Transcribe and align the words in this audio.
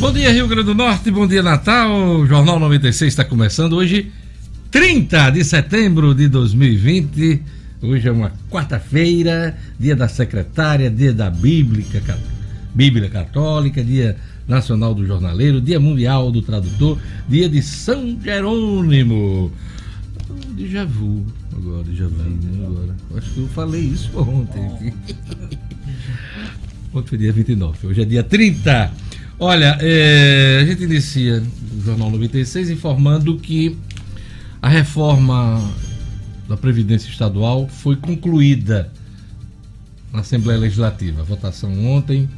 Bom 0.00 0.12
dia, 0.12 0.30
Rio 0.30 0.46
Grande 0.46 0.66
do 0.66 0.76
Norte, 0.76 1.10
bom 1.10 1.26
dia, 1.26 1.42
Natal. 1.42 2.20
O 2.20 2.24
Jornal 2.24 2.60
96 2.60 3.12
está 3.12 3.24
começando 3.24 3.72
hoje, 3.72 4.12
30 4.70 5.30
de 5.30 5.42
setembro 5.42 6.14
de 6.14 6.28
2020. 6.28 7.42
Hoje 7.82 8.06
é 8.06 8.12
uma 8.12 8.32
quarta-feira, 8.48 9.58
dia 9.78 9.96
da 9.96 10.06
secretária, 10.06 10.88
dia 10.88 11.12
da 11.12 11.28
Bíblia, 11.28 11.84
Bíblia 12.72 13.10
Católica, 13.10 13.82
dia 13.82 14.16
nacional 14.46 14.94
do 14.94 15.04
jornaleiro, 15.04 15.60
dia 15.60 15.80
mundial 15.80 16.30
do 16.30 16.42
tradutor, 16.42 16.96
dia 17.28 17.48
de 17.48 17.60
São 17.60 18.16
Jerônimo. 18.22 19.50
Déjà 20.50 20.84
vu, 20.84 21.26
agora, 21.52 21.86
já 21.92 22.06
vu, 22.06 22.22
né? 22.22 22.66
Agora. 22.66 22.96
Acho 23.16 23.30
que 23.32 23.40
eu 23.40 23.48
falei 23.48 23.80
isso 23.80 24.16
ontem. 24.16 24.94
Ontem 26.94 27.08
foi 27.08 27.18
dia 27.18 27.32
29, 27.32 27.86
hoje 27.86 28.00
é 28.00 28.04
dia 28.04 28.22
30. 28.22 29.07
Olha, 29.40 29.78
é, 29.80 30.58
a 30.60 30.66
gente 30.66 30.82
inicia 30.82 31.40
o 31.40 31.84
Jornal 31.84 32.10
96 32.10 32.70
informando 32.70 33.36
que 33.36 33.78
a 34.60 34.68
reforma 34.68 35.62
da 36.48 36.56
Previdência 36.56 37.08
Estadual 37.08 37.68
foi 37.68 37.94
concluída 37.94 38.90
na 40.12 40.20
Assembleia 40.20 40.58
Legislativa. 40.58 41.20
A 41.20 41.24
votação 41.24 41.86
ontem, 41.86 42.28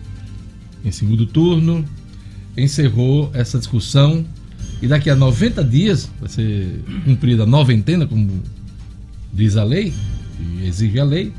em 0.84 0.92
segundo 0.92 1.24
turno, 1.24 1.86
encerrou 2.54 3.30
essa 3.32 3.58
discussão 3.58 4.22
e 4.82 4.86
daqui 4.86 5.08
a 5.08 5.16
90 5.16 5.64
dias 5.64 6.10
vai 6.20 6.28
ser 6.28 6.84
cumprida 7.06 7.44
a 7.44 7.46
noventena, 7.46 8.06
como 8.06 8.42
diz 9.32 9.56
a 9.56 9.64
lei, 9.64 9.94
e 10.38 10.66
exige 10.66 11.00
a 11.00 11.04
lei, 11.04 11.32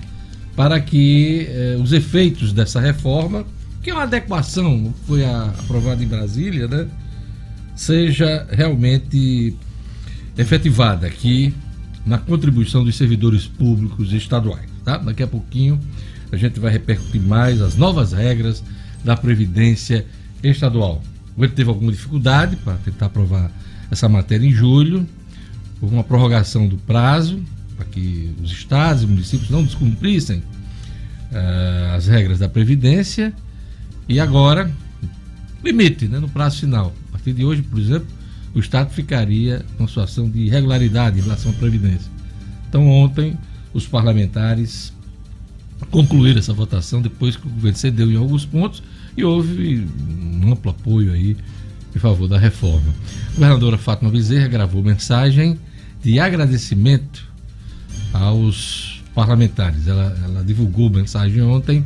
para 0.56 0.80
que 0.80 1.46
eh, 1.48 1.78
os 1.80 1.94
efeitos 1.94 2.52
dessa 2.52 2.80
reforma 2.80 3.46
que 3.82 3.90
é 3.90 3.94
uma 3.94 4.04
adequação 4.04 4.94
foi 5.08 5.26
aprovada 5.26 6.04
em 6.04 6.08
Brasília, 6.08 6.68
né, 6.68 6.88
seja 7.76 8.48
realmente 8.52 9.56
efetivada 10.38 11.08
aqui 11.08 11.54
na 12.06 12.18
contribuição 12.18 12.84
dos 12.84 12.96
servidores 12.96 13.48
públicos 13.48 14.14
estaduais. 14.14 14.70
Tá? 14.84 14.98
Daqui 14.98 15.24
a 15.24 15.28
pouquinho 15.28 15.80
a 16.32 16.38
gente 16.38 16.60
vai 16.60 16.72
repercutir 16.72 17.22
mais 17.22 17.62
as 17.62 17.76
novas 17.76 18.14
regras 18.14 18.64
da 19.04 19.18
Previdência 19.18 20.06
Estadual. 20.44 21.02
O 21.36 21.44
ele 21.44 21.54
teve 21.54 21.70
alguma 21.70 21.92
dificuldade 21.92 22.56
para 22.58 22.76
tentar 22.76 23.08
aprovar 23.08 23.52
essa 23.90 24.08
matéria 24.08 24.46
em 24.46 24.52
julho, 24.52 25.08
houve 25.82 25.94
uma 25.94 26.04
prorrogação 26.04 26.68
do 26.68 26.78
prazo 26.78 27.42
para 27.76 27.86
que 27.86 28.34
os 28.42 28.52
estados 28.52 29.04
e 29.04 29.08
municípios 29.08 29.50
não 29.50 29.64
descumprissem 29.64 30.38
uh, 30.38 31.96
as 31.96 32.08
regras 32.08 32.40
da 32.40 32.48
Previdência 32.48 33.34
e 34.12 34.20
agora, 34.20 34.70
limite 35.64 36.06
né, 36.08 36.20
no 36.20 36.28
prazo 36.28 36.60
final. 36.60 36.94
A 37.10 37.12
partir 37.14 37.32
de 37.32 37.46
hoje, 37.46 37.62
por 37.62 37.80
exemplo, 37.80 38.08
o 38.54 38.60
Estado 38.60 38.92
ficaria 38.92 39.66
numa 39.80 39.88
situação 39.88 40.30
de 40.30 40.40
irregularidade 40.40 41.20
em 41.20 41.22
relação 41.22 41.52
à 41.52 41.54
Previdência. 41.54 42.12
Então, 42.68 42.88
ontem, 42.90 43.38
os 43.74 43.88
parlamentares 43.88 44.92
concluíram 45.90 46.40
essa 46.40 46.54
votação 46.54 47.02
depois 47.02 47.38
que 47.38 47.48
o 47.48 47.50
governo 47.50 47.78
cedeu 47.78 48.12
em 48.12 48.18
alguns 48.18 48.46
pontos 48.46 48.84
e 49.16 49.24
houve 49.24 49.88
um 50.44 50.52
amplo 50.52 50.72
apoio 50.72 51.14
aí 51.14 51.38
em 51.96 52.00
favor 52.00 52.28
da 52.28 52.38
reforma. 52.38 52.94
A 53.30 53.34
governadora 53.34 53.78
Fátima 53.78 54.12
Bezerra 54.12 54.50
gravou 54.50 54.84
mensagem 54.84 55.58
de 56.04 56.20
agradecimento 56.20 57.26
aos 58.12 59.02
parlamentares. 59.16 59.88
Ela, 59.88 60.18
ela 60.24 60.44
divulgou 60.44 60.90
mensagem 60.90 61.42
ontem 61.42 61.86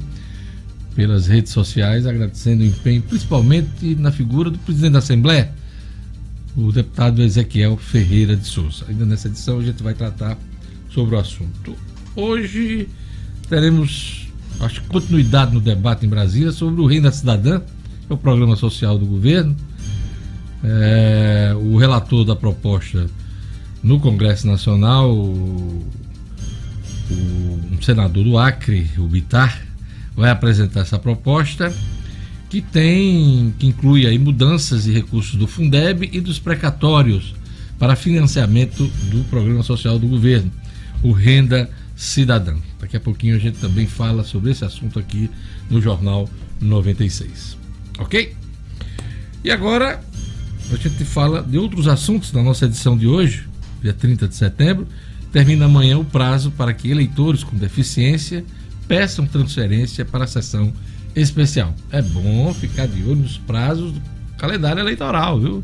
pelas 0.95 1.27
redes 1.27 1.51
sociais, 1.51 2.07
agradecendo 2.07 2.63
o 2.63 2.65
empenho, 2.65 3.01
principalmente 3.01 3.95
na 3.95 4.11
figura 4.11 4.49
do 4.49 4.57
presidente 4.59 4.93
da 4.93 4.99
Assembleia, 4.99 5.51
o 6.55 6.71
deputado 6.71 7.21
Ezequiel 7.21 7.75
Ferreira 7.75 8.35
de 8.35 8.47
Souza. 8.47 8.85
Ainda 8.87 9.05
nessa 9.05 9.27
edição 9.27 9.59
a 9.59 9.63
gente 9.63 9.83
vai 9.83 9.93
tratar 9.93 10.37
sobre 10.89 11.15
o 11.15 11.19
assunto. 11.19 11.75
Hoje 12.15 12.87
teremos, 13.49 14.29
acho 14.61 14.81
continuidade 14.83 15.53
no 15.53 15.59
debate 15.59 16.05
em 16.05 16.09
Brasília 16.09 16.53
sobre 16.53 16.81
o 16.81 16.85
Reino 16.85 17.03
da 17.03 17.11
Cidadã, 17.11 17.59
que 17.59 18.11
é 18.11 18.13
o 18.13 18.17
programa 18.17 18.55
social 18.55 18.97
do 18.97 19.05
governo. 19.05 19.53
É, 20.63 21.53
o 21.59 21.77
relator 21.77 22.23
da 22.23 22.35
proposta 22.35 23.07
no 23.83 23.99
Congresso 23.99 24.47
Nacional, 24.47 25.11
o, 25.13 25.85
o 27.11 27.59
um 27.73 27.81
senador 27.81 28.23
do 28.23 28.37
Acre, 28.37 28.89
o 28.97 29.03
Bitar, 29.03 29.64
vai 30.15 30.29
apresentar 30.29 30.81
essa 30.81 30.97
proposta 30.97 31.73
que 32.49 32.61
tem 32.61 33.53
que 33.59 33.67
inclui 33.67 34.05
aí 34.05 34.17
mudanças 34.17 34.87
e 34.87 34.91
recursos 34.91 35.35
do 35.35 35.47
Fundeb 35.47 36.09
e 36.11 36.21
dos 36.21 36.39
precatórios 36.39 37.35
para 37.77 37.95
financiamento 37.95 38.87
do 39.11 39.23
programa 39.25 39.61
social 39.63 39.99
do 39.99 40.07
governo, 40.07 40.51
o 41.03 41.11
Renda 41.11 41.69
Cidadã. 41.95 42.55
Daqui 42.79 42.95
a 42.95 42.99
pouquinho 42.99 43.35
a 43.35 43.39
gente 43.39 43.57
também 43.57 43.85
fala 43.85 44.23
sobre 44.23 44.51
esse 44.51 44.63
assunto 44.63 44.97
aqui 44.97 45.29
no 45.69 45.81
Jornal 45.81 46.29
96. 46.61 47.57
OK? 47.99 48.33
E 49.43 49.51
agora 49.51 50.01
a 50.71 50.75
gente 50.75 51.03
fala 51.03 51.43
de 51.43 51.57
outros 51.57 51.87
assuntos 51.87 52.31
na 52.31 52.41
nossa 52.41 52.65
edição 52.65 52.97
de 52.97 53.07
hoje, 53.07 53.47
dia 53.81 53.93
30 53.93 54.27
de 54.27 54.35
setembro. 54.35 54.87
Termina 55.31 55.65
amanhã 55.65 55.97
o 55.97 56.05
prazo 56.05 56.51
para 56.51 56.73
que 56.73 56.89
eleitores 56.89 57.43
com 57.43 57.57
deficiência 57.57 58.45
peçam 58.87 59.25
transferência 59.25 60.05
para 60.05 60.25
a 60.25 60.27
sessão 60.27 60.71
especial. 61.15 61.73
É 61.91 62.01
bom 62.01 62.53
ficar 62.53 62.87
de 62.87 63.03
olho 63.03 63.17
nos 63.17 63.37
prazos 63.37 63.93
do 63.93 64.01
calendário 64.37 64.81
eleitoral, 64.81 65.39
viu? 65.39 65.63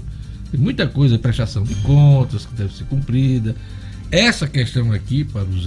Tem 0.51 0.59
muita 0.59 0.87
coisa, 0.87 1.17
prestação 1.17 1.63
de 1.63 1.75
contas 1.75 2.45
que 2.45 2.53
deve 2.53 2.73
ser 2.73 2.85
cumprida. 2.85 3.55
Essa 4.11 4.45
questão 4.47 4.91
aqui, 4.91 5.23
para 5.23 5.43
os, 5.43 5.65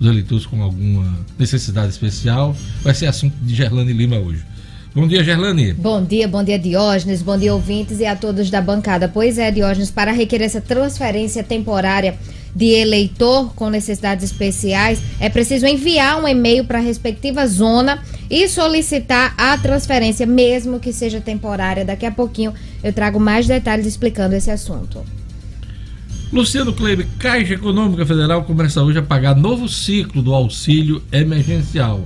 os 0.00 0.06
eleitores 0.06 0.46
com 0.46 0.60
alguma 0.62 1.18
necessidade 1.38 1.90
especial, 1.90 2.56
vai 2.82 2.92
ser 2.92 3.06
assunto 3.06 3.34
de 3.42 3.54
Gerlane 3.54 3.92
Lima 3.92 4.16
hoje. 4.16 4.44
Bom 4.92 5.06
dia, 5.08 5.22
Gerlane. 5.24 5.72
Bom 5.72 6.04
dia, 6.04 6.26
bom 6.26 6.42
dia, 6.42 6.58
Diógenes, 6.58 7.20
bom 7.20 7.36
dia, 7.36 7.52
ouvintes 7.52 7.98
e 7.98 8.06
a 8.06 8.14
todos 8.14 8.48
da 8.50 8.60
bancada. 8.60 9.08
Pois 9.08 9.38
é, 9.38 9.50
Diógenes, 9.50 9.90
para 9.90 10.12
requerer 10.12 10.46
essa 10.46 10.60
transferência 10.60 11.42
temporária 11.42 12.16
de 12.54 12.66
eleitor 12.66 13.52
com 13.54 13.68
necessidades 13.68 14.24
especiais, 14.24 15.00
é 15.18 15.28
preciso 15.28 15.66
enviar 15.66 16.22
um 16.22 16.28
e-mail 16.28 16.64
para 16.64 16.78
a 16.78 16.82
respectiva 16.82 17.46
zona 17.46 18.02
e 18.30 18.48
solicitar 18.48 19.34
a 19.36 19.56
transferência, 19.58 20.26
mesmo 20.26 20.78
que 20.78 20.92
seja 20.92 21.20
temporária. 21.20 21.84
Daqui 21.84 22.06
a 22.06 22.12
pouquinho 22.12 22.54
eu 22.82 22.92
trago 22.92 23.18
mais 23.18 23.46
detalhes 23.46 23.86
explicando 23.86 24.34
esse 24.34 24.50
assunto. 24.50 25.04
Luciano 26.32 26.72
Kleber, 26.72 27.06
Caixa 27.18 27.54
Econômica 27.54 28.04
Federal 28.04 28.44
começa 28.44 28.82
hoje 28.82 28.98
a 28.98 29.02
pagar 29.02 29.36
novo 29.36 29.68
ciclo 29.68 30.22
do 30.22 30.34
auxílio 30.34 31.02
emergencial. 31.12 32.04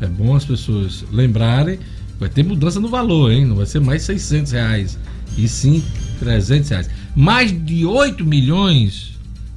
É 0.00 0.06
bom 0.06 0.34
as 0.34 0.44
pessoas 0.44 1.04
lembrarem, 1.10 1.78
vai 2.18 2.28
ter 2.28 2.42
mudança 2.42 2.78
no 2.78 2.88
valor, 2.88 3.32
hein? 3.32 3.46
Não 3.46 3.56
vai 3.56 3.64
ser 3.64 3.80
mais 3.80 4.02
600 4.02 4.52
reais, 4.52 4.98
e 5.38 5.48
sim 5.48 5.82
300 6.18 6.68
reais. 6.68 6.90
Mais 7.16 7.52
de 7.64 7.86
8 7.86 8.22
milhões 8.24 9.13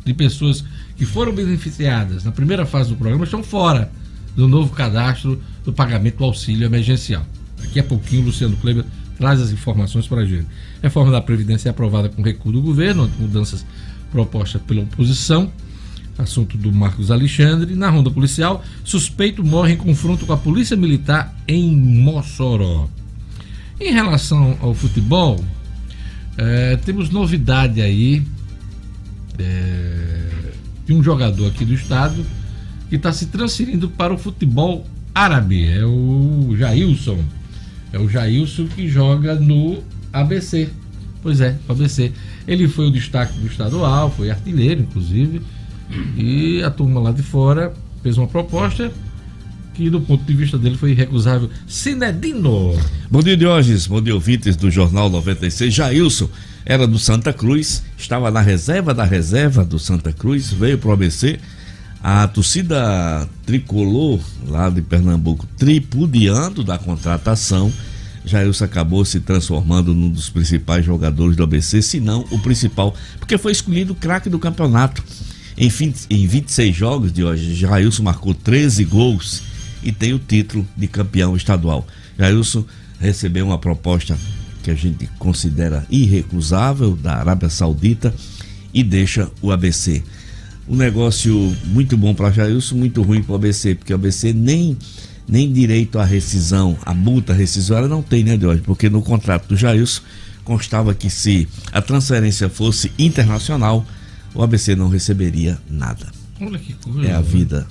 de 0.07 0.13
pessoas 0.13 0.63
que 0.95 1.05
foram 1.05 1.33
beneficiadas 1.33 2.23
na 2.23 2.31
primeira 2.31 2.65
fase 2.65 2.89
do 2.89 2.95
programa 2.95 3.25
estão 3.25 3.43
fora 3.43 3.91
do 4.35 4.47
novo 4.47 4.73
cadastro 4.73 5.41
do 5.63 5.73
pagamento 5.73 6.17
do 6.17 6.23
auxílio 6.23 6.65
emergencial. 6.65 7.25
Daqui 7.59 7.79
a 7.79 7.83
pouquinho 7.83 8.25
Luciano 8.25 8.55
Kleber 8.57 8.85
traz 9.17 9.41
as 9.41 9.51
informações 9.51 10.07
para 10.07 10.21
a 10.21 10.25
gente. 10.25 10.47
Reforma 10.81 11.11
da 11.11 11.19
Previdência 11.19 11.69
é 11.69 11.71
aprovada 11.71 12.07
com 12.07 12.21
recuo 12.21 12.51
do 12.51 12.61
governo, 12.61 13.09
mudanças 13.19 13.65
propostas 14.11 14.61
pela 14.61 14.81
oposição. 14.81 15.51
Assunto 16.17 16.57
do 16.57 16.71
Marcos 16.71 17.11
Alexandre. 17.11 17.75
Na 17.75 17.89
ronda 17.89 18.09
policial, 18.09 18.63
suspeito 18.83 19.43
morre 19.43 19.73
em 19.73 19.77
confronto 19.77 20.25
com 20.25 20.33
a 20.33 20.37
Polícia 20.37 20.75
Militar 20.75 21.35
em 21.47 21.75
Mossoró. 21.75 22.89
Em 23.79 23.91
relação 23.91 24.57
ao 24.59 24.73
futebol, 24.73 25.43
é, 26.37 26.75
temos 26.77 27.09
novidade 27.09 27.81
aí 27.81 28.25
é, 29.39 30.51
de 30.85 30.93
um 30.93 31.03
jogador 31.03 31.47
aqui 31.47 31.65
do 31.65 31.73
estado 31.73 32.25
que 32.89 32.95
está 32.95 33.11
se 33.11 33.27
transferindo 33.27 33.89
para 33.89 34.13
o 34.13 34.17
futebol 34.17 34.85
árabe. 35.13 35.67
É 35.67 35.85
o 35.85 36.55
Jailson. 36.57 37.19
É 37.91 37.99
o 37.99 38.07
Jailson 38.07 38.67
que 38.67 38.87
joga 38.87 39.35
no 39.35 39.83
ABC. 40.13 40.69
Pois 41.21 41.41
é, 41.41 41.57
o 41.67 41.71
ABC. 41.71 42.11
Ele 42.47 42.67
foi 42.67 42.87
o 42.87 42.91
destaque 42.91 43.37
do 43.39 43.47
estadual, 43.47 44.11
foi 44.11 44.29
artilheiro, 44.29 44.81
inclusive. 44.81 45.41
E 46.17 46.63
a 46.63 46.69
turma 46.69 46.99
lá 46.99 47.11
de 47.11 47.23
fora 47.23 47.73
fez 48.01 48.17
uma 48.17 48.27
proposta 48.27 48.91
que, 49.77 49.91
do 49.91 50.01
ponto 50.01 50.23
de 50.23 50.33
vista 50.33 50.57
dele, 50.57 50.75
foi 50.75 50.91
irrecusável. 50.91 51.51
Cinedino. 51.67 52.75
Bom 53.11 53.21
dia, 53.21 53.37
Diógenes. 53.37 53.85
Bom 53.85 54.01
dia, 54.01 54.15
ouvintes 54.15 54.55
do 54.55 54.71
Jornal 54.71 55.07
96. 55.07 55.71
Jailson 55.71 56.27
era 56.65 56.87
do 56.87 56.97
Santa 56.97 57.31
Cruz, 57.31 57.83
estava 57.95 58.31
na 58.31 58.41
reserva 58.41 58.91
da 58.91 59.03
reserva 59.03 59.63
do 59.63 59.77
Santa 59.77 60.11
Cruz, 60.11 60.51
veio 60.51 60.79
para 60.79 60.89
o 60.89 60.91
ABC. 60.93 61.39
A 62.03 62.27
torcida 62.27 63.29
tricolor 63.45 64.19
lá 64.47 64.67
de 64.69 64.81
Pernambuco 64.81 65.47
tripudiando 65.57 66.63
da 66.63 66.77
contratação 66.77 67.71
Jailson 68.25 68.65
acabou 68.65 69.05
se 69.05 69.19
transformando 69.19 69.93
num 69.93 70.09
dos 70.09 70.29
principais 70.29 70.85
jogadores 70.85 71.37
do 71.37 71.43
ABC, 71.43 71.81
se 71.81 71.99
não 71.99 72.25
o 72.31 72.39
principal, 72.39 72.93
porque 73.19 73.37
foi 73.37 73.51
escolhido 73.51 73.93
o 73.93 73.95
craque 73.95 74.29
do 74.29 74.37
campeonato. 74.37 75.03
Em, 75.57 75.69
20, 75.69 76.07
em 76.09 76.27
26 76.27 76.75
jogos 76.75 77.13
de 77.13 77.23
hoje, 77.23 77.55
Jailson 77.55 78.03
marcou 78.03 78.33
13 78.33 78.83
gols 78.83 79.56
e 79.87 79.91
tem 79.93 80.13
o 80.13 80.19
título 80.19 80.67
de 80.75 80.85
campeão 80.85 81.33
estadual. 81.37 81.87
Jailson 82.19 82.65
recebeu 82.99 83.45
uma 83.45 83.57
proposta 83.57 84.17
que 84.61 84.69
a 84.69 84.75
gente 84.75 85.07
considera 85.17 85.85
irrecusável 85.89 86.93
da 86.93 87.15
Arábia 87.15 87.49
Saudita 87.49 88.13
e 88.73 88.83
deixa 88.83 89.31
o 89.41 89.49
ABC. 89.49 90.03
Um 90.67 90.75
negócio 90.75 91.55
muito 91.67 91.95
bom 91.95 92.13
para 92.13 92.31
Jailson, 92.31 92.75
muito 92.75 93.01
ruim 93.01 93.23
para 93.23 93.31
o 93.31 93.35
ABC, 93.35 93.75
porque 93.75 93.93
o 93.93 93.95
ABC 93.95 94.33
nem 94.33 94.77
nem 95.25 95.51
direito 95.51 95.99
à 95.99 96.05
rescisão, 96.05 96.77
a 96.85 96.93
multa 96.93 97.33
rescisória 97.33 97.87
não 97.87 98.01
tem, 98.01 98.23
né, 98.23 98.37
Deus? 98.37 98.61
Porque 98.61 98.89
no 98.89 99.01
contrato 99.01 99.47
do 99.47 99.57
Jailson 99.57 100.01
constava 100.43 100.93
que 100.93 101.09
se 101.09 101.47
a 101.71 101.81
transferência 101.81 102.49
fosse 102.49 102.91
internacional, 102.97 103.85
o 104.33 104.41
ABC 104.43 104.75
não 104.75 104.89
receberia 104.89 105.57
nada. 105.69 106.07
Olha 106.39 106.59
que 106.59 106.73
coisa. 106.73 107.07
É 107.07 107.13
a 107.13 107.21
vida. 107.21 107.67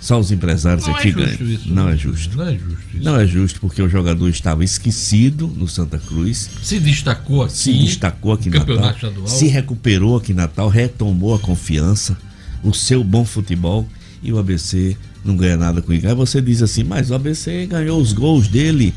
Só 0.00 0.18
os 0.18 0.30
empresários 0.30 0.86
não 0.86 0.94
aqui 0.94 1.08
é 1.08 1.12
ganham. 1.12 1.42
Isso, 1.42 1.72
não, 1.72 1.88
é 1.88 1.96
justo. 1.96 2.36
Não 2.36 2.46
é 2.46 2.52
justo. 2.52 2.84
Isso. 2.94 3.04
Não 3.04 3.16
é 3.16 3.26
justo 3.26 3.60
porque 3.60 3.82
o 3.82 3.88
jogador 3.88 4.28
estava 4.28 4.62
esquecido 4.62 5.48
no 5.48 5.66
Santa 5.66 5.98
Cruz. 5.98 6.48
Se 6.62 6.78
destacou 6.78 7.42
aqui. 7.42 7.52
Se 7.56 7.72
destacou 7.72 8.32
aqui 8.32 8.48
em 8.48 8.52
Natal. 8.52 8.90
Estadual. 8.90 9.26
Se 9.26 9.48
recuperou 9.48 10.16
aqui 10.16 10.32
em 10.32 10.36
Natal, 10.36 10.68
retomou 10.68 11.34
a 11.34 11.38
confiança, 11.38 12.16
o 12.62 12.72
seu 12.72 13.02
bom 13.02 13.24
futebol 13.24 13.86
e 14.22 14.32
o 14.32 14.38
ABC 14.38 14.96
não 15.24 15.36
ganha 15.36 15.56
nada 15.56 15.82
com 15.82 15.92
isso. 15.92 16.06
Aí 16.06 16.14
você 16.14 16.40
diz 16.40 16.62
assim, 16.62 16.84
mas 16.84 17.10
o 17.10 17.14
ABC 17.14 17.66
ganhou 17.66 18.00
os 18.00 18.12
gols 18.12 18.48
dele 18.48 18.94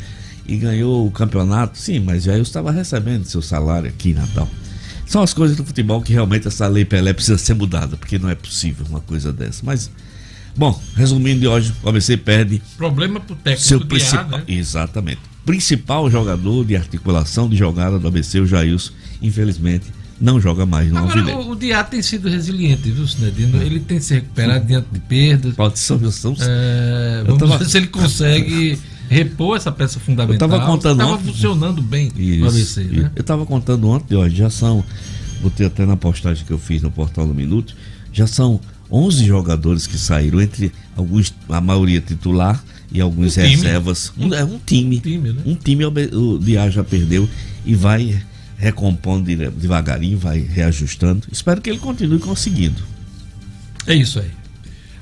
e 0.47 0.57
ganhou 0.57 1.07
o 1.07 1.11
campeonato. 1.11 1.77
Sim, 1.77 1.99
mas 1.99 2.23
já 2.23 2.35
eu 2.35 2.41
estava 2.41 2.71
recebendo 2.71 3.25
seu 3.25 3.41
salário 3.41 3.89
aqui 3.89 4.11
em 4.11 4.13
Natal. 4.13 4.49
São 5.05 5.21
as 5.21 5.33
coisas 5.33 5.57
do 5.57 5.65
futebol 5.65 6.01
que 6.01 6.13
realmente 6.13 6.47
essa 6.47 6.67
lei 6.67 6.85
Pelé 6.85 7.11
precisa 7.11 7.37
ser 7.37 7.53
mudada, 7.53 7.97
porque 7.97 8.17
não 8.17 8.29
é 8.29 8.35
possível 8.35 8.85
uma 8.89 9.01
coisa 9.01 9.33
dessa. 9.33 9.61
Mas, 9.65 9.91
bom, 10.55 10.79
resumindo 10.95 11.41
de 11.41 11.47
hoje, 11.47 11.73
o 11.83 11.89
ABC 11.89 12.17
perde. 12.17 12.61
Problema 12.77 13.19
pro 13.19 13.35
técnico 13.35 13.67
seu 13.67 13.85
principal. 13.85 14.27
né? 14.27 14.43
Exatamente. 14.47 15.19
Principal 15.45 16.09
jogador 16.09 16.65
de 16.65 16.75
articulação 16.75 17.49
de 17.49 17.55
jogada 17.55 17.97
do 17.97 18.07
ABC, 18.07 18.39
o 18.39 18.45
Jailson, 18.45 18.91
infelizmente, 19.21 19.85
não 20.21 20.39
joga 20.39 20.65
mais 20.65 20.91
no 20.91 20.99
Agora. 20.99 21.37
O, 21.37 21.51
o 21.51 21.55
Diá 21.55 21.83
tem 21.83 22.01
sido 22.01 22.29
resiliente, 22.29 22.91
viu, 22.91 23.07
Sinedino? 23.07 23.61
Ele 23.61 23.79
tem 23.79 23.99
se 23.99 24.13
recuperado 24.13 24.65
diante 24.65 24.87
de 24.91 24.99
perdas. 24.99 25.55
Pode 25.55 25.79
ser, 25.79 26.11
são, 26.11 26.35
é, 26.39 27.23
vamos 27.25 27.39
tava... 27.39 27.57
ver 27.57 27.65
se 27.65 27.77
ele 27.77 27.87
consegue 27.87 28.77
repor 29.09 29.57
essa 29.57 29.71
peça 29.71 29.99
fundamental. 29.99 30.47
Eu 30.47 30.55
estava 30.55 30.71
contando 30.71 31.01
Estava 31.01 31.17
funcionando 31.17 31.81
bem 31.81 32.11
isso, 32.15 32.39
no 32.39 32.47
ABC, 32.47 32.81
isso. 32.83 32.93
né? 32.93 33.11
Eu 33.15 33.21
estava 33.21 33.45
contando 33.47 33.89
ontem, 33.89 34.15
ó, 34.15 34.29
já 34.29 34.49
são, 34.51 34.85
botei 35.41 35.65
até 35.65 35.87
na 35.87 35.97
postagem 35.97 36.45
que 36.45 36.51
eu 36.51 36.59
fiz 36.59 36.83
no 36.83 36.91
Portal 36.91 37.25
do 37.25 37.33
Minuto, 37.33 37.75
já 38.13 38.27
são 38.27 38.61
11 38.91 39.25
jogadores 39.25 39.87
que 39.87 39.97
saíram, 39.97 40.41
entre 40.41 40.71
alguns, 40.95 41.33
a 41.49 41.61
maioria 41.61 42.01
titular 42.01 42.61
e 42.91 42.99
alguns 42.99 43.37
um 43.37 43.41
reservas. 43.41 44.11
Um, 44.17 44.33
é 44.33 44.43
um 44.43 44.59
time. 44.59 44.97
Um 44.97 44.99
time, 44.99 45.31
né? 45.31 45.41
Um 45.45 45.55
time 45.55 45.85
o 45.85 46.37
Diá 46.37 46.69
já 46.69 46.83
perdeu 46.83 47.27
e 47.65 47.73
vai 47.73 48.21
recompondo 48.57 49.25
devagarinho, 49.25 50.17
vai 50.17 50.39
reajustando. 50.39 51.27
Espero 51.31 51.61
que 51.61 51.69
ele 51.69 51.79
continue 51.79 52.19
conseguindo. 52.19 52.81
É 53.87 53.95
isso 53.95 54.19
aí. 54.19 54.29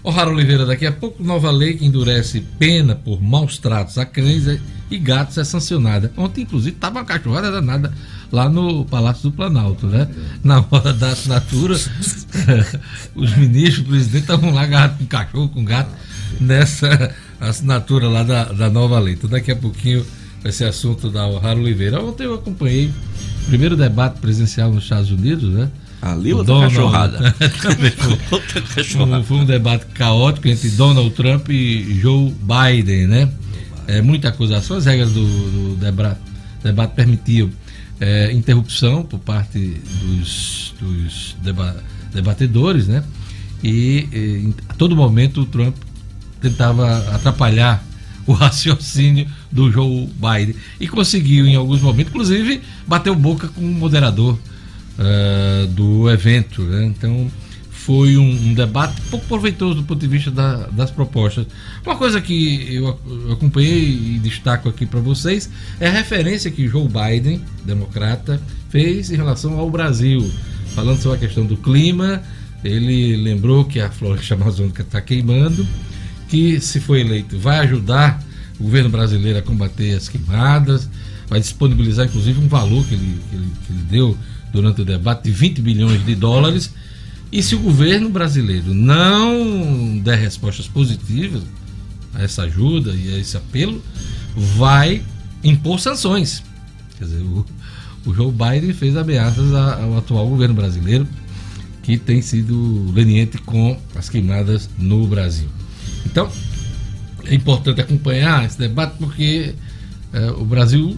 O 0.01 0.11
Raro 0.11 0.31
Oliveira, 0.31 0.65
daqui 0.65 0.85
a 0.85 0.91
pouco, 0.93 1.21
nova 1.21 1.51
lei 1.51 1.73
que 1.73 1.85
endurece 1.85 2.41
pena 2.57 2.95
por 2.95 3.21
maus 3.21 3.57
tratos 3.57 3.97
a 3.97 4.05
cães 4.05 4.45
e 4.89 4.97
gatos 4.97 5.37
é 5.37 5.43
sancionada. 5.43 6.11
Ontem, 6.15 6.41
inclusive, 6.41 6.75
estava 6.75 6.99
uma 6.99 7.05
cachorrada 7.05 7.51
danada 7.51 7.93
lá 8.31 8.47
no 8.47 8.85
Palácio 8.85 9.23
do 9.23 9.31
Planalto, 9.31 9.87
né? 9.87 10.07
Na 10.43 10.63
hora 10.69 10.93
da 10.93 11.09
assinatura, 11.09 11.75
os 13.15 13.35
ministros, 13.35 13.85
o 13.85 13.89
presidente 13.89 14.21
estavam 14.21 14.53
lá 14.53 14.63
agarrados 14.63 14.97
com 14.97 15.05
cachorro, 15.05 15.49
com 15.49 15.63
gato, 15.63 15.91
nessa 16.39 17.13
assinatura 17.39 18.07
lá 18.07 18.23
da, 18.23 18.45
da 18.45 18.69
nova 18.69 18.99
lei. 18.99 19.13
Então, 19.13 19.29
daqui 19.29 19.51
a 19.51 19.55
pouquinho 19.55 20.05
vai 20.41 20.51
ser 20.51 20.65
assunto 20.65 21.09
da 21.09 21.25
Raro 21.39 21.61
Oliveira. 21.61 22.03
Ontem 22.03 22.25
eu 22.25 22.35
acompanhei 22.35 22.91
primeiro 23.47 23.75
debate 23.75 24.19
presidencial 24.19 24.71
nos 24.71 24.83
Estados 24.83 25.11
Unidos, 25.11 25.49
né? 25.53 25.69
Ali 26.01 26.31
outra 26.31 26.53
Donald... 26.53 26.73
cachorrada. 26.73 27.35
outra 28.31 28.61
cachorrada. 28.61 29.23
Foi 29.23 29.37
um 29.37 29.45
debate 29.45 29.85
caótico 29.87 30.47
entre 30.47 30.69
Donald 30.69 31.09
Trump 31.11 31.49
e 31.49 31.99
Joe 31.99 32.33
Biden, 32.41 33.07
né? 33.07 33.29
É, 33.87 34.01
muita 34.01 34.29
acusação, 34.29 34.77
as 34.77 34.85
regras 34.85 35.11
do, 35.11 35.25
do 35.25 35.75
debate, 35.77 36.19
debate 36.63 36.93
permitiam 36.93 37.49
é, 37.99 38.31
interrupção 38.31 39.03
por 39.03 39.19
parte 39.19 39.59
dos, 40.01 40.73
dos 40.79 41.35
deba 41.41 41.83
debatedores, 42.13 42.87
né? 42.87 43.03
E, 43.63 44.07
e 44.11 44.53
a 44.67 44.73
todo 44.73 44.95
momento 44.95 45.41
o 45.41 45.45
Trump 45.45 45.75
tentava 46.41 46.97
atrapalhar 47.13 47.83
o 48.25 48.33
raciocínio 48.33 49.27
do 49.51 49.71
Joe 49.71 50.07
Biden 50.15 50.55
e 50.79 50.87
conseguiu 50.87 51.45
em 51.45 51.55
alguns 51.55 51.81
momentos, 51.81 52.11
inclusive, 52.11 52.61
bateu 52.87 53.15
boca 53.15 53.47
com 53.47 53.61
o 53.61 53.71
moderador 53.71 54.37
uh, 54.97 55.67
do 55.67 56.09
evento. 56.09 56.63
Né? 56.63 56.85
Então 56.85 57.29
foi 57.89 58.17
um, 58.17 58.29
um, 58.29 58.53
debate 58.53 59.01
pouco 59.09 59.25
proveitoso 59.25 59.77
do 59.77 59.83
ponto 59.83 59.99
de 59.99 60.05
vista 60.05 60.29
da, 60.29 60.67
das 60.67 60.91
propostas. 60.91 61.47
Uma 61.83 61.95
coisa 61.95 62.21
que 62.21 62.71
eu, 62.71 62.99
acompanhei 63.33 63.81
e 63.81 64.19
destaco 64.19 64.69
aqui 64.69 64.85
para 64.85 64.99
vocês 64.99 65.49
é 65.79 65.87
a 65.87 65.91
referência 65.91 66.51
que 66.51 66.67
Joe 66.67 66.87
Biden, 66.87 67.41
democrata, 67.65 68.39
fez 68.69 69.09
em 69.09 69.15
relação 69.15 69.57
ao 69.57 69.71
Brasil, 69.71 70.31
falando 70.75 71.01
sobre 71.01 71.17
a 71.17 71.19
questão 71.19 71.43
do 71.43 71.57
clima. 71.57 72.21
Ele 72.63 73.17
lembrou 73.17 73.65
que 73.65 73.79
a 73.79 73.89
floresta 73.89 74.35
amazônica 74.35 74.83
está 74.83 75.01
queimando 75.01 75.65
que, 76.27 76.61
se 76.61 76.79
for 76.79 76.95
eleito, 76.95 77.39
vai 77.39 77.57
ajudar 77.57 78.23
o 78.59 78.65
governo 78.65 78.91
brasileiro 78.91 79.39
a 79.39 79.41
combater 79.41 79.95
as 79.95 80.07
queimadas, 80.07 80.87
vai 81.27 81.39
disponibilizar, 81.39 82.05
inclusive, 82.05 82.39
um 82.39 82.47
valor 82.47 82.85
que 82.85 82.93
ele, 82.93 83.19
que 83.31 83.35
ele, 83.35 83.47
que 83.65 83.73
ele 83.73 83.83
deu 83.89 84.17
durante 84.53 84.79
o 84.83 84.85
debate 84.85 85.23
de 85.23 85.31
20 85.31 85.59
bilhões 85.59 86.05
de 86.05 86.13
dólares. 86.13 86.71
E 87.31 87.43
se 87.43 87.55
o 87.55 87.59
governo 87.59 88.09
brasileiro 88.09 88.73
não 88.73 89.99
der 89.99 90.17
respostas 90.17 90.67
positivas 90.67 91.43
a 92.13 92.23
essa 92.23 92.43
ajuda 92.43 92.91
e 92.91 93.13
a 93.13 93.17
esse 93.19 93.37
apelo, 93.37 93.83
vai 94.35 95.03
impor 95.43 95.79
sanções. 95.79 96.43
Quer 96.97 97.05
dizer, 97.05 97.21
o, 97.21 97.45
o 98.05 98.13
Joe 98.13 98.31
Biden 98.31 98.73
fez 98.73 98.97
ameaças 98.97 99.53
ao 99.53 99.97
atual 99.97 100.27
governo 100.27 100.55
brasileiro, 100.55 101.07
que 101.83 101.97
tem 101.97 102.21
sido 102.21 102.91
leniente 102.93 103.37
com 103.39 103.79
as 103.95 104.09
queimadas 104.09 104.69
no 104.77 105.07
Brasil. 105.07 105.47
Então, 106.05 106.31
é 107.25 107.35
importante 107.35 107.79
acompanhar 107.79 108.45
esse 108.45 108.57
debate 108.57 108.95
porque 108.97 109.53
é, 110.11 110.31
o 110.31 110.45
Brasil 110.45 110.97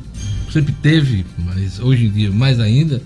sempre 0.51 0.74
teve, 0.82 1.25
mas 1.38 1.79
hoje 1.79 2.05
em 2.05 2.12
dia 2.12 2.32
mais 2.32 2.60
ainda, 2.60 3.01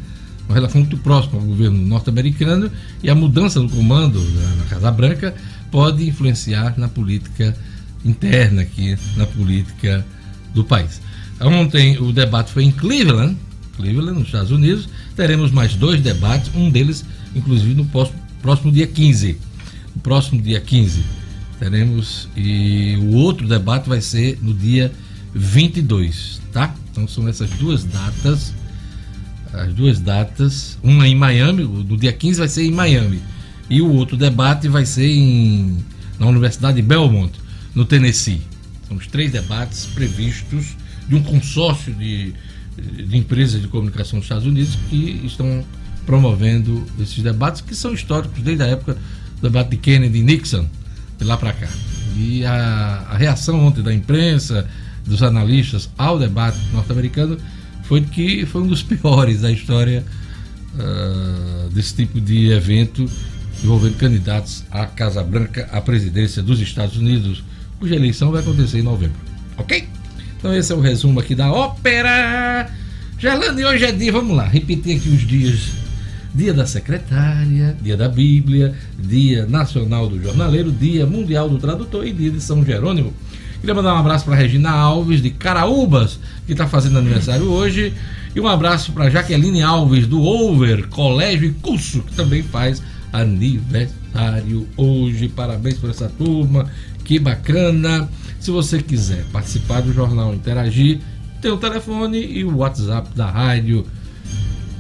uma 0.48 0.56
relação 0.56 0.82
muito 0.82 0.98
próxima 0.98 1.40
ao 1.40 1.46
governo 1.46 1.78
norte-americano 1.78 2.72
e 3.04 3.10
a 3.10 3.16
mudança 3.16 3.60
do 3.60 3.70
comando 3.70 4.22
na, 4.58 4.66
Casa 4.66 4.92
Branca 4.92 5.34
pode 5.72 6.08
influenciar 6.08 6.78
na 6.78 6.88
política 6.88 7.56
interna 8.04 8.62
aqui, 8.62 8.98
na 9.16 9.26
política 9.26 10.06
do 10.54 10.64
país. 10.64 11.02
Ontem 11.42 11.98
o 11.98 12.12
debate 12.12 12.52
foi 12.52 12.64
em 12.64 12.72
Cleveland, 12.72 13.36
Cleveland, 13.76 14.20
nos 14.20 14.28
Estados 14.28 14.52
Unidos. 14.52 14.88
Teremos 15.16 15.52
mais 15.52 15.76
dois 15.76 16.02
debates, 16.02 16.50
um 16.56 16.70
deles, 16.70 17.04
inclusive, 17.36 17.74
no 17.74 17.86
próximo, 17.86 18.20
próximo 18.42 18.72
dia 18.72 18.88
15. 18.88 19.38
No 19.96 20.02
próximo 20.02 20.42
dia 20.42 20.62
15 20.62 21.04
teremos 21.60 22.28
e 22.36 22.98
o 23.02 23.14
outro 23.16 23.48
debate 23.48 23.88
vai 23.88 24.02
ser 24.02 24.38
no 24.42 24.54
dia 24.54 24.92
22, 25.34 26.42
tá? 26.52 26.74
Então 26.92 27.08
são 27.08 27.28
essas 27.28 27.50
duas 27.52 27.84
datas, 27.84 28.54
as 29.58 29.74
duas 29.74 30.00
datas, 30.00 30.78
uma 30.84 31.08
em 31.08 31.16
Miami, 31.16 31.64
no 31.64 31.98
dia 31.98 32.12
15 32.12 32.40
vai 32.40 32.48
ser 32.48 32.64
em 32.64 32.72
Miami, 32.72 33.22
e 33.70 33.82
o 33.82 33.92
outro 33.92 34.16
debate 34.18 34.68
vai 34.68 34.86
ser 34.86 35.10
em, 35.10 35.78
na 36.20 36.28
Universidade 36.28 36.76
de 36.76 36.82
Belmont, 36.82 37.32
no 37.74 37.86
Tennessee. 37.86 38.42
São 38.88 38.98
os 38.98 39.08
três 39.08 39.32
debates 39.32 39.86
previstos 39.88 40.76
de 41.08 41.16
um 41.16 41.24
consórcio 41.24 41.94
de, 41.94 42.34
de 42.78 43.18
empresas 43.18 43.62
de 43.62 43.68
comunicação 43.68 44.20
dos 44.20 44.26
Estados 44.26 44.46
Unidos 44.46 44.78
que 44.90 45.22
estão 45.24 45.64
promovendo 46.06 46.86
esses 47.00 47.22
debates 47.22 47.62
que 47.62 47.76
são 47.76 47.94
históricos 47.94 48.42
desde 48.42 48.64
a 48.64 48.68
época 48.68 48.94
do 48.94 49.42
debate 49.42 49.72
de 49.72 49.78
Kennedy 49.78 50.20
e 50.20 50.24
Nixon 50.24 50.68
de 51.18 51.26
lá 51.26 51.38
para 51.38 51.54
cá. 51.54 51.68
E 52.16 52.46
a, 52.46 53.08
a, 53.10 53.18
reação 53.18 53.66
ontem 53.66 53.82
da 53.82 53.94
imprensa, 53.94 54.68
dos 55.06 55.22
analistas 55.22 55.90
ao 55.98 56.18
debate 56.18 56.58
norte-americano 56.72 57.38
foi 57.88 58.02
que 58.02 58.46
foi 58.46 58.62
um 58.62 58.68
dos 58.68 58.84
piores 58.84 59.42
da 59.42 59.52
história 59.52 60.04
uh, 60.76 61.70
desse 61.70 61.96
tipo 61.96 62.20
de 62.20 62.52
evento 62.52 63.10
envolvendo 63.64 63.98
candidatos 63.98 64.64
à 64.70 64.86
Casa 64.86 65.24
Branca, 65.24 65.68
à 65.72 65.82
presidência 65.82 66.44
dos 66.44 66.60
Estados 66.60 66.98
Unidos, 66.98 67.44
cuja 67.80 67.96
eleição 67.96 68.32
vai 68.32 68.42
acontecer 68.42 68.80
em 68.80 68.84
novembro. 68.84 69.18
Ok? 69.58 69.88
Então 70.38 70.54
esse 70.56 70.72
é 70.72 70.76
o 70.76 70.82
resumo 70.82 71.20
aqui 71.20 71.34
da 71.34 71.52
ópera. 71.52 72.70
Gelane, 73.18 73.66
hoje 73.66 73.86
é 73.86 73.92
dia, 73.92 74.12
vamos 74.12 74.36
lá, 74.36 74.46
repetir 74.46 74.98
aqui 74.98 75.10
os 75.10 75.26
dias. 75.26 75.72
Dia 76.34 76.54
da 76.54 76.66
Secretária, 76.66 77.78
Dia 77.82 77.96
da 77.96 78.10
Bíblia, 78.10 78.76
Dia 79.00 79.46
Nacional 79.46 80.10
do 80.10 80.22
Jornaleiro, 80.22 80.70
Dia 80.70 81.06
Mundial 81.06 81.48
do 81.48 81.58
Tradutor 81.58 82.06
e 82.06 82.12
Dia 82.12 82.30
de 82.30 82.42
São 82.42 82.64
Jerônimo. 82.64 83.14
Queria 83.60 83.74
mandar 83.74 83.96
um 83.96 83.98
abraço 83.98 84.26
para 84.26 84.36
Regina 84.36 84.70
Alves, 84.70 85.22
de 85.22 85.30
Caraúbas, 85.30 86.20
que 86.46 86.52
está 86.52 86.68
fazendo 86.68 87.00
aniversário 87.00 87.50
hoje. 87.50 87.94
E 88.36 88.40
um 88.40 88.48
abraço 88.48 88.92
para 88.92 89.10
Jaqueline 89.10 89.62
Alves, 89.62 90.06
do 90.08 90.22
Over 90.22 90.88
Colégio 90.88 91.48
e 91.48 91.54
Curso, 91.54 92.02
que 92.02 92.14
também 92.14 92.44
faz 92.44 92.82
aniversário 93.12 94.68
hoje. 94.76 95.30
Parabéns 95.30 95.78
por 95.78 95.90
essa 95.90 96.10
turma, 96.10 96.70
que 97.04 97.18
bacana. 97.18 98.10
Se 98.40 98.52
você 98.52 98.82
quiser 98.82 99.24
participar 99.32 99.82
do 99.82 99.94
jornal, 99.94 100.34
interagir, 100.34 101.00
tem 101.42 101.52
o 101.52 101.58
telefone 101.58 102.20
e 102.20 102.44
o 102.44 102.58
WhatsApp 102.58 103.10
da 103.16 103.30
rádio. 103.30 103.86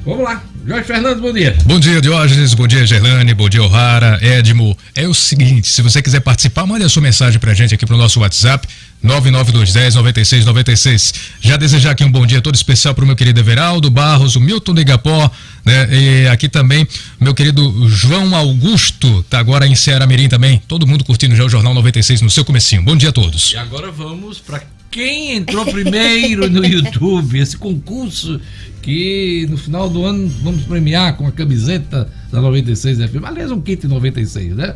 Vamos 0.05 0.23
lá, 0.23 0.43
Jorge 0.67 0.87
Fernandes, 0.87 1.21
bom 1.21 1.31
dia. 1.31 1.55
Bom 1.63 1.79
dia, 1.79 2.01
Diógenes, 2.01 2.55
bom 2.55 2.67
dia, 2.67 2.87
Gerlane, 2.87 3.35
bom 3.35 3.47
dia, 3.47 3.61
O'Hara, 3.61 4.17
Edmo. 4.19 4.75
É 4.95 5.07
o 5.07 5.13
seguinte, 5.13 5.67
se 5.67 5.83
você 5.83 6.01
quiser 6.01 6.21
participar, 6.21 6.65
mande 6.65 6.83
a 6.83 6.89
sua 6.89 7.03
mensagem 7.03 7.39
pra 7.39 7.53
gente 7.53 7.75
aqui 7.75 7.85
pro 7.85 7.95
nosso 7.95 8.19
WhatsApp, 8.19 8.67
99210-9696. 9.05 11.13
Já 11.39 11.55
desejar 11.55 11.91
aqui 11.91 12.03
um 12.03 12.11
bom 12.11 12.25
dia 12.25 12.41
todo 12.41 12.55
especial 12.55 12.95
pro 12.95 13.05
meu 13.05 13.15
querido 13.15 13.39
Everaldo 13.39 13.91
Barros, 13.91 14.35
o 14.35 14.41
Milton 14.41 14.73
de 14.73 14.81
Igapó, 14.81 15.29
né? 15.63 15.87
E 15.91 16.27
aqui 16.29 16.49
também, 16.49 16.87
meu 17.19 17.35
querido 17.35 17.87
João 17.87 18.35
Augusto, 18.35 19.23
tá 19.29 19.37
agora 19.37 19.67
em 19.67 19.75
Ceará 19.75 20.07
Mirim 20.07 20.27
também. 20.27 20.59
Todo 20.67 20.87
mundo 20.87 21.03
curtindo 21.03 21.35
já 21.35 21.45
o 21.45 21.49
Jornal 21.49 21.75
96 21.75 22.21
no 22.21 22.29
seu 22.31 22.43
comecinho. 22.43 22.81
Bom 22.81 22.95
dia 22.95 23.09
a 23.09 23.13
todos. 23.13 23.53
E 23.53 23.57
agora 23.57 23.91
vamos 23.91 24.39
para 24.39 24.63
quem 24.95 25.35
entrou 25.35 25.65
primeiro 25.65 26.49
no 26.49 26.65
YouTube, 26.65 27.37
esse 27.37 27.57
concurso 27.57 28.39
que 28.81 29.45
no 29.49 29.57
final 29.57 29.89
do 29.89 30.05
ano 30.05 30.31
vamos 30.41 30.63
premiar 30.63 31.17
com 31.17 31.27
a 31.27 31.33
camiseta 31.33 32.07
da 32.31 32.39
96 32.39 32.99
FM. 32.99 33.25
Aliás, 33.25 33.51
um 33.51 33.59
kit 33.59 33.85
96, 33.85 34.55
né? 34.55 34.73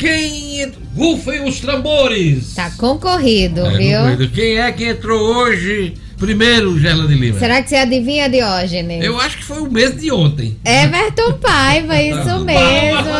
Quem? 0.00 0.72
Rufem 0.96 1.44
os 1.48 1.60
tambores! 1.60 2.54
Tá 2.54 2.72
concorrido, 2.72 3.64
É, 3.66 3.76
viu? 3.78 3.98
concorrido. 4.00 4.28
Quem 4.30 4.58
é 4.58 4.72
que 4.72 4.84
entrou 4.84 5.20
hoje 5.36 5.94
primeiro, 6.18 6.76
Gerla 6.80 7.06
de 7.06 7.14
Lima? 7.14 7.38
Será 7.38 7.62
que 7.62 7.68
você 7.68 7.76
adivinha, 7.76 8.28
Diógenes? 8.28 9.04
Eu 9.04 9.20
acho 9.20 9.36
que 9.38 9.44
foi 9.44 9.60
o 9.60 9.70
mês 9.70 9.96
de 9.96 10.10
ontem. 10.10 10.56
Everton 10.64 11.34
Paiva, 11.34 12.02
isso 12.02 12.40
mesmo. 12.44 13.10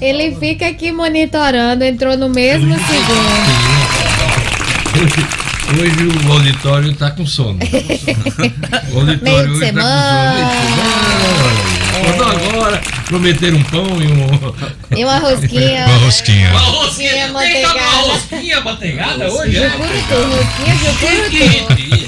Ele 0.00 0.36
fica 0.36 0.68
aqui 0.68 0.92
monitorando, 0.92 1.82
entrou 1.82 2.16
no 2.16 2.28
mesmo 2.28 2.68
segundo. 2.74 3.73
Hoje, 4.94 5.80
hoje 5.80 6.26
o 6.28 6.32
auditório 6.32 6.90
está 6.92 7.10
com 7.10 7.26
sono. 7.26 7.58
O 8.92 9.00
auditório 9.00 9.22
Meio 9.22 9.44
de 9.46 9.50
hoje 9.50 9.60
tá 9.60 9.66
semana. 9.66 10.50
com 10.50 11.34
sono. 11.34 11.74
Acordou 11.94 12.28
agora, 12.28 12.82
prometeram 13.06 13.56
um 13.56 13.62
pão 13.64 13.86
e 14.02 14.06
um. 14.06 14.98
E 14.98 15.04
uma 15.04 15.18
rosquinha. 15.18 15.86
Uma 15.86 15.96
rosquinha. 15.96 16.50
Uma 16.50 16.60
rosquinha, 16.60 17.26
Rosquinha 17.32 17.40
tem 17.40 17.54
que 17.54 17.62
dar 17.62 17.74
uma 17.74 17.80
manteigada. 17.80 18.12
rosquinha 18.12 18.60
manteigada 18.60 19.32
hoje? 19.32 19.56
é? 19.56 19.70
Jucurutu, 19.70 20.14
rosquinha 20.36 20.74
Jucurutu. 20.76 21.30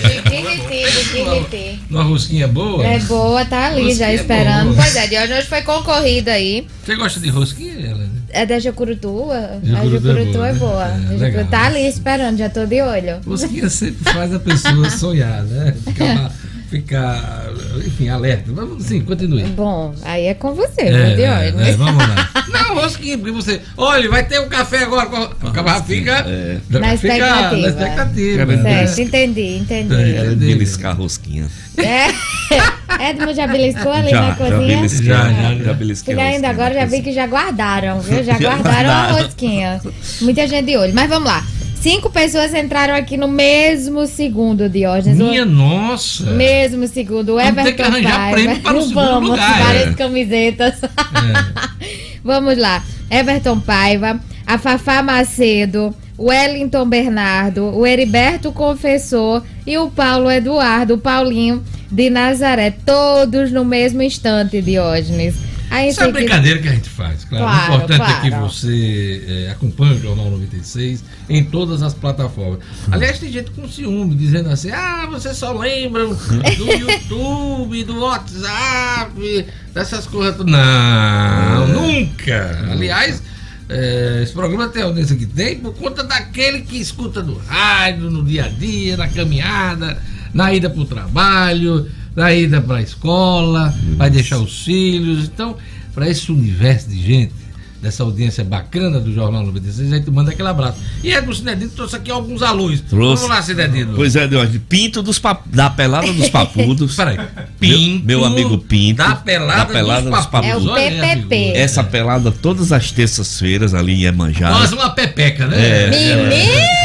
Jiquiriti, 0.06 0.90
jiquiriti. 0.90 1.80
Uma 1.90 2.02
rosquinha 2.02 2.48
boa? 2.48 2.84
É 2.86 2.98
boa, 3.00 3.44
tá 3.44 3.66
ali 3.66 3.82
já 3.94 4.06
Rosquinha 4.06 4.14
esperando. 4.14 4.64
boa. 4.74 4.76
Pois 4.82 4.96
é, 4.96 5.06
de 5.06 5.16
hoje 5.18 5.32
hoje 5.32 5.46
foi 5.48 5.62
concorrido 5.62 6.30
aí. 6.30 6.66
Você 6.84 6.94
gosta 6.94 7.18
de 7.20 7.30
rosquinha? 7.30 7.95
É 8.30 8.44
da 8.44 8.58
Jucurutu? 8.58 9.28
A 9.32 9.84
Jucurutu 9.86 10.08
é 10.10 10.24
boa, 10.34 10.48
é 10.48 10.52
né? 10.52 10.58
boa. 10.58 10.84
É, 10.84 11.14
A 11.14 11.18
Jucurutu 11.28 11.50
tá 11.50 11.66
ali 11.66 11.86
esperando, 11.86 12.36
já 12.38 12.48
tô 12.50 12.66
de 12.66 12.80
olho. 12.82 13.20
Rosquinha 13.26 13.68
sempre 13.70 14.12
faz 14.12 14.34
a 14.34 14.38
pessoa 14.38 14.90
sonhar, 14.90 15.42
né? 15.44 15.74
Ficar, 15.86 16.32
ficar 16.70 17.46
enfim, 17.86 18.08
alerta. 18.08 18.50
Vamos, 18.52 18.84
sim, 18.84 19.00
continue. 19.00 19.44
Bom, 19.44 19.94
aí 20.02 20.26
é 20.26 20.34
com 20.34 20.54
você, 20.54 20.82
É, 20.82 21.14
de 21.14 21.22
é, 21.22 21.30
olho. 21.52 21.60
é, 21.60 21.72
vamos 21.72 21.96
lá. 22.08 22.30
Não, 22.52 22.74
rosquinha, 22.76 23.16
porque 23.18 23.32
você. 23.32 23.60
Olha, 23.76 24.08
vai 24.10 24.24
ter 24.26 24.40
um 24.40 24.48
café 24.48 24.82
agora. 24.84 25.06
com- 25.06 25.50
camarada 25.52 25.84
fica. 25.84 26.24
É. 26.28 26.58
Na 26.70 26.96
fica 26.96 27.14
expectativa. 27.16 27.56
Na 27.56 27.68
expectativa. 27.68 28.44
Né? 28.46 28.86
Certo, 28.86 29.00
entendi, 29.08 29.56
entendi. 29.58 29.94
É. 29.94 30.34
Beliscar 30.34 30.92
a 30.92 30.94
rosquinha. 30.94 31.46
É, 31.78 32.06
Edmo 33.00 33.34
já 33.34 33.46
beliscou 33.46 33.92
ali 33.92 34.10
já, 34.10 34.20
na 34.20 34.28
já 34.28 34.34
cozinha? 34.36 34.88
Já, 34.88 35.02
Já, 35.02 35.32
já, 35.32 35.64
já. 35.64 35.72
belisquei. 35.74 36.14
A 36.18 36.22
ainda 36.22 36.48
agora 36.48 36.74
já 36.74 36.80
vi 36.84 36.86
cozinha. 36.86 37.02
que 37.02 37.12
já 37.12 37.26
guardaram, 37.26 38.00
viu? 38.00 38.22
Já 38.24 38.34
Já 38.38 38.48
guardaram 38.56 38.90
a 38.90 39.06
rosquinha. 39.12 39.80
Muita 40.20 40.46
gente 40.46 40.66
de 40.66 40.76
olho. 40.76 40.94
Mas 40.94 41.08
vamos 41.08 41.28
lá. 41.28 41.44
Cinco 41.80 42.10
pessoas 42.10 42.52
entraram 42.52 42.94
aqui 42.94 43.16
no 43.16 43.28
mesmo 43.28 44.06
segundo, 44.06 44.68
Diógenes. 44.68 45.18
Minha 45.18 45.44
nossa. 45.44 46.24
O 46.24 46.34
mesmo 46.34 46.86
segundo. 46.88 47.34
O 47.34 47.40
Everton 47.40 47.72
que 47.74 47.82
arranjar 47.82 48.16
Paiva. 48.18 48.32
prêmio 48.32 48.60
para 48.60 48.76
o 48.76 48.82
segundo 48.82 48.94
Vamos, 49.04 49.30
lugar, 49.30 49.62
várias 49.62 49.88
é. 49.88 49.94
camisetas. 49.94 50.82
É. 50.82 51.76
Vamos 52.24 52.58
lá. 52.58 52.82
Everton 53.08 53.60
Paiva, 53.60 54.18
a 54.44 54.58
Fafá 54.58 55.00
Macedo, 55.02 55.94
o 56.18 56.28
Wellington 56.28 56.84
Bernardo, 56.86 57.66
o 57.76 57.86
Heriberto 57.86 58.50
Confessor 58.50 59.42
e 59.64 59.78
o 59.78 59.88
Paulo 59.88 60.28
Eduardo, 60.28 60.94
o 60.94 60.98
Paulinho 60.98 61.62
de 61.90 62.10
Nazaré. 62.10 62.70
Todos 62.70 63.50
no 63.52 63.64
mesmo 63.64 64.02
instante, 64.02 64.60
Diógenes. 64.62 65.34
Aí 65.68 65.88
Isso 65.88 66.00
é 66.00 66.06
uma 66.06 66.12
sei 66.12 66.22
que- 66.22 66.28
brincadeira 66.28 66.60
que 66.60 66.68
a 66.68 66.72
gente 66.72 66.88
faz, 66.88 67.24
claro. 67.24 67.44
Claro, 67.44 67.72
o 67.72 67.76
importante 67.76 68.02
é 68.12 68.20
que 68.20 68.28
claro. 68.28 68.48
você 68.48 69.24
é, 69.48 69.50
acompanhe 69.50 69.94
o 69.96 70.00
Jornal 70.00 70.30
96 70.30 71.02
em 71.28 71.42
todas 71.42 71.82
as 71.82 71.92
plataformas. 71.92 72.60
Aliás, 72.88 73.18
tem 73.18 73.32
gente 73.32 73.50
com 73.50 73.68
ciúme, 73.68 74.14
dizendo 74.14 74.48
assim: 74.48 74.70
ah, 74.70 75.08
vocês 75.10 75.36
só 75.36 75.52
lembram 75.52 76.14
do 76.56 76.72
YouTube, 76.72 77.82
do 77.82 77.98
WhatsApp, 77.98 79.46
dessas 79.74 80.06
coisas. 80.06 80.36
todas." 80.36 80.52
Não, 80.52 81.66
nunca. 81.68 82.68
Aliás. 82.70 83.20
é, 83.68 84.20
esse 84.22 84.32
programa 84.32 84.68
tem 84.68 84.82
a 84.82 84.84
audiência 84.86 85.16
que 85.16 85.26
tem 85.26 85.58
por 85.58 85.74
conta 85.74 86.04
daquele 86.04 86.60
que 86.60 86.76
escuta 86.80 87.22
no 87.24 87.36
rádio, 87.38 88.08
no 88.10 88.24
dia 88.24 88.44
a 88.44 88.48
dia, 88.48 88.96
na 88.96 89.08
caminhada, 89.08 90.00
na 90.36 90.52
ida 90.52 90.68
para 90.68 90.82
o 90.82 90.84
trabalho, 90.84 91.86
na 92.14 92.32
ida 92.32 92.60
para 92.60 92.76
a 92.76 92.82
escola, 92.82 93.74
vai 93.96 94.10
deixar 94.10 94.38
os 94.38 94.64
filhos. 94.64 95.24
Então, 95.24 95.56
para 95.94 96.10
esse 96.10 96.30
universo 96.30 96.90
de 96.90 97.02
gente, 97.02 97.32
dessa 97.80 98.02
audiência 98.02 98.44
bacana 98.44 98.98
do 99.00 99.12
Jornal 99.12 99.44
96, 99.46 99.92
a 99.92 99.96
gente 99.96 100.10
manda 100.10 100.30
aquele 100.30 100.48
abraço. 100.48 100.78
E 101.02 101.12
Edmo 101.12 101.34
Cinedino 101.34 101.70
trouxe 101.70 101.96
aqui 101.96 102.10
alguns 102.10 102.42
alôs. 102.42 102.80
Trouxe. 102.80 103.22
Vamos 103.22 103.36
lá, 103.36 103.42
Cinedino. 103.42 103.94
Pois 103.94 104.16
é, 104.16 104.26
Deus, 104.26 104.48
Pinto 104.68 105.02
dos 105.02 105.18
pap... 105.18 105.42
da 105.46 105.70
pelada 105.70 106.12
dos 106.12 106.28
papudos. 106.28 106.94
Peraí. 106.96 107.18
Pinto. 107.58 108.04
meu 108.04 108.24
amigo 108.24 108.58
Pinto, 108.58 108.98
Da 108.98 109.16
pelada, 109.16 109.58
da 109.58 109.66
pelada 109.66 110.10
dos 110.10 110.18
dos 110.18 110.26
papudos. 110.26 110.66
É 110.66 110.70
o 110.70 110.74
PPP. 110.74 111.52
Essa 111.54 111.84
pelada 111.84 112.30
todas 112.30 112.72
as 112.72 112.90
terças-feiras 112.90 113.74
ali 113.74 113.94
em 113.94 114.04
Emanjá. 114.04 114.50
Quase 114.50 114.74
uma 114.74 114.90
pepeca, 114.90 115.46
né? 115.46 115.56
É. 115.58 115.90
Menino! 115.90 116.76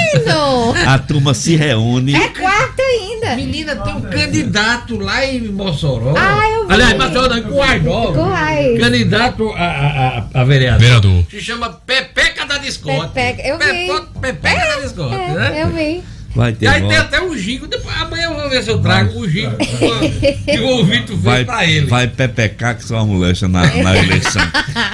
A 0.86 1.00
turma 1.00 1.34
se 1.34 1.56
reúne. 1.56 2.14
É 2.16 2.28
quarto 2.30 2.82
ainda. 2.82 3.36
Menina, 3.36 3.76
tem 3.78 3.94
um 3.96 4.02
candidato 4.02 4.98
lá 4.98 5.26
em 5.26 5.48
Mossoró. 5.48 6.14
Ah, 6.18 6.50
eu 6.50 6.68
vi. 6.68 6.74
Aliás, 6.74 6.98
Mossoró 6.98 7.38
em 7.38 7.44
Coaidó. 7.44 8.12
Coais. 8.14 8.80
Candidato 8.80 9.50
a, 9.52 9.64
a, 9.64 10.18
a, 10.18 10.42
a 10.42 10.44
vereador. 10.44 10.91
Vereador. 11.00 11.26
Se 11.30 11.42
chama 11.42 11.70
Pepeca 11.70 12.46
da 12.46 12.58
Discord. 12.58 13.12
Pepeca, 13.14 13.48
eu 13.48 13.58
vi. 13.58 14.20
Pepeca 14.20 14.66
da 14.68 14.80
Discord, 14.82 15.16
né? 15.16 15.60
É, 15.60 15.64
eu 15.64 15.70
vi. 15.70 16.04
Vai 16.34 16.52
E 16.52 16.56
ter 16.56 16.68
aí 16.68 16.82
tem 16.88 16.96
até 16.96 17.22
o 17.22 17.38
Gigo. 17.38 17.68
Depois, 17.68 17.94
amanhã 18.00 18.26
eu 18.30 18.36
vou 18.36 18.50
ver 18.50 18.64
se 18.64 18.70
eu 18.72 18.80
trago 18.80 19.20
o 19.20 19.28
Gigo 19.30 19.54
que 19.58 20.60
o 20.60 20.86
fez 20.88 21.20
Vai, 21.20 21.44
pra 21.44 21.66
ele. 21.66 21.88
vai 21.88 22.08
pepecar 22.08 22.78
que 22.78 22.86
são 22.86 22.98
a 23.00 23.06
moléstia 23.06 23.50
na, 23.50 23.66
na 23.66 23.98
eleição. 23.98 24.42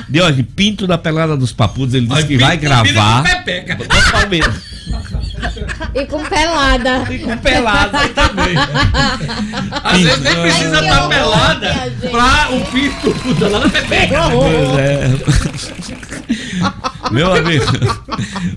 De 0.10 0.20
hoje, 0.20 0.42
Pinto 0.42 0.88
da 0.88 0.98
pelada 0.98 1.38
dos 1.38 1.54
papudos, 1.54 1.94
ele 1.94 2.08
disse 2.08 2.26
que 2.26 2.38
vai 2.38 2.58
gravar. 2.58 3.24
com 3.24 3.30
Pepeca. 3.30 3.78
E 5.94 6.06
com 6.08 6.24
pelada. 6.24 7.02
Com 7.06 7.38
pelada 7.38 8.10
Também. 8.10 8.56
Às 9.84 10.02
vezes 10.02 10.20
nem 10.24 10.36
precisa 10.42 10.80
estar 10.80 10.98
horror, 11.04 11.10
pelada 11.10 11.92
pra 12.10 12.50
o 12.52 12.62
Pinto 12.72 13.50
na 13.50 13.70
Pepeca. 13.70 14.22
Pois 14.32 14.80
é. 14.80 15.87
Meu 17.12 17.34
amigo, 17.34 17.66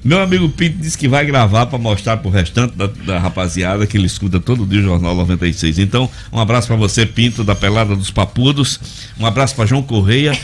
meu 0.05 0.21
amigo 0.21 0.49
Pinto 0.49 0.79
disse 0.79 0.99
que 0.99 1.09
vai 1.09 1.25
gravar 1.25 1.67
para 1.67 1.79
mostrar 1.79 2.17
pro 2.17 2.31
restante 2.31 2.75
da, 2.77 2.87
da 2.87 3.19
rapaziada 3.19 3.87
que 3.87 3.97
ele 3.97 4.07
escuta 4.07 4.41
todo 4.41 4.67
dia 4.67 4.81
o 4.81 4.83
Jornal 4.83 5.15
96. 5.15 5.79
Então, 5.79 6.11
um 6.33 6.41
abraço 6.41 6.67
para 6.67 6.77
você, 6.77 7.07
Pinto, 7.07 7.45
da 7.45 7.55
Pelada 7.55 7.95
dos 7.95 8.11
Papudos. 8.11 8.81
Um 9.19 9.27
abraço 9.27 9.55
para 9.55 9.67
João 9.67 9.83
Correia, 9.83 10.37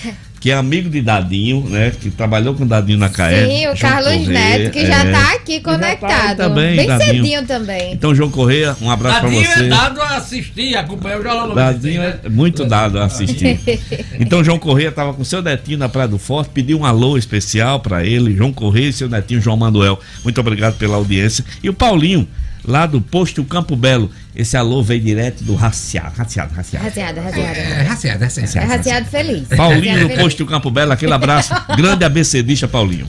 que 0.46 0.52
é 0.52 0.54
amigo 0.54 0.88
de 0.88 1.02
Dadinho, 1.02 1.68
né? 1.68 1.90
Que 1.90 2.08
trabalhou 2.08 2.54
com 2.54 2.64
Dadinho 2.64 3.00
na 3.00 3.08
CAE. 3.08 3.46
Sim, 3.46 3.66
o 3.66 3.74
João 3.74 3.92
Carlos 3.92 4.12
Correia, 4.12 4.58
Neto, 4.58 4.70
que 4.70 4.86
já 4.86 5.04
é. 5.04 5.10
tá 5.10 5.32
aqui 5.32 5.58
tá 5.58 5.72
conectado. 5.72 6.36
também, 6.36 6.76
Bem 6.76 6.86
Dadinho. 6.86 7.14
cedinho 7.14 7.46
também. 7.46 7.92
Então, 7.92 8.14
João 8.14 8.30
Correia, 8.30 8.76
um 8.80 8.88
abraço 8.88 9.18
para 9.18 9.28
Dadinho 9.28 9.44
você. 9.44 9.64
é 9.64 9.68
dado 9.68 10.00
a 10.00 10.16
assistir, 10.18 10.76
acompanhar 10.76 11.18
o 11.18 11.22
Jornal 11.24 11.48
96. 11.48 11.82
Dadinho 11.82 12.00
né? 12.00 12.20
é 12.22 12.28
muito 12.28 12.64
dado 12.64 13.00
a 13.00 13.06
assistir. 13.06 13.58
Então 14.20 14.42
João 14.44 14.58
Correia 14.58 14.88
estava 14.88 15.12
com 15.12 15.24
seu 15.24 15.42
netinho 15.42 15.78
na 15.78 15.88
Praia 15.88 16.08
do 16.08 16.18
Forte, 16.18 16.50
pediu 16.50 16.78
um 16.78 16.84
alô 16.84 17.18
especial 17.18 17.80
para 17.80 18.04
ele, 18.04 18.36
João 18.36 18.52
Correia 18.52 18.88
e 18.88 18.92
seu 18.92 19.08
netinho 19.08 19.40
João 19.40 19.56
Manuel. 19.56 19.98
Muito 20.22 20.40
obrigado 20.40 20.76
pela 20.76 20.96
audiência. 20.96 21.44
E 21.62 21.68
o 21.68 21.74
Paulinho, 21.74 22.26
lá 22.66 22.86
do 22.86 23.00
posto 23.00 23.44
Campo 23.44 23.76
Belo. 23.76 24.10
Esse 24.34 24.56
alô 24.56 24.82
veio 24.82 25.00
direto 25.00 25.44
do 25.44 25.54
raciado, 25.54 26.14
raciado, 26.16 26.54
raciado. 26.54 26.84
Raciado, 26.84 27.20
raciado. 27.20 27.58
É, 27.58 27.82
raciado, 27.82 28.24
é 28.24 28.26
raciado. 28.26 28.56
É 28.56 28.76
raciado 28.76 29.06
feliz. 29.06 29.48
Paulinho 29.48 30.08
feliz. 30.08 30.18
posto 30.18 30.44
Campo 30.44 30.70
Belo, 30.70 30.92
aquele 30.92 31.12
abraço. 31.12 31.54
Grande 31.76 32.04
ABCdista, 32.04 32.68
Paulinho. 32.68 33.06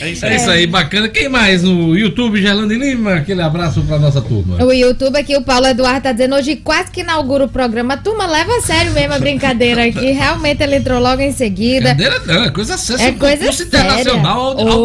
É 0.00 0.36
isso 0.36 0.50
aí, 0.50 0.66
bacana. 0.66 1.08
Quem 1.08 1.28
mais 1.28 1.62
no 1.62 1.96
YouTube, 1.96 2.40
Gerlane 2.40 2.74
Lima? 2.76 3.14
Aquele 3.14 3.40
abraço 3.40 3.80
pra 3.82 3.98
nossa 3.98 4.20
turma. 4.20 4.62
O 4.62 4.70
YouTube 4.70 5.16
aqui, 5.16 5.34
o 5.36 5.42
Paulo 5.42 5.66
Eduardo 5.66 6.02
tá 6.02 6.12
dizendo 6.12 6.36
hoje 6.36 6.56
quase 6.56 6.90
que 6.90 7.00
inaugura 7.00 7.44
o 7.44 7.48
programa. 7.48 7.96
Turma, 7.96 8.26
leva 8.26 8.58
a 8.58 8.60
sério 8.60 8.92
mesmo 8.92 9.14
a 9.14 9.18
brincadeira 9.18 9.86
aqui. 9.86 10.12
Realmente 10.12 10.62
ele 10.62 10.76
entrou 10.76 11.00
logo 11.00 11.22
em 11.22 11.32
seguida. 11.32 11.88
Cadeira 11.88 12.20
não, 12.26 12.44
é 12.44 12.50
coisa 12.50 12.76
séria. 12.76 13.02
É 13.04 13.12
coisa 13.12 13.50
séria. 13.50 13.66
internacional 13.66 14.56
Oh. 14.58 14.84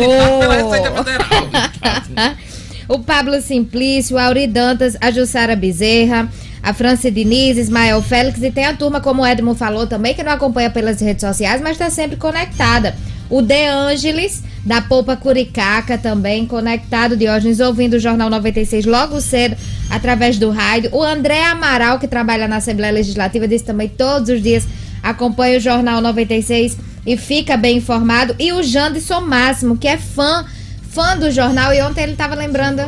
o 2.87 2.99
Pablo 2.99 3.41
Simplício, 3.41 4.17
a 4.17 4.25
Auri 4.25 4.47
Dantas, 4.47 4.97
a 4.99 5.11
Jussara 5.11 5.55
Bezerra, 5.55 6.29
a 6.61 6.73
Franci 6.73 7.11
Diniz, 7.11 7.57
Ismael 7.57 8.01
Félix 8.01 8.41
e 8.41 8.51
tem 8.51 8.65
a 8.65 8.73
turma, 8.73 9.01
como 9.01 9.21
o 9.21 9.25
Edmo 9.25 9.55
falou 9.55 9.85
também, 9.85 10.13
que 10.13 10.23
não 10.23 10.31
acompanha 10.31 10.69
pelas 10.69 11.01
redes 11.01 11.21
sociais, 11.21 11.61
mas 11.61 11.73
está 11.73 11.89
sempre 11.89 12.15
conectada. 12.15 12.95
O 13.29 13.41
De 13.41 13.67
Ângeles, 13.67 14.43
da 14.63 14.81
Polpa 14.81 15.15
Curicaca, 15.15 15.97
também 15.97 16.45
conectado, 16.45 17.17
Diógenes, 17.17 17.59
ouvindo 17.59 17.95
o 17.95 17.99
Jornal 17.99 18.29
96 18.29 18.85
logo 18.85 19.19
cedo, 19.19 19.57
através 19.89 20.37
do 20.37 20.51
rádio. 20.51 20.89
O 20.93 21.01
André 21.01 21.43
Amaral, 21.45 21.99
que 21.99 22.07
trabalha 22.07 22.47
na 22.47 22.57
Assembleia 22.57 22.93
Legislativa, 22.93 23.47
disse 23.47 23.65
também 23.65 23.89
todos 23.89 24.29
os 24.29 24.41
dias 24.41 24.67
acompanha 25.03 25.57
o 25.57 25.61
Jornal 25.61 25.99
96 25.99 26.77
e 27.05 27.17
fica 27.17 27.57
bem 27.57 27.77
informado. 27.77 28.33
E 28.39 28.53
o 28.53 28.63
Janderson 28.63 29.19
Máximo, 29.19 29.77
que 29.77 29.87
é 29.87 29.97
fã 29.97 30.45
fã 30.93 31.17
do 31.17 31.31
jornal 31.31 31.73
e 31.73 31.81
ontem 31.81 32.03
ele 32.03 32.11
estava 32.13 32.35
lembrando. 32.35 32.81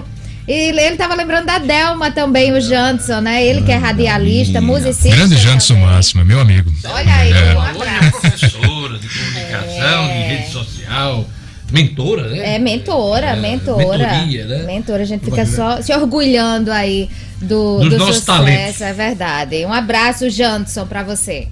E 0.47 0.51
ele 0.53 0.79
estava 0.81 1.15
lembrando 1.15 1.47
da 1.47 1.57
Delma 1.57 2.11
também, 2.11 2.51
o 2.53 2.61
Janderson, 2.61 3.19
né? 3.19 3.43
Ele 3.43 3.63
que 3.63 3.71
é 3.71 3.77
radialista, 3.77 4.61
musicista. 4.61 5.15
Grande 5.15 5.35
também. 5.35 5.83
Máximo, 5.83 6.23
meu 6.23 6.39
amigo. 6.39 6.71
Olha 6.85 7.15
aí, 7.15 7.31
É. 7.31 7.35
um 7.55 7.57
Hoje 7.57 7.67
é 7.67 7.69
abraço. 7.97 8.11
professora 8.21 8.97
de 8.99 9.09
comunicação, 9.09 10.07
de 10.07 10.13
rede 10.13 10.51
social, 10.51 11.25
mentora, 11.71 12.29
né? 12.29 12.55
É 12.55 12.59
mentora, 12.59 13.25
É, 13.25 13.35
mentora. 13.35 13.97
mentoria, 14.07 14.45
né? 14.45 14.63
Mentora, 14.67 15.01
a 15.01 15.05
gente 15.05 15.25
fica 15.25 15.47
só 15.47 15.81
se 15.81 15.91
orgulhando 15.95 16.71
aí 16.71 17.09
do, 17.41 17.79
Dos 17.79 17.89
do 17.89 17.97
nossos 17.97 18.17
sucesso, 18.17 18.25
talentos. 18.37 18.81
é 18.81 18.93
verdade. 18.93 19.65
Um 19.65 19.73
abraço, 19.73 20.29
Janderson, 20.29 20.85
pra 20.85 21.01
você. 21.01 21.47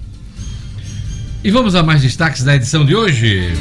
E 1.42 1.50
vamos 1.50 1.74
a 1.74 1.82
mais 1.82 2.00
destaques 2.00 2.44
da 2.44 2.54
edição 2.54 2.86
de 2.86 2.94
hoje. 2.94 3.52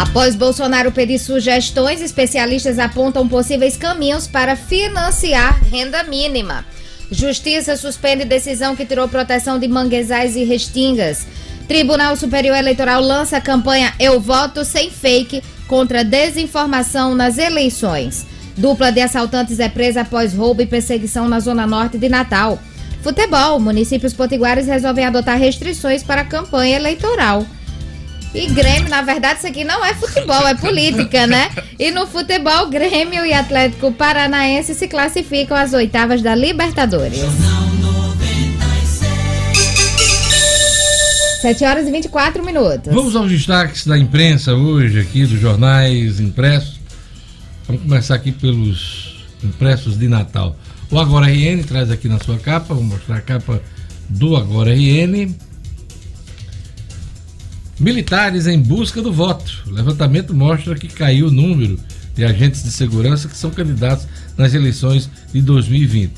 Após 0.00 0.34
Bolsonaro 0.34 0.90
pedir 0.90 1.18
sugestões, 1.18 2.00
especialistas 2.00 2.78
apontam 2.78 3.28
possíveis 3.28 3.76
caminhos 3.76 4.26
para 4.26 4.56
financiar 4.56 5.62
renda 5.62 6.02
mínima. 6.02 6.64
Justiça 7.10 7.76
suspende 7.76 8.24
decisão 8.24 8.74
que 8.74 8.86
tirou 8.86 9.06
proteção 9.10 9.58
de 9.58 9.68
manguezais 9.68 10.36
e 10.36 10.42
restingas. 10.42 11.26
Tribunal 11.68 12.16
Superior 12.16 12.56
Eleitoral 12.56 13.02
lança 13.02 13.36
a 13.36 13.42
campanha 13.42 13.92
Eu 14.00 14.18
Voto 14.18 14.64
Sem 14.64 14.90
Fake 14.90 15.42
contra 15.68 16.02
desinformação 16.02 17.14
nas 17.14 17.36
eleições. 17.36 18.24
Dupla 18.56 18.90
de 18.90 19.02
assaltantes 19.02 19.60
é 19.60 19.68
presa 19.68 20.00
após 20.00 20.32
roubo 20.32 20.62
e 20.62 20.66
perseguição 20.66 21.28
na 21.28 21.40
zona 21.40 21.66
norte 21.66 21.98
de 21.98 22.08
Natal. 22.08 22.58
Futebol. 23.02 23.60
Municípios 23.60 24.14
potiguares 24.14 24.66
resolvem 24.66 25.04
adotar 25.04 25.36
restrições 25.36 26.02
para 26.02 26.22
a 26.22 26.26
campanha 26.26 26.76
eleitoral. 26.76 27.44
E 28.32 28.46
Grêmio, 28.46 28.88
na 28.88 29.02
verdade, 29.02 29.38
isso 29.38 29.46
aqui 29.48 29.64
não 29.64 29.84
é 29.84 29.92
futebol, 29.94 30.46
é 30.46 30.54
política, 30.54 31.26
né? 31.26 31.50
E 31.78 31.90
no 31.90 32.06
futebol, 32.06 32.68
Grêmio 32.68 33.26
e 33.26 33.32
Atlético 33.32 33.90
Paranaense 33.92 34.74
se 34.74 34.86
classificam 34.86 35.56
às 35.56 35.72
oitavas 35.72 36.22
da 36.22 36.34
Libertadores. 36.34 37.20
7 41.40 41.64
horas 41.64 41.88
e 41.88 41.90
24 41.90 42.44
minutos. 42.44 42.92
Vamos 42.92 43.16
aos 43.16 43.30
destaques 43.30 43.86
da 43.86 43.98
imprensa 43.98 44.54
hoje, 44.54 45.00
aqui 45.00 45.24
dos 45.24 45.40
jornais 45.40 46.20
impressos. 46.20 46.78
Vamos 47.66 47.82
começar 47.82 48.14
aqui 48.14 48.30
pelos 48.30 49.26
impressos 49.42 49.98
de 49.98 50.06
Natal. 50.06 50.54
O 50.90 50.98
Agora 51.00 51.26
RN 51.26 51.64
traz 51.64 51.90
aqui 51.90 52.08
na 52.08 52.18
sua 52.20 52.38
capa, 52.38 52.74
vou 52.74 52.84
mostrar 52.84 53.16
a 53.16 53.20
capa 53.20 53.60
do 54.08 54.36
Agora 54.36 54.72
RN. 54.72 55.34
Militares 57.80 58.46
em 58.46 58.60
busca 58.60 59.00
do 59.00 59.10
voto. 59.10 59.64
O 59.66 59.70
levantamento 59.70 60.34
mostra 60.34 60.74
que 60.74 60.86
caiu 60.86 61.28
o 61.28 61.30
número 61.30 61.78
de 62.14 62.22
agentes 62.22 62.62
de 62.62 62.70
segurança 62.70 63.26
que 63.26 63.34
são 63.34 63.50
candidatos 63.50 64.06
nas 64.36 64.52
eleições 64.52 65.08
de 65.32 65.40
2020. 65.40 66.12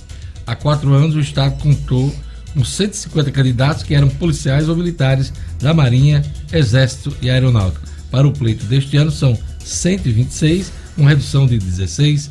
Há 0.45 0.57
quatro 0.57 0.93
anos, 0.93 1.15
o 1.15 1.21
Estado 1.21 1.57
contou 1.63 2.13
com 2.53 2.65
150 2.65 3.31
candidatos 3.31 3.85
que 3.85 3.95
eram 3.95 4.09
policiais 4.09 4.69
ou 4.69 4.75
militares 4.75 5.33
da 5.61 5.73
Marinha, 5.73 6.25
Exército 6.53 7.17
e 7.23 7.31
Aeronáutica. 7.31 7.87
Para 8.11 8.27
o 8.27 8.33
pleito 8.33 8.65
deste 8.65 8.97
ano, 8.97 9.13
são 9.13 9.39
126, 9.65 10.73
uma 10.99 11.11
redução 11.11 11.47
de 11.47 11.61
16%. 11.61 12.29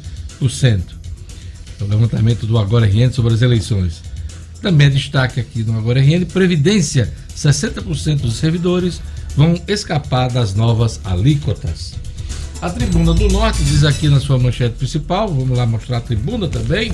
É 1.79 1.83
o 1.85 1.87
levantamento 1.87 2.45
do 2.45 2.57
Agora 2.57 2.85
RN 2.85 3.13
sobre 3.13 3.33
as 3.33 3.41
eleições. 3.41 4.03
Também 4.61 4.89
destaque 4.89 5.39
aqui 5.39 5.63
no 5.63 5.77
Agora 5.77 6.01
RN, 6.01 6.25
Previdência, 6.25 7.13
60% 7.33 8.17
dos 8.17 8.35
servidores 8.35 9.01
vão 9.35 9.59
escapar 9.67 10.29
das 10.29 10.53
novas 10.55 10.99
alíquotas. 11.03 11.93
A 12.61 12.69
Tribuna 12.69 13.13
do 13.13 13.27
Norte 13.27 13.63
diz 13.63 13.83
aqui 13.83 14.07
na 14.07 14.19
sua 14.19 14.37
manchete 14.37 14.75
principal, 14.75 15.27
vamos 15.27 15.57
lá 15.57 15.65
mostrar 15.65 15.97
a 15.97 16.01
tribuna 16.01 16.47
também, 16.47 16.91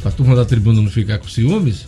para 0.00 0.10
a 0.10 0.12
turma 0.12 0.36
da 0.36 0.44
tribuna 0.44 0.80
não 0.80 0.90
ficar 0.90 1.18
com 1.18 1.26
ciúmes. 1.26 1.86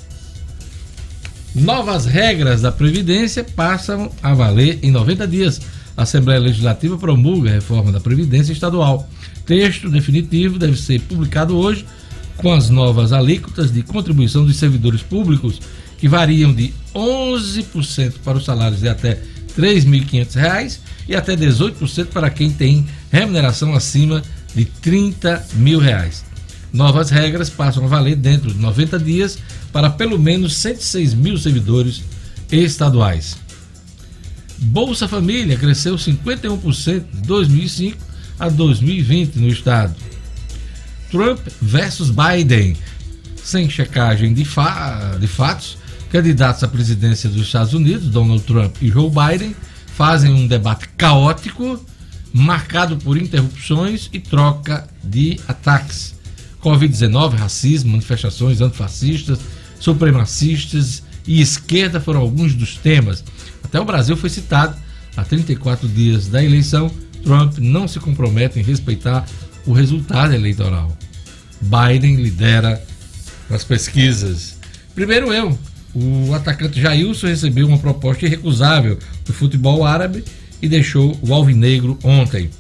Novas 1.54 2.06
regras 2.06 2.60
da 2.60 2.72
Previdência 2.72 3.44
passam 3.44 4.10
a 4.22 4.34
valer 4.34 4.78
em 4.82 4.90
90 4.90 5.26
dias. 5.28 5.60
A 5.96 6.02
Assembleia 6.02 6.40
Legislativa 6.40 6.98
promulga 6.98 7.50
a 7.50 7.54
reforma 7.54 7.90
da 7.90 8.00
Previdência 8.00 8.52
Estadual. 8.52 9.08
Texto 9.46 9.88
definitivo 9.88 10.58
deve 10.58 10.76
ser 10.76 11.00
publicado 11.02 11.56
hoje 11.56 11.86
com 12.36 12.52
as 12.52 12.68
novas 12.68 13.12
alíquotas 13.12 13.72
de 13.72 13.82
contribuição 13.82 14.44
dos 14.44 14.56
servidores 14.56 15.02
públicos, 15.02 15.60
que 15.98 16.08
variam 16.08 16.52
de 16.52 16.72
11% 16.94 18.14
para 18.24 18.38
os 18.38 18.44
salários 18.44 18.80
de 18.80 18.88
até 18.88 19.10
R$ 19.10 19.20
3.500 19.56 20.78
e 21.08 21.14
até 21.14 21.36
18% 21.36 22.06
para 22.06 22.30
quem 22.30 22.50
tem 22.50 22.86
remuneração 23.10 23.74
acima 23.74 24.22
de 24.54 24.64
30 24.64 25.46
mil 25.54 25.78
reais. 25.78 26.24
Novas 26.72 27.10
regras 27.10 27.48
passam 27.48 27.84
a 27.84 27.88
valer 27.88 28.16
dentro 28.16 28.52
de 28.52 28.58
90 28.58 28.98
dias 28.98 29.38
para 29.72 29.90
pelo 29.90 30.18
menos 30.18 30.56
106 30.56 31.14
mil 31.14 31.38
servidores 31.38 32.02
estaduais. 32.50 33.38
Bolsa 34.58 35.06
Família 35.06 35.56
cresceu 35.56 35.96
51% 35.96 37.04
de 37.12 37.20
2005 37.22 37.98
a 38.38 38.48
2020 38.48 39.36
no 39.36 39.48
estado. 39.48 39.94
Trump 41.10 41.40
versus 41.60 42.10
Biden. 42.10 42.76
Sem 43.42 43.70
checagem 43.70 44.34
de, 44.34 44.44
fa 44.44 45.16
de 45.20 45.28
fatos, 45.28 45.78
candidatos 46.16 46.64
à 46.64 46.68
presidência 46.68 47.28
dos 47.28 47.42
Estados 47.42 47.74
Unidos, 47.74 48.08
Donald 48.08 48.42
Trump 48.44 48.74
e 48.80 48.88
Joe 48.88 49.10
Biden, 49.10 49.54
fazem 49.94 50.32
um 50.32 50.46
debate 50.46 50.88
caótico, 50.96 51.78
marcado 52.32 52.96
por 52.96 53.18
interrupções 53.18 54.08
e 54.14 54.18
troca 54.18 54.88
de 55.04 55.38
ataques. 55.46 56.14
Covid-19, 56.62 57.34
racismo, 57.34 57.90
manifestações 57.90 58.62
antifascistas, 58.62 59.38
supremacistas 59.78 61.02
e 61.26 61.42
esquerda 61.42 62.00
foram 62.00 62.20
alguns 62.20 62.54
dos 62.54 62.76
temas. 62.76 63.22
Até 63.62 63.78
o 63.78 63.84
Brasil 63.84 64.16
foi 64.16 64.30
citado. 64.30 64.74
Há 65.14 65.22
34 65.22 65.86
dias 65.86 66.28
da 66.28 66.42
eleição, 66.42 66.90
Trump 67.22 67.58
não 67.58 67.86
se 67.86 68.00
compromete 68.00 68.58
em 68.58 68.62
respeitar 68.62 69.26
o 69.66 69.74
resultado 69.74 70.32
eleitoral. 70.32 70.96
Biden 71.60 72.16
lidera 72.16 72.82
as 73.50 73.64
pesquisas. 73.64 74.56
Primeiro 74.94 75.30
eu, 75.30 75.58
o 75.96 76.34
atacante 76.34 76.78
Jailson 76.78 77.28
recebeu 77.28 77.66
uma 77.66 77.78
proposta 77.78 78.26
irrecusável 78.26 78.98
do 79.24 79.32
futebol 79.32 79.82
árabe 79.82 80.22
e 80.60 80.68
deixou 80.68 81.18
o 81.22 81.32
Alvinegro 81.32 81.98
ontem. 82.04 82.50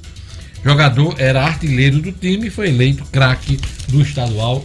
O 0.64 0.68
jogador 0.68 1.14
era 1.18 1.44
artilheiro 1.44 2.00
do 2.00 2.12
time 2.12 2.46
e 2.46 2.50
foi 2.50 2.70
eleito 2.70 3.04
craque 3.12 3.60
do 3.88 4.00
estadual. 4.00 4.64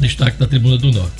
Destaque 0.00 0.38
da 0.38 0.46
Tribuna 0.48 0.76
do 0.76 0.90
Norte. 0.90 1.12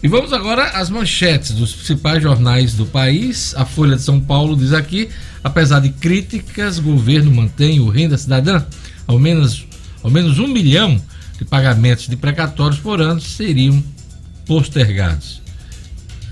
E 0.00 0.06
vamos 0.06 0.32
agora 0.32 0.64
às 0.68 0.88
manchetes 0.88 1.50
dos 1.50 1.74
principais 1.74 2.22
jornais 2.22 2.74
do 2.74 2.86
país. 2.86 3.52
A 3.56 3.66
Folha 3.66 3.96
de 3.96 4.02
São 4.02 4.20
Paulo 4.20 4.56
diz 4.56 4.72
aqui: 4.72 5.08
apesar 5.42 5.80
de 5.80 5.90
críticas, 5.90 6.78
governo 6.78 7.32
mantém 7.32 7.80
o 7.80 7.88
renda 7.88 8.16
cidadã. 8.16 8.64
Ao 9.08 9.18
menos, 9.18 9.66
ao 10.04 10.10
menos 10.10 10.38
um 10.38 10.46
milhão 10.46 11.02
de 11.36 11.44
pagamentos 11.44 12.06
de 12.06 12.16
precatórios 12.16 12.78
por 12.78 13.00
ano 13.00 13.20
seriam 13.20 13.82
postergados. 14.50 15.40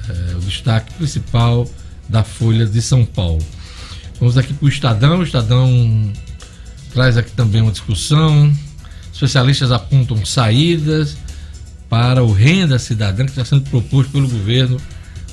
É 0.08 0.34
o 0.34 0.40
destaque 0.40 0.92
principal 0.94 1.70
da 2.08 2.24
Folha 2.24 2.66
de 2.66 2.82
São 2.82 3.04
Paulo. 3.04 3.40
Vamos 4.18 4.36
aqui 4.36 4.52
para 4.52 4.66
o 4.66 4.68
Estadão. 4.68 5.20
O 5.20 5.22
Estadão 5.22 6.12
traz 6.92 7.16
aqui 7.16 7.30
também 7.30 7.62
uma 7.62 7.70
discussão. 7.70 8.52
Especialistas 9.12 9.70
apontam 9.70 10.26
saídas 10.26 11.16
para 11.88 12.24
o 12.24 12.32
renda 12.32 12.76
cidadã 12.80 13.24
que 13.24 13.30
está 13.30 13.44
sendo 13.44 13.70
proposto 13.70 14.10
pelo 14.10 14.28
governo 14.28 14.78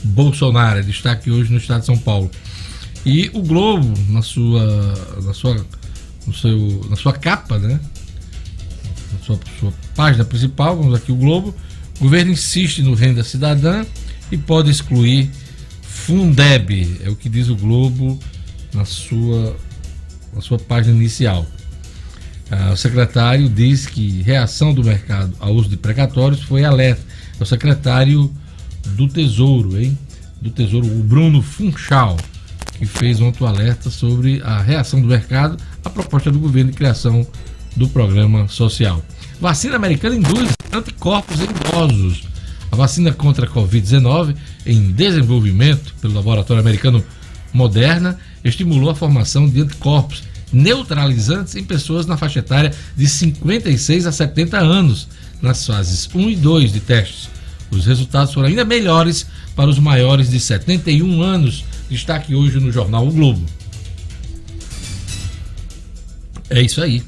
Bolsonaro. 0.04 0.78
É 0.78 0.84
destaque 0.84 1.32
hoje 1.32 1.52
no 1.52 1.58
estado 1.58 1.80
de 1.80 1.88
São 1.88 1.98
Paulo. 1.98 2.30
E 3.04 3.32
o 3.34 3.42
Globo, 3.42 3.92
na 4.12 4.22
sua, 4.22 4.94
na 5.24 5.34
sua, 5.34 5.66
no 6.28 6.34
seu, 6.36 6.86
na 6.88 6.96
sua 6.96 7.14
capa, 7.14 7.58
né? 7.58 7.80
Na 9.12 9.26
sua, 9.26 9.40
sua 9.60 9.74
página 9.96 10.24
principal, 10.24 10.78
vamos 10.78 10.94
aqui 10.94 11.12
o 11.12 11.16
Globo. 11.16 11.56
O 12.00 12.04
governo 12.04 12.32
insiste 12.32 12.82
no 12.82 12.94
renda 12.94 13.24
cidadã 13.24 13.86
e 14.32 14.38
pode 14.38 14.70
excluir 14.70 15.30
Fundeb, 15.82 17.00
é 17.04 17.10
o 17.10 17.16
que 17.16 17.30
diz 17.30 17.50
o 17.50 17.56
Globo 17.56 18.20
na 18.74 18.86
sua, 18.86 19.56
na 20.34 20.42
sua 20.42 20.60
página 20.60 20.96
inicial. 20.96 21.46
Ah, 22.52 22.72
o 22.74 22.78
secretário 22.78 23.50
diz 23.50 23.88
que 23.88 24.22
reação 24.22 24.74
do 24.74 24.84
mercado 24.84 25.34
ao 25.40 25.54
uso 25.54 25.70
de 25.70 25.78
precatórios 25.78 26.44
foi 26.44 26.64
alerta. 26.64 27.02
É 27.40 27.44
o 27.44 27.46
secretário 27.46 28.32
do 28.90 29.08
Tesouro, 29.08 29.80
hein? 29.82 29.98
Do 30.40 30.52
Tesouro, 30.52 30.86
o 30.86 31.02
Bruno 31.02 31.42
Funchal, 31.42 32.18
que 32.78 32.86
fez 32.86 33.20
ontem 33.20 33.44
o 33.44 33.48
alerta 33.48 33.90
sobre 33.90 34.42
a 34.44 34.62
reação 34.62 35.02
do 35.02 35.08
mercado 35.08 35.58
à 35.84 35.90
proposta 35.90 36.30
do 36.32 36.40
governo 36.40 36.72
de 36.72 36.78
criação 36.78 37.26
do 37.76 37.88
programa 37.90 38.48
social. 38.48 39.04
Vacina 39.40 39.76
americana 39.76 40.16
induz 40.16 40.52
anticorpos 40.72 41.40
em 41.40 41.44
idosos. 41.44 42.24
A 42.72 42.76
vacina 42.76 43.12
contra 43.12 43.46
a 43.46 43.50
Covid-19, 43.50 44.36
em 44.66 44.92
desenvolvimento 44.92 45.94
pelo 46.02 46.14
laboratório 46.14 46.62
americano 46.62 47.04
Moderna, 47.54 48.20
estimulou 48.44 48.90
a 48.90 48.96
formação 48.96 49.48
de 49.48 49.62
anticorpos 49.62 50.24
neutralizantes 50.52 51.56
em 51.56 51.64
pessoas 51.64 52.06
na 52.06 52.18
faixa 52.18 52.40
etária 52.40 52.74
de 52.96 53.08
56 53.08 54.06
a 54.06 54.12
70 54.12 54.58
anos, 54.58 55.08
nas 55.42 55.66
fases 55.66 56.10
1 56.14 56.30
e 56.30 56.36
2 56.36 56.74
de 56.74 56.80
testes. 56.80 57.30
Os 57.72 57.86
resultados 57.86 58.34
foram 58.34 58.48
ainda 58.48 58.64
melhores 58.64 59.26
para 59.56 59.70
os 59.70 59.80
maiores 59.80 60.30
de 60.30 60.40
71 60.40 61.22
anos. 61.22 61.66
Destaque 61.90 62.34
hoje 62.34 62.60
no 62.60 62.72
jornal 62.72 63.08
O 63.08 63.12
Globo. 63.12 63.46
É 66.50 66.62
isso 66.62 66.82
aí. 66.82 67.04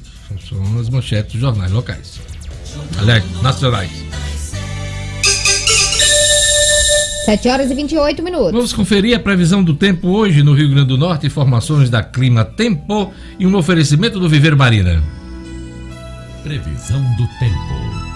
São 0.48 0.78
as 0.78 0.88
manchetes 0.88 1.32
dos 1.32 1.40
jornais 1.40 1.72
locais. 1.72 2.17
Aliás, 2.96 3.24
nacionais. 3.42 3.90
7 7.28 7.48
horas 7.50 7.70
e 7.70 7.74
28 7.74 8.22
minutos. 8.22 8.52
Vamos 8.52 8.72
conferir 8.72 9.14
a 9.14 9.20
previsão 9.20 9.62
do 9.62 9.74
tempo 9.74 10.08
hoje 10.08 10.42
no 10.42 10.54
Rio 10.54 10.70
Grande 10.70 10.88
do 10.88 10.96
Norte, 10.96 11.26
informações 11.26 11.90
da 11.90 12.02
Clima 12.02 12.42
Tempo 12.42 13.12
e 13.38 13.46
um 13.46 13.54
oferecimento 13.54 14.18
do 14.18 14.28
Viver 14.30 14.56
Marina. 14.56 15.02
Previsão 16.42 17.02
do 17.16 17.26
tempo. 17.38 18.08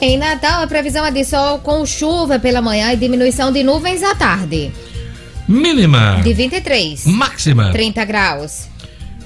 Em 0.00 0.16
Natal, 0.16 0.62
a 0.62 0.66
previsão 0.68 1.04
é 1.04 1.10
de 1.10 1.24
sol 1.24 1.58
com 1.58 1.84
chuva 1.84 2.38
pela 2.38 2.62
manhã 2.62 2.92
e 2.92 2.96
diminuição 2.96 3.50
de 3.50 3.64
nuvens 3.64 4.00
à 4.04 4.14
tarde. 4.14 4.70
Mínima. 5.48 6.20
De 6.22 6.32
23. 6.32 7.04
Máxima. 7.06 7.72
30 7.72 8.04
graus. 8.04 8.68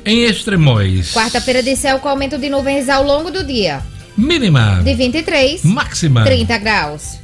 Em 0.05 0.25
Extremóis. 0.25 1.13
Quarta-feira 1.13 1.63
de 1.63 1.77
céu 1.77 2.01
com 2.01 2.09
aumento 2.09 2.37
de 2.37 2.49
nuvens 2.49 2.89
ao 2.89 3.05
longo 3.05 3.31
do 3.31 3.45
dia. 3.45 3.83
Mínima. 4.17 4.83
De 4.83 4.95
23. 4.95 5.65
Máxima. 5.65 6.25
30 6.25 6.59
graus. 6.59 7.19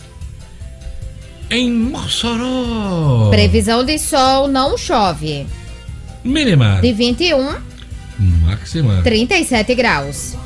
Em 1.50 1.72
Mossoró. 1.72 3.30
Previsão 3.30 3.84
de 3.84 3.98
sol, 3.98 4.46
não 4.46 4.78
chove. 4.78 5.44
Mínima. 6.22 6.80
De 6.80 6.92
21. 6.92 7.56
Máxima. 8.18 9.02
37 9.02 9.74
graus. 9.74 10.36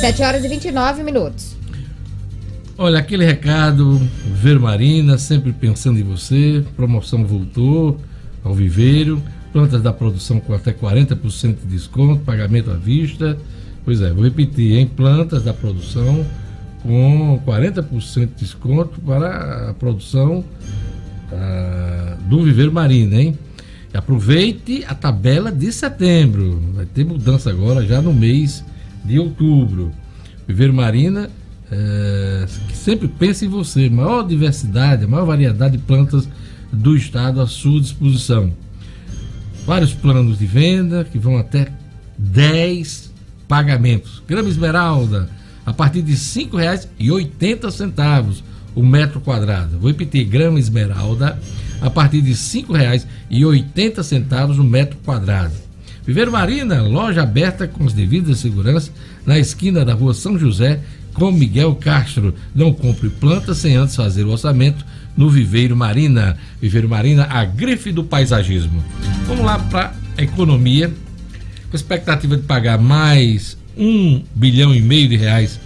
Sete 0.00 0.22
horas 0.22 0.44
e 0.44 0.48
29 0.48 1.02
minutos. 1.02 1.59
Olha, 2.82 2.98
aquele 2.98 3.26
recado, 3.26 4.00
Vermarina, 4.32 5.18
sempre 5.18 5.52
pensando 5.52 5.98
em 5.98 6.02
você. 6.02 6.64
Promoção 6.74 7.26
voltou 7.26 8.00
ao 8.42 8.54
viveiro. 8.54 9.22
Plantas 9.52 9.82
da 9.82 9.92
produção 9.92 10.40
com 10.40 10.54
até 10.54 10.72
40% 10.72 11.56
de 11.60 11.66
desconto, 11.66 12.24
pagamento 12.24 12.70
à 12.70 12.76
vista. 12.76 13.36
Pois 13.84 14.00
é, 14.00 14.10
vou 14.10 14.24
repetir, 14.24 14.78
em 14.78 14.86
plantas 14.86 15.44
da 15.44 15.52
produção 15.52 16.24
com 16.82 17.38
40% 17.44 18.28
de 18.28 18.34
desconto 18.36 18.98
para 19.02 19.68
a 19.68 19.74
produção 19.74 20.42
ah, 21.30 22.16
do 22.30 22.42
Viveiro 22.42 22.72
Marina, 22.72 23.20
hein? 23.20 23.38
E 23.92 23.96
aproveite 23.98 24.86
a 24.88 24.94
tabela 24.94 25.52
de 25.52 25.70
setembro. 25.70 26.58
Vai 26.74 26.86
ter 26.86 27.04
mudança 27.04 27.50
agora 27.50 27.84
já 27.84 28.00
no 28.00 28.14
mês 28.14 28.64
de 29.04 29.18
outubro. 29.18 29.92
Viveiro 30.48 30.72
Marina, 30.72 31.28
é, 31.70 32.46
que 32.68 32.76
sempre 32.76 33.08
pensa 33.08 33.44
em 33.44 33.48
você. 33.48 33.88
Maior 33.88 34.26
diversidade, 34.26 35.06
maior 35.06 35.26
variedade 35.26 35.76
de 35.76 35.82
plantas 35.82 36.28
do 36.72 36.96
estado 36.96 37.40
à 37.40 37.46
sua 37.46 37.80
disposição. 37.80 38.52
Vários 39.66 39.92
planos 39.92 40.38
de 40.38 40.46
venda 40.46 41.04
que 41.04 41.18
vão 41.18 41.36
até 41.38 41.70
10 42.18 43.12
pagamentos. 43.46 44.22
Grama 44.26 44.48
esmeralda, 44.48 45.28
a 45.64 45.72
partir 45.72 46.02
de 46.02 46.10
R$ 46.12 46.18
5,80 46.18 48.42
o 48.74 48.82
metro 48.82 49.20
quadrado. 49.20 49.78
Vou 49.78 49.86
repetir, 49.88 50.24
grama 50.24 50.58
esmeralda, 50.58 51.38
a 51.80 51.88
partir 51.90 52.20
de 52.22 52.30
R$ 52.30 52.36
5,80 52.36 54.58
o 54.58 54.64
metro 54.64 54.98
quadrado. 55.04 55.54
Viveiro 56.06 56.32
Marina, 56.32 56.82
loja 56.82 57.22
aberta 57.22 57.68
com 57.68 57.84
as 57.84 57.92
devidas 57.92 58.38
seguranças, 58.38 58.90
na 59.26 59.38
esquina 59.38 59.84
da 59.84 59.92
rua 59.94 60.14
São 60.14 60.38
José, 60.38 60.80
com 61.14 61.30
Miguel 61.30 61.74
Castro. 61.74 62.34
Não 62.54 62.72
compre 62.72 63.08
plantas 63.08 63.58
sem 63.58 63.76
antes 63.76 63.96
fazer 63.96 64.24
o 64.24 64.30
orçamento 64.30 64.84
no 65.16 65.28
Viveiro 65.30 65.76
Marina. 65.76 66.36
Viveiro 66.60 66.88
Marina, 66.88 67.26
a 67.30 67.44
grife 67.44 67.92
do 67.92 68.04
paisagismo. 68.04 68.82
Vamos 69.26 69.44
lá 69.44 69.58
para 69.58 69.94
a 70.16 70.22
economia. 70.22 70.92
Com 71.70 71.76
expectativa 71.76 72.36
de 72.36 72.42
pagar 72.42 72.78
mais 72.78 73.56
um 73.76 74.22
bilhão 74.34 74.74
e 74.74 74.80
meio 74.80 75.08
de 75.08 75.16
reais 75.16 75.60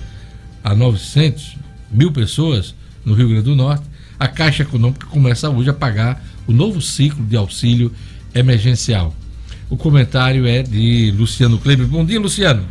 a 0.62 0.74
900 0.74 1.56
mil 1.90 2.12
pessoas 2.12 2.74
no 3.04 3.14
Rio 3.14 3.28
Grande 3.28 3.44
do 3.44 3.56
Norte, 3.56 3.84
a 4.18 4.28
Caixa 4.28 4.62
Econômica 4.62 5.06
começa 5.06 5.48
hoje 5.48 5.70
a 5.70 5.74
pagar 5.74 6.22
o 6.46 6.52
novo 6.52 6.80
ciclo 6.80 7.24
de 7.24 7.36
auxílio 7.36 7.92
emergencial. 8.34 9.14
O 9.70 9.76
comentário 9.76 10.46
é 10.46 10.62
de 10.62 11.12
Luciano 11.16 11.58
Kleber. 11.58 11.86
Bom 11.86 12.04
dia, 12.04 12.20
Luciano. 12.20 12.64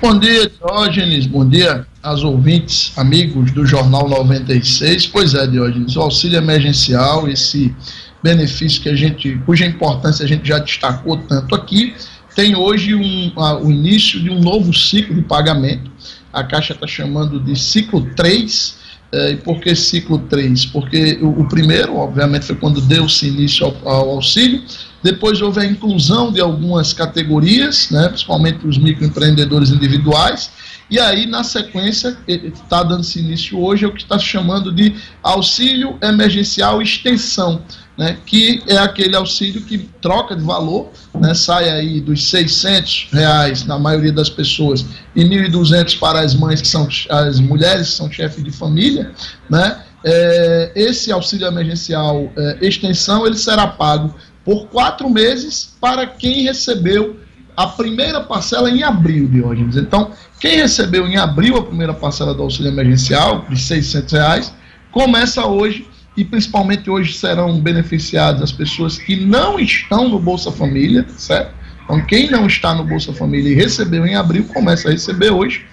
Bom 0.00 0.16
dia, 0.16 0.48
Diógenes. 0.48 1.26
Bom 1.26 1.48
dia 1.48 1.84
aos 2.00 2.22
ouvintes, 2.22 2.92
amigos 2.96 3.50
do 3.50 3.66
Jornal 3.66 4.08
96. 4.08 5.08
Pois 5.08 5.34
é, 5.34 5.44
Diógenes, 5.44 5.96
o 5.96 6.02
auxílio 6.02 6.38
emergencial, 6.38 7.28
esse 7.28 7.74
benefício 8.22 8.80
que 8.80 8.88
a 8.88 8.94
gente, 8.94 9.40
cuja 9.44 9.66
importância 9.66 10.24
a 10.24 10.28
gente 10.28 10.46
já 10.46 10.60
destacou 10.60 11.16
tanto 11.16 11.52
aqui, 11.52 11.96
tem 12.36 12.54
hoje 12.54 12.94
um, 12.94 13.32
o 13.60 13.72
início 13.72 14.22
de 14.22 14.30
um 14.30 14.38
novo 14.38 14.72
ciclo 14.72 15.16
de 15.16 15.22
pagamento. 15.22 15.90
A 16.32 16.44
Caixa 16.44 16.74
está 16.74 16.86
chamando 16.86 17.40
de 17.40 17.58
ciclo 17.58 18.08
3. 18.14 18.78
É, 19.10 19.30
e 19.32 19.36
por 19.36 19.58
que 19.58 19.74
ciclo 19.74 20.18
3? 20.18 20.66
Porque 20.66 21.18
o, 21.20 21.40
o, 21.40 21.48
primeiro, 21.48 21.96
obviamente, 21.96 22.44
foi 22.44 22.54
quando 22.54 22.80
deu-se 22.80 23.26
início 23.26 23.66
ao, 23.66 23.88
ao, 23.88 24.10
auxílio, 24.10 24.62
depois 25.02 25.40
houve 25.40 25.60
a 25.60 25.64
inclusão 25.64 26.32
de 26.32 26.40
algumas 26.40 26.92
categorias, 26.92 27.90
né, 27.90 28.08
principalmente 28.08 28.66
os 28.66 28.78
microempreendedores 28.78 29.70
individuais, 29.70 30.50
e 30.90 30.98
aí, 30.98 31.26
na 31.26 31.44
sequência, 31.44 32.16
está 32.26 32.82
dando-se 32.82 33.18
início 33.18 33.60
hoje 33.60 33.84
é 33.84 33.88
o 33.88 33.92
que 33.92 34.02
está 34.02 34.18
chamando 34.18 34.72
de 34.72 34.94
auxílio 35.22 35.98
emergencial 36.02 36.80
extensão, 36.80 37.60
né, 37.96 38.16
que 38.24 38.62
é 38.66 38.78
aquele 38.78 39.14
auxílio 39.14 39.60
que 39.60 39.76
troca 40.00 40.34
de 40.34 40.42
valor, 40.42 40.90
né, 41.14 41.34
sai 41.34 41.68
aí 41.68 42.00
dos 42.00 42.30
600 42.30 43.08
reais 43.12 43.66
na 43.66 43.78
maioria 43.78 44.12
das 44.12 44.30
pessoas 44.30 44.86
e 45.14 45.24
1.200 45.24 45.98
para 45.98 46.20
as 46.20 46.34
mães 46.34 46.62
que 46.62 46.68
são 46.68 46.88
as 47.10 47.38
mulheres 47.38 47.90
que 47.90 47.96
são 47.96 48.10
chefes 48.10 48.42
de 48.42 48.50
família, 48.50 49.12
né, 49.50 49.82
é, 50.04 50.72
esse 50.76 51.10
auxílio 51.10 51.46
emergencial 51.48 52.32
é, 52.36 52.58
extensão 52.62 53.26
ele 53.26 53.36
será 53.36 53.66
pago 53.66 54.14
por 54.48 54.66
quatro 54.68 55.10
meses 55.10 55.76
para 55.78 56.06
quem 56.06 56.44
recebeu 56.44 57.20
a 57.54 57.66
primeira 57.66 58.22
parcela 58.22 58.70
em 58.70 58.82
abril, 58.82 59.28
de 59.28 59.42
hoje. 59.42 59.62
Então, 59.78 60.10
quem 60.40 60.56
recebeu 60.56 61.06
em 61.06 61.18
abril 61.18 61.58
a 61.58 61.62
primeira 61.62 61.92
parcela 61.92 62.32
do 62.32 62.42
auxílio 62.44 62.72
emergencial, 62.72 63.44
de 63.46 63.60
600 63.60 64.10
reais, 64.10 64.54
começa 64.90 65.44
hoje 65.44 65.86
e 66.16 66.24
principalmente 66.24 66.88
hoje 66.88 67.12
serão 67.12 67.60
beneficiadas 67.60 68.40
as 68.40 68.50
pessoas 68.50 68.96
que 68.96 69.16
não 69.16 69.60
estão 69.60 70.08
no 70.08 70.18
Bolsa 70.18 70.50
Família, 70.50 71.04
certo? 71.18 71.52
Então, 71.84 72.00
quem 72.06 72.30
não 72.30 72.46
está 72.46 72.74
no 72.74 72.84
Bolsa 72.84 73.12
Família 73.12 73.52
e 73.52 73.54
recebeu 73.54 74.06
em 74.06 74.14
abril, 74.14 74.44
começa 74.44 74.88
a 74.88 74.92
receber 74.92 75.30
hoje 75.30 75.66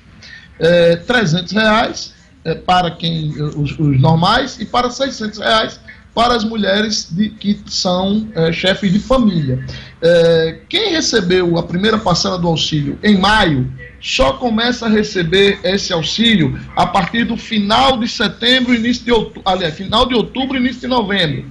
é, 0.59 0.97
300 0.97 1.53
reais 1.53 2.13
é, 2.43 2.55
para 2.55 2.91
quem 2.91 3.41
os, 3.41 3.79
os, 3.79 4.01
normais 4.01 4.59
e 4.59 4.65
para 4.65 4.89
600 4.89 5.39
reais 5.39 5.79
para 6.15 6.34
as 6.34 6.45
mulheres 6.45 7.10
de, 7.12 7.30
que 7.30 7.60
são 7.67 8.30
é, 8.34 8.51
chefes 8.54 8.91
de 8.91 8.99
família. 8.99 9.63
É, 10.01 10.60
quem 10.69 10.91
recebeu 10.91 11.58
a 11.58 11.63
primeira 11.63 11.97
parcela 11.97 12.39
do 12.39 12.47
auxílio 12.47 12.97
em 13.04 13.17
maio 13.17 13.69
só 13.99 14.34
começa 14.34 14.86
a 14.86 14.89
receber 14.89 15.60
esse 15.63 15.91
auxílio 15.91 16.58
a 16.73 16.88
partir 16.88 17.25
do 17.25 17.36
final 17.36 17.99
de 17.99 18.08
setembro, 18.08 18.73
início 18.73 19.04
de 19.04 19.12
outubro, 19.12 19.41
aliás, 19.43 19.75
final 19.75 20.08
de 20.08 20.15
outubro, 20.15 20.58
início 20.58 20.82
de 20.82 20.88
novembro. 20.88 21.45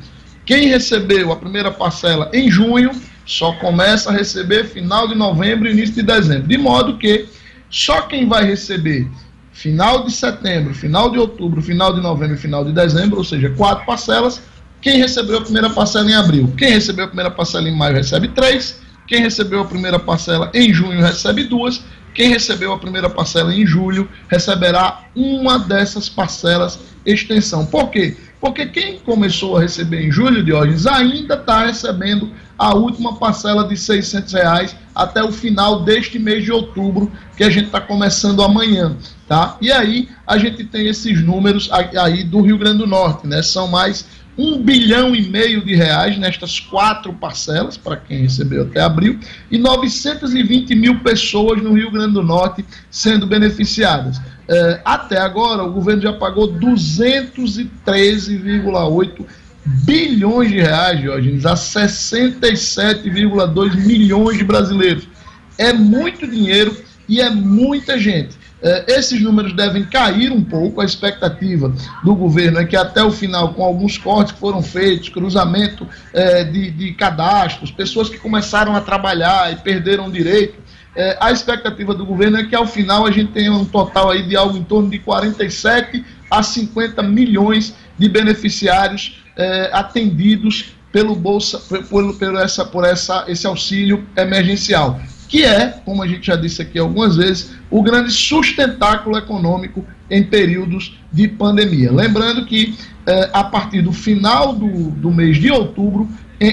Quem 0.46 0.68
recebeu 0.68 1.30
a 1.30 1.36
primeira 1.36 1.70
parcela 1.70 2.30
em 2.32 2.50
junho 2.50 2.90
só 3.26 3.52
começa 3.52 4.10
a 4.10 4.12
receber 4.12 4.64
final 4.64 5.08
de 5.08 5.14
novembro, 5.14 5.68
início 5.68 5.94
de 5.94 6.02
dezembro. 6.02 6.48
De 6.48 6.56
modo 6.56 6.96
que 6.96 7.26
só 7.68 8.02
quem 8.02 8.28
vai 8.28 8.44
receber 8.44 9.08
final 9.52 10.04
de 10.04 10.12
setembro, 10.12 10.74
final 10.74 11.10
de 11.10 11.18
outubro, 11.18 11.62
final 11.62 11.94
de 11.94 12.00
novembro 12.00 12.34
e 12.34 12.38
final 12.38 12.64
de 12.64 12.72
dezembro, 12.72 13.18
ou 13.18 13.24
seja, 13.24 13.50
quatro 13.50 13.86
parcelas. 13.86 14.42
Quem 14.84 14.98
recebeu 14.98 15.38
a 15.38 15.40
primeira 15.40 15.70
parcela 15.70 16.10
em 16.10 16.14
abril? 16.14 16.52
Quem 16.58 16.72
recebeu 16.72 17.06
a 17.06 17.08
primeira 17.08 17.30
parcela 17.30 17.66
em 17.66 17.74
maio 17.74 17.94
recebe 17.94 18.28
três. 18.28 18.82
Quem 19.06 19.22
recebeu 19.22 19.62
a 19.62 19.64
primeira 19.64 19.98
parcela 19.98 20.50
em 20.52 20.74
junho 20.74 21.00
recebe 21.00 21.44
duas. 21.44 21.82
Quem 22.12 22.28
recebeu 22.28 22.70
a 22.70 22.76
primeira 22.76 23.08
parcela 23.08 23.54
em 23.54 23.66
julho 23.66 24.06
receberá 24.28 25.04
uma 25.16 25.58
dessas 25.58 26.10
parcelas 26.10 26.78
extensão. 27.06 27.64
Por 27.64 27.88
quê? 27.90 28.14
Porque 28.38 28.66
quem 28.66 28.98
começou 28.98 29.56
a 29.56 29.62
receber 29.62 30.06
em 30.06 30.12
julho, 30.12 30.44
Diógenes, 30.44 30.86
ainda 30.86 31.32
está 31.32 31.64
recebendo 31.64 32.30
a 32.58 32.74
última 32.74 33.16
parcela 33.16 33.66
de 33.66 33.78
600 33.78 34.34
reais 34.34 34.76
até 34.94 35.24
o 35.24 35.32
final 35.32 35.82
deste 35.82 36.18
mês 36.18 36.44
de 36.44 36.52
outubro, 36.52 37.10
que 37.38 37.42
a 37.42 37.48
gente 37.48 37.66
está 37.66 37.80
começando 37.80 38.42
amanhã, 38.42 38.96
tá? 39.26 39.56
E 39.62 39.72
aí 39.72 40.10
a 40.26 40.36
gente 40.36 40.62
tem 40.62 40.86
esses 40.86 41.24
números 41.24 41.70
aí 41.72 42.22
do 42.22 42.42
Rio 42.42 42.58
Grande 42.58 42.78
do 42.78 42.86
Norte, 42.86 43.26
né? 43.26 43.42
São 43.42 43.66
mais 43.66 44.06
um 44.36 44.60
bilhão 44.60 45.14
e 45.14 45.22
meio 45.22 45.64
de 45.64 45.74
reais 45.74 46.18
nestas 46.18 46.58
quatro 46.58 47.12
parcelas, 47.12 47.76
para 47.76 47.96
quem 47.96 48.22
recebeu 48.22 48.62
até 48.62 48.80
abril, 48.80 49.20
e 49.50 49.58
920 49.58 50.74
mil 50.74 50.98
pessoas 51.00 51.62
no 51.62 51.74
Rio 51.74 51.90
Grande 51.90 52.14
do 52.14 52.22
Norte 52.22 52.64
sendo 52.90 53.26
beneficiadas. 53.26 54.18
É, 54.48 54.80
até 54.84 55.18
agora, 55.18 55.62
o 55.62 55.72
governo 55.72 56.02
já 56.02 56.12
pagou 56.12 56.52
213,8 56.52 59.24
bilhões 59.64 60.50
de 60.50 60.60
reais, 60.60 61.00
Diógenes, 61.00 61.46
a 61.46 61.54
67,2 61.54 63.76
milhões 63.76 64.36
de 64.36 64.44
brasileiros. 64.44 65.08
É 65.56 65.72
muito 65.72 66.26
dinheiro 66.26 66.76
e 67.08 67.20
é 67.20 67.30
muita 67.30 67.96
gente. 67.98 68.36
É, 68.64 68.96
esses 68.96 69.20
números 69.20 69.52
devem 69.52 69.84
cair 69.84 70.32
um 70.32 70.42
pouco. 70.42 70.80
A 70.80 70.84
expectativa 70.86 71.70
do 72.02 72.14
governo 72.14 72.58
é 72.58 72.64
que 72.64 72.74
até 72.74 73.04
o 73.04 73.10
final, 73.12 73.52
com 73.52 73.62
alguns 73.62 73.98
cortes 73.98 74.32
que 74.32 74.40
foram 74.40 74.62
feitos, 74.62 75.10
cruzamento 75.10 75.86
é, 76.14 76.42
de, 76.44 76.70
de 76.70 76.94
cadastros, 76.94 77.70
pessoas 77.70 78.08
que 78.08 78.16
começaram 78.16 78.74
a 78.74 78.80
trabalhar 78.80 79.52
e 79.52 79.56
perderam 79.56 80.10
direito, 80.10 80.64
é, 80.96 81.16
a 81.20 81.30
expectativa 81.30 81.92
do 81.92 82.06
governo 82.06 82.38
é 82.38 82.44
que 82.44 82.54
ao 82.54 82.66
final 82.66 83.04
a 83.04 83.10
gente 83.10 83.32
tenha 83.32 83.52
um 83.52 83.64
total 83.64 84.10
aí 84.10 84.22
de 84.26 84.34
algo 84.34 84.56
em 84.56 84.64
torno 84.64 84.88
de 84.88 84.98
47 84.98 86.04
a 86.30 86.42
50 86.42 87.02
milhões 87.02 87.74
de 87.98 88.08
beneficiários 88.08 89.22
é, 89.36 89.70
atendidos 89.72 90.72
pelo 90.92 91.16
bolsa 91.16 91.58
por, 91.58 92.16
por, 92.16 92.36
essa, 92.36 92.64
por 92.64 92.84
essa, 92.84 93.24
esse 93.26 93.46
auxílio 93.46 94.06
emergencial, 94.16 95.00
que 95.28 95.44
é, 95.44 95.68
como 95.84 96.02
a 96.02 96.08
gente 96.08 96.26
já 96.26 96.36
disse 96.36 96.62
aqui 96.62 96.78
algumas 96.78 97.16
vezes, 97.16 97.54
o 97.70 97.82
grande 97.82 98.12
sustentáculo 98.12 99.16
econômico 99.16 99.84
em 100.10 100.22
períodos 100.22 100.98
de 101.12 101.28
pandemia. 101.28 101.92
Lembrando 101.92 102.44
que 102.44 102.76
é, 103.06 103.30
a 103.32 103.44
partir 103.44 103.82
do 103.82 103.92
final 103.92 104.54
do, 104.54 104.90
do 104.90 105.10
mês 105.10 105.38
de 105.38 105.50
outubro 105.50 106.08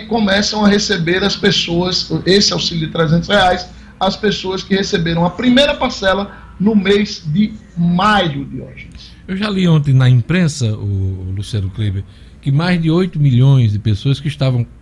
começam 0.07 0.63
a 0.63 0.69
receber 0.69 1.21
as 1.21 1.35
pessoas 1.35 2.09
esse 2.25 2.53
auxílio 2.53 2.87
de 2.87 2.93
300 2.93 3.27
reais 3.27 3.67
as 4.01 4.15
pessoas 4.15 4.63
que 4.63 4.75
receberam 4.75 5.23
a 5.23 5.29
primeira 5.29 5.75
parcela 5.75 6.35
no 6.59 6.75
mês 6.75 7.23
de 7.27 7.53
maio, 7.77 8.45
de 8.45 8.59
hoje. 8.59 8.89
Eu 9.27 9.37
já 9.37 9.47
li 9.47 9.67
ontem 9.67 9.93
na 9.93 10.09
imprensa, 10.09 10.65
o 10.75 11.31
Luciano 11.35 11.69
Kleber, 11.69 12.03
que 12.41 12.51
mais 12.51 12.81
de 12.81 12.89
8 12.89 13.19
milhões 13.19 13.71
de 13.71 13.77
pessoas 13.77 14.19
que 14.19 14.27
estavam 14.27 14.61
eh, 14.61 14.80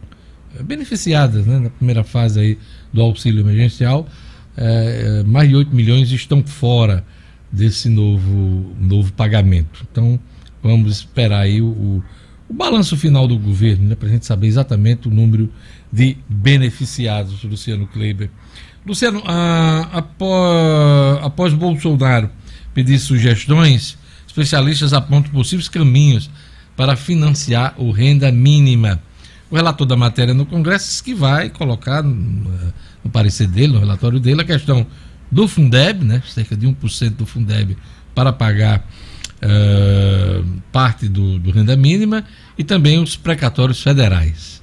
beneficiadas 0.61 1.45
né, 1.45 1.59
na 1.59 1.69
primeira 1.69 2.03
fase 2.03 2.39
aí 2.39 2.57
do 2.91 3.01
auxílio 3.01 3.41
emergencial, 3.41 4.07
é, 4.57 5.23
mais 5.23 5.49
de 5.49 5.55
8 5.55 5.73
milhões 5.73 6.11
estão 6.11 6.43
fora 6.43 7.05
desse 7.51 7.89
novo, 7.89 8.75
novo 8.79 9.11
pagamento. 9.13 9.85
Então, 9.89 10.19
vamos 10.61 10.97
esperar 10.97 11.41
aí 11.41 11.61
o, 11.61 11.67
o, 11.67 12.03
o 12.49 12.53
balanço 12.53 12.97
final 12.97 13.27
do 13.27 13.37
governo, 13.37 13.89
né, 13.89 13.95
para 13.95 14.07
a 14.07 14.11
gente 14.11 14.25
saber 14.25 14.47
exatamente 14.47 15.07
o 15.07 15.11
número 15.11 15.49
de 15.91 16.17
beneficiados, 16.27 17.43
Luciano 17.43 17.87
Kleber. 17.87 18.29
Luciano, 18.85 19.21
após, 19.91 21.23
após 21.23 21.53
Bolsonaro 21.53 22.29
pedir 22.73 22.97
sugestões, 22.99 23.97
especialistas 24.27 24.93
apontam 24.93 25.31
possíveis 25.31 25.67
caminhos 25.67 26.29
para 26.75 26.95
financiar 26.95 27.75
o 27.77 27.91
renda 27.91 28.31
mínima. 28.31 29.01
O 29.49 29.55
relator 29.55 29.87
da 29.87 29.97
matéria 29.97 30.33
no 30.33 30.45
Congresso 30.45 31.03
que 31.03 31.13
vai 31.13 31.49
colocar 31.49 32.03
no, 32.03 32.51
no 33.03 33.11
parecer 33.11 33.47
dele, 33.47 33.73
no 33.73 33.79
relatório 33.79 34.19
dele, 34.19 34.41
a 34.41 34.45
questão 34.45 34.85
do 35.31 35.47
Fundeb, 35.47 36.03
né, 36.03 36.21
cerca 36.27 36.55
de 36.55 36.67
1% 36.67 37.15
do 37.15 37.25
Fundeb 37.25 37.77
para 38.13 38.31
pagar 38.31 38.87
uh, 39.43 40.45
parte 40.71 41.07
do, 41.07 41.39
do, 41.39 41.51
renda 41.51 41.75
mínima 41.75 42.23
e 42.57 42.63
também 42.63 43.01
os 43.01 43.15
precatórios 43.15 43.81
federais. 43.81 44.61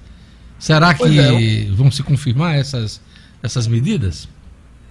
Será 0.59 0.95
que 0.95 1.19
é. 1.19 1.71
vão 1.73 1.91
se 1.91 2.03
confirmar 2.03 2.57
essas 2.57 3.01
essas 3.43 3.67
medidas? 3.67 4.29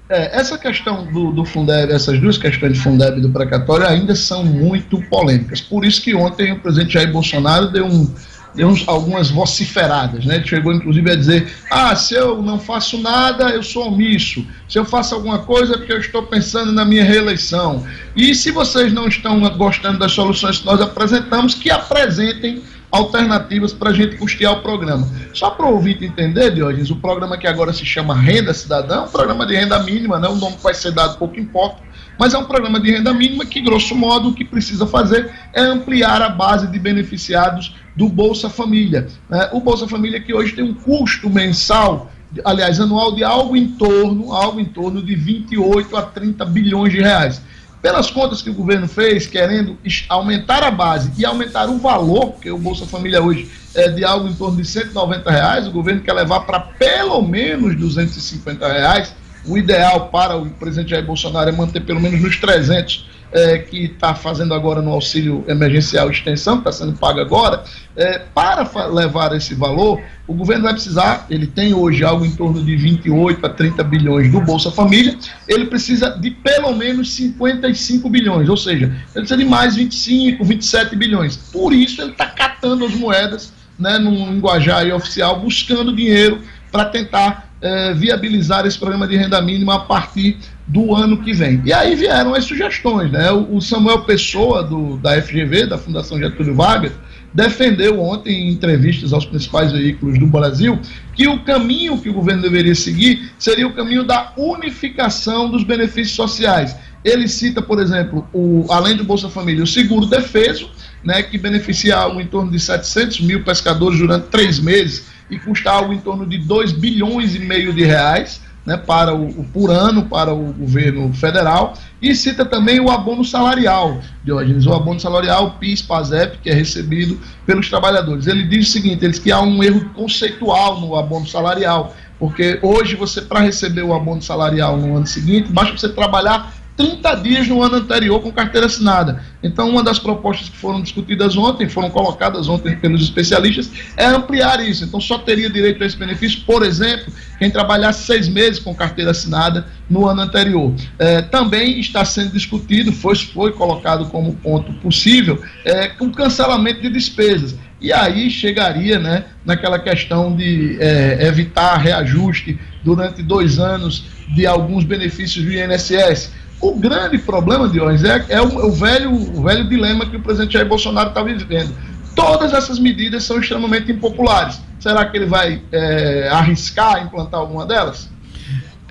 É, 0.07 0.39
essa 0.39 0.57
questão 0.57 1.11
do, 1.11 1.31
do 1.31 1.43
Fundeb, 1.45 1.91
essas 1.91 2.19
duas 2.19 2.37
questões 2.37 2.73
de 2.73 2.79
Fundeb 2.79 3.17
e 3.17 3.21
do 3.21 3.29
precatório 3.29 3.87
ainda 3.87 4.15
são 4.15 4.45
muito 4.45 5.01
polêmicas. 5.09 5.61
Por 5.61 5.83
isso 5.83 6.01
que 6.01 6.13
ontem 6.13 6.51
o 6.51 6.59
presidente 6.59 6.93
Jair 6.93 7.11
Bolsonaro 7.11 7.71
deu, 7.71 7.87
um, 7.87 8.13
deu 8.55 8.67
uns, 8.67 8.87
algumas 8.87 9.29
vociferadas, 9.29 10.25
né? 10.25 10.41
Chegou 10.43 10.73
inclusive 10.73 11.11
a 11.11 11.15
dizer: 11.15 11.53
ah, 11.69 11.95
se 11.95 12.15
eu 12.15 12.41
não 12.41 12.59
faço 12.59 12.97
nada, 13.01 13.49
eu 13.49 13.61
sou 13.61 13.87
omisso. 13.87 14.45
Se 14.67 14.79
eu 14.79 14.85
faço 14.85 15.13
alguma 15.13 15.39
coisa 15.39 15.75
é 15.75 15.77
porque 15.77 15.93
eu 15.93 15.99
estou 15.99 16.23
pensando 16.23 16.71
na 16.71 16.85
minha 16.85 17.03
reeleição. 17.03 17.85
E 18.15 18.33
se 18.33 18.51
vocês 18.51 18.91
não 18.91 19.07
estão 19.07 19.39
gostando 19.57 19.99
das 19.99 20.13
soluções 20.13 20.59
que 20.59 20.65
nós 20.65 20.81
apresentamos, 20.81 21.53
que 21.53 21.69
apresentem 21.69 22.63
alternativas 22.95 23.73
para 23.73 23.89
a 23.89 23.93
gente 23.93 24.15
custear 24.15 24.53
o 24.53 24.61
programa. 24.61 25.07
Só 25.33 25.49
para 25.49 25.65
o 25.65 25.73
ouvinte 25.73 26.05
entender, 26.05 26.51
Diógenes, 26.51 26.89
o 26.89 26.95
programa 26.95 27.37
que 27.37 27.45
agora 27.45 27.73
se 27.73 27.85
chama 27.85 28.15
Renda 28.15 28.53
Cidadã, 28.53 28.95
é 28.95 29.01
um 29.01 29.09
programa 29.09 29.45
de 29.45 29.55
renda 29.55 29.77
mínima, 29.83 30.17
né? 30.17 30.27
o 30.29 30.35
nome 30.35 30.55
vai 30.63 30.73
ser 30.73 30.91
dado 30.91 31.17
pouco 31.17 31.37
importa, 31.37 31.81
mas 32.17 32.33
é 32.33 32.37
um 32.37 32.45
programa 32.45 32.79
de 32.79 32.91
renda 32.91 33.13
mínima 33.13 33.45
que, 33.45 33.61
grosso 33.61 33.95
modo, 33.95 34.29
o 34.29 34.33
que 34.33 34.45
precisa 34.45 34.85
fazer 34.85 35.31
é 35.53 35.61
ampliar 35.61 36.21
a 36.21 36.29
base 36.29 36.67
de 36.67 36.79
beneficiados 36.79 37.75
do 37.95 38.07
Bolsa 38.09 38.49
Família. 38.49 39.07
Né? 39.29 39.49
O 39.53 39.59
Bolsa 39.59 39.87
Família 39.87 40.21
que 40.21 40.33
hoje 40.33 40.53
tem 40.53 40.63
um 40.63 40.73
custo 40.73 41.29
mensal 41.29 42.11
aliás, 42.43 42.81
anual 42.81 43.15
de 43.15 43.23
algo 43.23 43.55
em 43.55 43.67
torno, 43.67 44.33
algo 44.33 44.59
em 44.59 44.65
torno 44.65 45.01
de 45.01 45.15
28 45.15 45.95
a 45.95 46.01
30 46.01 46.43
bilhões 46.45 46.91
de 46.91 46.99
reais 46.99 47.41
pelas 47.81 48.09
contas 48.09 48.41
que 48.41 48.49
o 48.49 48.53
governo 48.53 48.87
fez, 48.87 49.27
querendo 49.27 49.77
aumentar 50.09 50.63
a 50.63 50.71
base 50.71 51.11
e 51.19 51.23
aumentar 51.23 51.69
o 51.69 51.77
valor, 51.77 52.31
porque 52.31 52.49
o 52.49 52.57
Bolsa 52.57 52.83
Família 52.87 53.21
hoje 53.21 53.47
é 53.75 53.89
de 53.89 54.03
algo 54.03 54.27
em 54.27 54.33
torno 54.33 54.57
de 54.57 54.65
190 54.65 55.29
reais, 55.29 55.67
o 55.67 55.71
governo 55.71 56.01
quer 56.01 56.13
levar 56.13 56.39
para 56.41 56.59
pelo 56.59 57.21
menos 57.21 57.75
250 57.75 58.67
reais. 58.67 59.15
O 59.47 59.57
ideal 59.57 60.09
para 60.09 60.35
o 60.35 60.49
presidente 60.49 60.89
Jair 60.91 61.05
Bolsonaro 61.05 61.49
é 61.49 61.51
manter 61.51 61.81
pelo 61.81 61.99
menos 61.99 62.21
nos 62.21 62.37
300 62.37 63.05
é, 63.31 63.57
que 63.57 63.85
está 63.85 64.15
fazendo 64.15 64.53
agora 64.53 64.81
no 64.81 64.91
auxílio 64.91 65.43
emergencial 65.47 66.09
extensão, 66.09 66.59
está 66.59 66.71
sendo 66.71 66.93
pago 66.93 67.19
agora, 67.19 67.63
é, 67.95 68.19
para 68.33 68.87
levar 68.87 69.35
esse 69.35 69.53
valor, 69.53 70.01
o 70.25 70.33
governo 70.33 70.63
vai 70.63 70.73
precisar, 70.73 71.25
ele 71.29 71.45
tem 71.45 71.73
hoje 71.73 72.03
algo 72.03 72.25
em 72.25 72.31
torno 72.31 72.63
de 72.63 72.75
28 72.77 73.45
a 73.45 73.49
30 73.49 73.83
bilhões 73.83 74.31
do 74.31 74.39
Bolsa 74.39 74.71
Família, 74.71 75.17
ele 75.49 75.65
precisa 75.65 76.11
de 76.11 76.31
pelo 76.31 76.73
menos 76.73 77.13
55 77.13 78.09
bilhões, 78.09 78.47
ou 78.47 78.57
seja, 78.57 78.85
ele 78.85 79.25
precisa 79.25 79.37
de 79.37 79.45
mais 79.45 79.75
25, 79.75 80.43
27 80.43 80.95
bilhões. 80.95 81.35
Por 81.35 81.73
isso 81.73 82.01
ele 82.01 82.11
está 82.11 82.27
catando 82.27 82.85
as 82.85 82.93
moedas 82.95 83.53
né, 83.77 83.97
num 83.97 84.31
linguajar 84.31 84.87
oficial, 84.93 85.39
buscando 85.39 85.93
dinheiro 85.93 86.41
para 86.71 86.85
tentar 86.85 87.44
é, 87.61 87.93
viabilizar 87.93 88.65
esse 88.65 88.77
programa 88.77 89.07
de 89.07 89.15
renda 89.15 89.41
mínima 89.41 89.75
a 89.75 89.79
partir 89.79 90.37
do 90.67 90.95
ano 90.95 91.21
que 91.21 91.33
vem. 91.33 91.61
E 91.65 91.73
aí 91.73 91.95
vieram 91.95 92.33
as 92.33 92.45
sugestões, 92.45 93.11
né? 93.11 93.31
O 93.31 93.61
Samuel 93.61 94.01
Pessoa, 94.01 94.63
do, 94.63 94.97
da 94.97 95.21
FGV, 95.21 95.67
da 95.67 95.77
Fundação 95.77 96.19
Getúlio 96.19 96.55
Vargas, 96.55 96.91
defendeu 97.33 98.01
ontem 98.01 98.47
em 98.47 98.51
entrevistas 98.51 99.11
aos 99.11 99.25
principais 99.25 99.71
veículos 99.71 100.17
do 100.17 100.25
Brasil 100.25 100.79
que 101.13 101.27
o 101.27 101.43
caminho 101.43 101.99
que 101.99 102.09
o 102.09 102.13
governo 102.13 102.41
deveria 102.41 102.73
seguir 102.73 103.29
seria 103.37 103.67
o 103.67 103.73
caminho 103.73 104.05
da 104.05 104.31
unificação 104.37 105.51
dos 105.51 105.63
benefícios 105.63 106.15
sociais. 106.15 106.75
Ele 107.03 107.27
cita, 107.27 107.61
por 107.61 107.79
exemplo, 107.79 108.27
o, 108.33 108.65
além 108.69 108.95
do 108.95 109.03
Bolsa 109.03 109.29
Família, 109.29 109.63
o 109.63 109.67
seguro 109.67 110.05
defeso, 110.05 110.71
né, 111.03 111.21
que 111.21 111.37
beneficia 111.37 112.07
em 112.19 112.25
torno 112.25 112.49
de 112.49 112.59
700 112.59 113.19
mil 113.21 113.43
pescadores 113.43 113.99
durante 113.99 114.27
três 114.27 114.57
meses 114.57 115.05
e 115.29 115.39
custa 115.39 115.71
algo 115.71 115.93
em 115.93 115.99
torno 115.99 116.25
de 116.25 116.37
2 116.37 116.73
bilhões 116.73 117.35
e 117.35 117.39
meio 117.39 117.73
de 117.73 117.83
reais 117.83 118.41
né, 118.65 118.77
para 118.77 119.13
o, 119.13 119.43
por 119.45 119.69
ano 119.69 120.05
para 120.05 120.33
o 120.33 120.53
governo 120.53 121.13
federal 121.13 121.75
e 122.01 122.15
cita 122.15 122.43
também 122.43 122.79
o 122.79 122.89
abono 122.89 123.23
salarial, 123.23 123.99
Diógenes, 124.23 124.65
o 124.65 124.73
abono 124.73 124.99
salarial 124.99 125.51
PIS, 125.59 125.81
PASEP, 125.81 126.39
que 126.39 126.49
é 126.49 126.53
recebido 126.53 127.19
pelos 127.45 127.69
trabalhadores. 127.69 128.27
Ele 128.27 128.43
diz 128.43 128.69
o 128.69 128.71
seguinte, 128.71 129.05
eles 129.05 129.19
que 129.19 129.31
há 129.31 129.41
um 129.41 129.63
erro 129.63 129.89
conceitual 129.93 130.81
no 130.81 130.95
abono 130.95 131.27
salarial, 131.27 131.95
porque 132.19 132.59
hoje 132.61 132.95
você, 132.95 133.21
para 133.21 133.39
receber 133.39 133.83
o 133.83 133.93
abono 133.93 134.21
salarial 134.21 134.77
no 134.77 134.97
ano 134.97 135.07
seguinte, 135.07 135.51
basta 135.51 135.77
você 135.77 135.89
trabalhar 135.89 136.53
30 136.77 137.15
dias 137.15 137.47
no 137.47 137.61
ano 137.61 137.77
anterior 137.77 138.21
com 138.21 138.31
carteira 138.31 138.67
assinada. 138.67 139.23
Então, 139.41 139.69
uma 139.69 139.83
das 139.83 139.97
propostas 139.97 140.49
que 140.49 140.57
foram 140.57 140.81
discutidas 140.81 141.37
ontem, 141.37 141.69
foram 141.69 141.89
colocadas 141.89 142.49
ontem 142.49 142.75
pelos 142.75 143.01
especialistas, 143.01 143.71
é 143.95 144.05
ampliar 144.05 144.59
isso. 144.59 144.83
Então, 144.83 144.99
só 144.99 145.17
teria 145.17 145.49
direito 145.49 145.83
a 145.83 145.87
esse 145.87 145.95
benefício, 145.95 146.41
por 146.45 146.63
exemplo, 146.63 147.13
quem 147.39 147.49
trabalhasse 147.49 148.05
seis 148.05 148.27
meses 148.27 148.59
com 148.59 148.75
carteira 148.75 149.11
assinada 149.11 149.67
no 149.89 150.05
ano 150.05 150.21
anterior. 150.21 150.73
É, 150.99 151.21
também 151.21 151.79
está 151.79 152.03
sendo 152.03 152.31
discutido, 152.31 152.91
foi, 152.91 153.15
foi 153.15 153.51
colocado 153.53 154.07
como 154.07 154.35
ponto 154.35 154.73
possível, 154.73 155.41
é, 155.63 155.91
o 155.99 156.11
cancelamento 156.11 156.81
de 156.81 156.89
despesas. 156.89 157.55
E 157.79 157.93
aí 157.93 158.29
chegaria 158.29 158.97
né, 158.97 159.25
naquela 159.45 159.77
questão 159.77 160.35
de 160.35 160.77
é, 160.79 161.27
evitar 161.27 161.77
reajuste 161.77 162.59
durante 162.83 163.21
dois 163.21 163.59
anos 163.59 164.05
de 164.33 164.47
alguns 164.47 164.83
benefícios 164.83 165.45
do 165.45 165.51
INSS 165.51 166.31
o 166.69 166.75
grande 166.75 167.17
problema, 167.17 167.69
Diógenes, 167.69 168.03
é, 168.03 168.25
é 168.29 168.41
o, 168.41 168.67
o, 168.67 168.71
velho, 168.71 169.11
o 169.11 169.43
velho 169.43 169.67
dilema 169.67 170.05
que 170.05 170.15
o 170.15 170.19
presidente 170.19 170.53
Jair 170.53 170.67
Bolsonaro 170.67 171.09
está 171.09 171.21
vivendo. 171.21 171.73
Todas 172.15 172.53
essas 172.53 172.79
medidas 172.79 173.23
são 173.23 173.39
extremamente 173.39 173.91
impopulares. 173.91 174.61
Será 174.79 175.05
que 175.05 175.17
ele 175.17 175.25
vai 175.25 175.61
é, 175.71 176.29
arriscar 176.31 177.03
implantar 177.03 177.39
alguma 177.39 177.65
delas? 177.65 178.09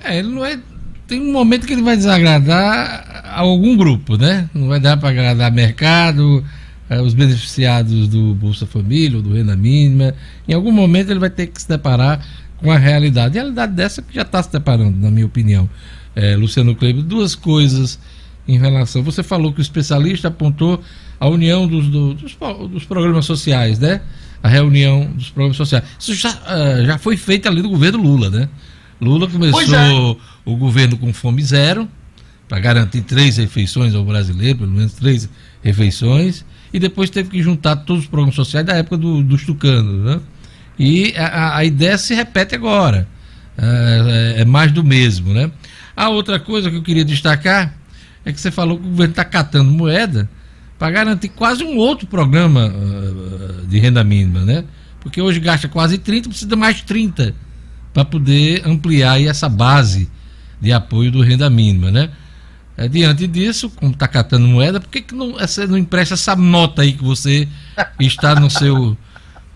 É, 0.03 0.19
ele 0.19 0.29
não 0.29 0.45
é. 0.45 0.59
Tem 1.07 1.21
um 1.21 1.31
momento 1.31 1.67
que 1.67 1.73
ele 1.73 1.83
vai 1.83 1.95
desagradar 1.95 3.31
algum 3.35 3.75
grupo, 3.77 4.17
né? 4.17 4.49
Não 4.53 4.67
vai 4.67 4.79
dar 4.79 4.97
para 4.97 5.09
agradar 5.09 5.51
mercado, 5.51 6.43
é, 6.89 6.99
os 6.99 7.13
beneficiados 7.13 8.07
do 8.07 8.33
Bolsa 8.33 8.65
Família, 8.65 9.21
do 9.21 9.33
Renda 9.33 9.55
Mínima. 9.55 10.13
Em 10.47 10.53
algum 10.53 10.71
momento 10.71 11.11
ele 11.11 11.19
vai 11.19 11.29
ter 11.29 11.47
que 11.47 11.61
se 11.61 11.67
deparar 11.67 12.25
com 12.57 12.71
a 12.71 12.77
realidade. 12.77 13.35
E 13.35 13.39
a 13.39 13.41
realidade 13.41 13.73
dessa 13.73 14.01
que 14.01 14.15
já 14.15 14.23
está 14.23 14.41
se 14.41 14.51
deparando, 14.51 14.97
na 14.99 15.11
minha 15.11 15.25
opinião 15.25 15.69
é, 16.15 16.35
Luciano 16.35 16.75
Kleber, 16.75 17.03
duas 17.03 17.35
coisas 17.35 17.99
em 18.47 18.57
relação. 18.57 19.03
Você 19.03 19.23
falou 19.23 19.51
que 19.51 19.59
o 19.59 19.61
especialista 19.61 20.29
apontou 20.29 20.81
a 21.19 21.27
união 21.27 21.67
dos, 21.67 21.87
do, 21.87 22.13
dos, 22.13 22.35
dos, 22.71 22.85
programas 22.85 23.25
sociais, 23.25 23.79
né? 23.79 24.01
A 24.41 24.47
reunião 24.47 25.11
dos 25.13 25.29
programas 25.29 25.57
sociais. 25.57 25.83
Isso 25.99 26.13
já, 26.13 26.31
uh, 26.31 26.85
já 26.85 26.97
foi 26.97 27.17
feito 27.17 27.47
ali 27.47 27.61
do 27.61 27.69
governo 27.69 28.01
Lula, 28.01 28.29
né? 28.29 28.49
Lula 29.01 29.27
começou 29.27 29.75
é. 29.75 30.17
o 30.45 30.55
governo 30.55 30.97
com 30.97 31.11
fome 31.11 31.43
zero, 31.43 31.87
para 32.47 32.59
garantir 32.59 33.01
três 33.01 33.37
refeições 33.37 33.93
ao 33.95 34.05
brasileiro, 34.05 34.59
pelo 34.59 34.71
menos 34.71 34.93
três 34.93 35.27
refeições, 35.63 36.45
e 36.71 36.79
depois 36.79 37.09
teve 37.09 37.29
que 37.29 37.41
juntar 37.41 37.75
todos 37.77 38.03
os 38.03 38.09
programas 38.09 38.35
sociais 38.35 38.65
da 38.65 38.73
época 38.73 38.97
do, 38.97 39.23
dos 39.23 39.43
tucanos, 39.43 40.05
né? 40.05 40.19
E 40.77 41.13
a, 41.17 41.57
a 41.57 41.65
ideia 41.65 41.97
se 41.97 42.13
repete 42.13 42.53
agora. 42.53 43.07
É, 43.57 44.41
é 44.41 44.45
mais 44.45 44.71
do 44.71 44.83
mesmo, 44.83 45.33
né? 45.33 45.49
A 45.95 46.09
outra 46.09 46.39
coisa 46.39 46.69
que 46.69 46.75
eu 46.75 46.81
queria 46.83 47.05
destacar 47.05 47.73
é 48.25 48.33
que 48.33 48.39
você 48.39 48.51
falou 48.51 48.77
que 48.77 48.85
o 48.85 48.89
governo 48.89 49.11
está 49.11 49.23
catando 49.23 49.71
moeda 49.71 50.29
para 50.77 50.91
garantir 50.91 51.29
quase 51.29 51.63
um 51.63 51.77
outro 51.77 52.05
programa 52.07 52.67
uh, 52.67 53.65
de 53.67 53.79
renda 53.79 54.03
mínima, 54.03 54.41
né? 54.41 54.65
Porque 54.99 55.21
hoje 55.21 55.39
gasta 55.39 55.67
quase 55.67 55.97
30, 55.97 56.29
precisa 56.29 56.55
mais 56.55 56.81
30 56.81 57.33
para 57.93 58.03
poder 58.03 58.67
ampliar 58.67 59.21
essa 59.21 59.47
base 59.47 60.09
de 60.59 60.73
apoio 60.73 61.11
do 61.11 61.21
renda 61.21 61.49
mínima, 61.49 61.91
né? 61.91 62.09
É, 62.77 62.89
diante 62.89 63.25
disso, 63.25 63.69
como 63.69 63.93
está 63.93 64.05
catando 64.05 64.47
moeda, 64.47 64.81
por 64.81 64.89
que, 64.89 65.01
que 65.01 65.15
não, 65.15 65.33
você 65.33 65.65
não 65.65 65.77
empresta 65.77 66.15
essa 66.15 66.35
nota 66.35 66.81
aí 66.81 66.91
que 66.91 67.03
você 67.03 67.47
está 67.97 68.37
no 68.37 68.49
seu, 68.49 68.97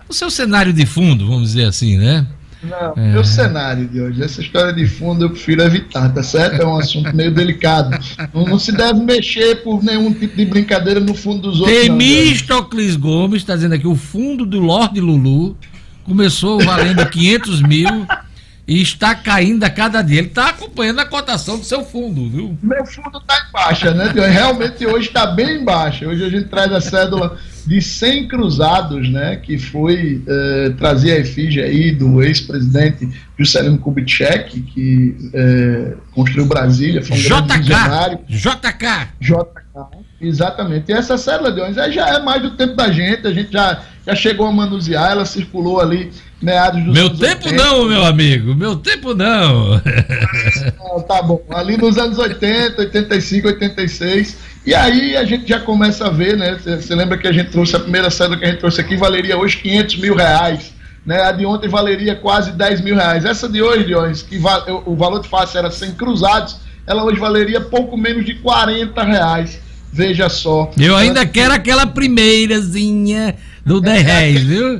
no 0.08 0.14
seu 0.14 0.32
cenário 0.32 0.72
de 0.72 0.86
fundo, 0.86 1.28
vamos 1.28 1.50
dizer 1.50 1.66
assim, 1.66 1.98
né? 1.98 2.26
Não, 2.62 2.94
é. 2.98 3.14
meu 3.14 3.24
cenário 3.24 3.88
de 3.88 4.02
hoje, 4.02 4.22
essa 4.22 4.42
história 4.42 4.74
de 4.74 4.86
fundo 4.86 5.26
eu 5.26 5.30
prefiro 5.30 5.62
evitar, 5.62 6.14
tá 6.14 6.22
certo? 6.22 6.62
É 6.62 6.66
um 6.66 6.78
assunto 6.78 7.16
meio 7.16 7.34
delicado. 7.34 7.98
Não, 8.34 8.46
não, 8.46 8.60
se 8.60 8.74
deve 8.74 9.00
mexer 9.00 9.64
por 9.64 9.82
nenhum 9.82 10.14
tipo 10.14 10.36
de 10.36 10.46
brincadeira 10.46 11.00
no 11.00 11.14
fundo 11.14 11.50
dos 11.50 11.62
outros. 11.62 11.80
Temístocles 11.80 12.98
Gomes 12.98 13.42
está 13.42 13.56
dizendo 13.56 13.76
aqui: 13.76 13.88
o 13.88 13.96
fundo 13.96 14.46
do 14.46 14.60
Lorde 14.60 15.00
Lulu 15.00 15.58
começou 16.04 16.60
valendo 16.60 17.06
500 17.06 17.62
mil 17.62 18.06
e 18.68 18.82
está 18.82 19.16
caindo 19.16 19.64
a 19.64 19.70
cada 19.70 20.02
dia. 20.02 20.20
Ele 20.20 20.28
está 20.28 20.50
acompanhando 20.50 21.00
a 21.00 21.06
cotação 21.06 21.58
do 21.58 21.64
seu 21.64 21.84
fundo, 21.84 22.30
viu? 22.30 22.58
Meu 22.62 22.86
fundo 22.86 23.18
está 23.18 23.38
em 23.38 23.52
baixa, 23.52 23.94
né? 23.94 24.12
Realmente 24.28 24.86
hoje 24.86 25.08
está 25.08 25.26
bem 25.28 25.62
em 25.62 25.64
baixa. 25.64 26.08
Hoje 26.08 26.24
a 26.26 26.30
gente 26.30 26.50
traz 26.50 26.72
a 26.72 26.82
cédula 26.82 27.38
de 27.70 27.84
100 27.84 28.28
cruzados, 28.28 29.08
né? 29.12 29.36
Que 29.36 29.60
foi 29.60 30.24
eh, 30.26 30.74
trazer 30.76 31.12
a 31.12 31.18
efígie 31.20 31.62
aí 31.62 31.92
do 31.92 32.24
ex-presidente 32.24 33.08
Juscelino 33.38 33.78
Kubitschek, 33.78 34.60
que 34.60 35.16
eh, 35.32 35.94
construiu 36.12 36.48
Brasília, 36.48 37.04
foi 37.04 37.16
um 37.16 37.20
JK. 37.20 38.26
JK! 38.28 38.86
JK, 39.22 40.06
exatamente. 40.20 40.92
E 40.92 40.94
essa 40.94 41.16
cédula 41.16 41.52
de 41.52 41.62
ônibus 41.62 41.94
já 41.94 42.08
é 42.08 42.20
mais 42.20 42.42
do 42.42 42.58
tempo 42.58 42.76
da 42.76 42.92
gente, 42.92 43.28
a 43.28 43.32
gente 43.32 43.52
já, 43.52 43.84
já 44.04 44.16
chegou 44.16 44.48
a 44.48 44.52
manusear, 44.52 45.12
ela 45.12 45.24
circulou 45.24 45.80
ali 45.80 46.10
meados 46.42 46.84
dos 46.84 46.94
Meu 46.94 47.10
tempo 47.10 47.48
80. 47.48 47.52
não, 47.52 47.86
meu 47.86 48.06
amigo, 48.06 48.56
meu 48.56 48.76
tempo 48.76 49.14
não. 49.14 49.82
não. 50.78 51.02
Tá 51.02 51.22
bom, 51.22 51.42
ali 51.50 51.78
nos 51.78 51.98
anos 51.98 52.18
80, 52.18 52.82
85, 52.82 53.48
86. 53.48 54.38
E 54.66 54.74
aí 54.74 55.16
a 55.16 55.24
gente 55.24 55.48
já 55.48 55.60
começa 55.60 56.08
a 56.08 56.10
ver, 56.10 56.38
né? 56.38 56.58
Você 56.64 56.96
lembra 56.96 57.18
que 57.18 57.28
a 57.28 57.32
gente 57.32 57.50
trouxe 57.52 57.76
a 57.76 57.80
primeira 57.80 58.10
cédula 58.10 58.38
que 58.38 58.46
a 58.46 58.50
gente 58.50 58.60
trouxe 58.60 58.82
aqui, 58.82 58.96
valeria 58.96 59.38
hoje 59.38 59.58
500 59.58 59.98
mil 59.98 60.16
reais. 60.16 60.74
Né? 61.06 61.22
A 61.22 61.32
de 61.32 61.46
ontem 61.46 61.68
valeria 61.68 62.16
quase 62.16 62.52
10 62.52 62.82
mil 62.82 62.96
reais. 62.96 63.26
Essa 63.26 63.48
de 63.48 63.62
hoje, 63.62 63.86
Leões, 63.86 64.22
que 64.22 64.40
o 64.86 64.96
valor 64.96 65.22
de 65.22 65.28
face 65.30 65.58
era 65.58 65.72
100 65.72 65.94
cruzados, 65.94 66.58
ela 66.86 67.04
hoje 67.04 67.20
valeria 67.20 67.62
pouco 67.62 67.98
menos 67.98 68.26
de 68.26 68.36
40 68.36 69.04
reais. 69.04 69.60
Veja 69.92 70.30
só. 70.30 70.72
Eu 70.78 70.96
ainda 70.96 71.26
quero 71.26 71.52
aquela 71.52 71.88
primeirazinha 71.88 73.36
do 73.66 73.82
10 73.82 74.04
réis, 74.04 74.44
viu? 74.44 74.80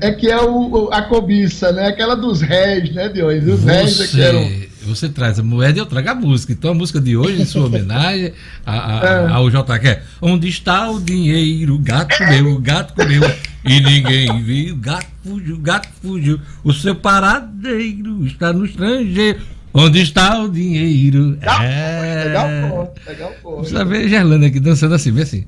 É, 0.00 0.08
é, 0.08 0.12
que 0.12 0.30
é 0.30 0.40
o, 0.40 0.88
a 0.92 1.02
cobiça, 1.02 1.72
né? 1.72 1.88
Aquela 1.88 2.14
dos 2.14 2.40
réis, 2.40 2.94
né, 2.94 3.08
de 3.08 3.22
hoje. 3.22 3.50
Os 3.50 3.64
réis 3.64 4.00
é 4.00 4.06
que 4.06 4.20
eram. 4.20 4.68
Você 4.86 5.08
traz 5.08 5.38
a 5.38 5.42
moeda 5.42 5.78
e 5.78 5.82
eu 5.82 5.86
trago 5.86 6.08
a 6.08 6.14
música. 6.14 6.52
Então 6.52 6.70
a 6.70 6.74
música 6.74 7.00
de 7.00 7.16
hoje, 7.16 7.42
em 7.42 7.44
sua 7.44 7.66
homenagem 7.66 8.32
a, 8.64 8.72
a, 8.72 9.06
é. 9.06 9.32
ao 9.32 9.50
JQ. 9.50 9.98
Onde 10.22 10.48
está 10.48 10.90
o 10.90 11.00
dinheiro? 11.00 11.74
O 11.74 11.78
gato 11.78 12.16
comeu, 12.16 12.52
o 12.52 12.58
gato 12.58 12.94
comeu. 12.94 13.22
E 13.64 13.80
ninguém 13.80 14.42
viu. 14.42 14.74
O 14.74 14.78
gato 14.78 15.06
fugiu, 15.22 15.54
o 15.56 15.58
gato 15.58 15.88
fugiu. 16.00 16.40
O 16.64 16.72
seu 16.72 16.94
paradeiro 16.94 18.24
está 18.24 18.52
no 18.52 18.64
estrangeiro. 18.64 19.40
Onde 19.74 20.00
está 20.00 20.42
o 20.42 20.48
dinheiro? 20.48 21.30
Legal, 21.30 21.62
é... 21.62 22.24
legal. 22.24 22.94
Legal. 23.06 23.32
Precisa 23.58 23.84
ver 23.84 24.08
Gerlane 24.08 24.46
aqui 24.46 24.58
dançando 24.58 24.94
assim, 24.94 25.12
vê 25.12 25.22
assim. 25.22 25.46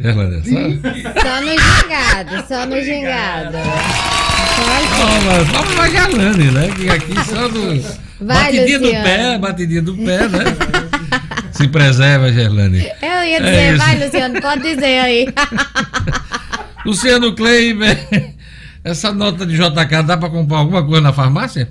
Gerlane, 0.00 0.42
só... 0.42 0.56
só 1.20 1.40
no 1.42 1.50
gingado, 1.50 2.48
só 2.48 2.66
no 2.66 2.80
gingado. 2.82 3.58
Vamos 5.52 5.74
vai 5.74 5.90
Gerlane, 5.90 6.50
né? 6.52 6.70
Que 6.74 6.88
aqui 6.88 7.14
só 7.26 7.48
no... 7.48 7.82
Vai, 8.26 8.44
batidinha 8.44 8.78
Luciano. 8.78 8.98
do 8.98 9.04
pé, 9.04 9.38
batidinha 9.38 9.82
do 9.82 9.96
pé, 9.96 10.28
né? 10.28 10.44
Se 11.52 11.68
preserva, 11.68 12.32
Gerlane. 12.32 12.78
Eu 13.02 13.24
ia 13.24 13.36
é 13.36 13.40
dizer, 13.40 13.74
é 13.74 13.76
vai, 13.76 14.02
Luciano, 14.02 14.40
pode 14.40 14.62
dizer 14.62 14.98
aí. 15.00 15.28
Luciano 16.86 17.34
Kleiber, 17.34 17.98
essa 18.82 19.12
nota 19.12 19.44
de 19.44 19.54
JK 19.54 20.02
dá 20.06 20.16
para 20.16 20.30
comprar 20.30 20.58
alguma 20.58 20.82
coisa 20.82 21.02
na 21.02 21.12
farmácia? 21.12 21.70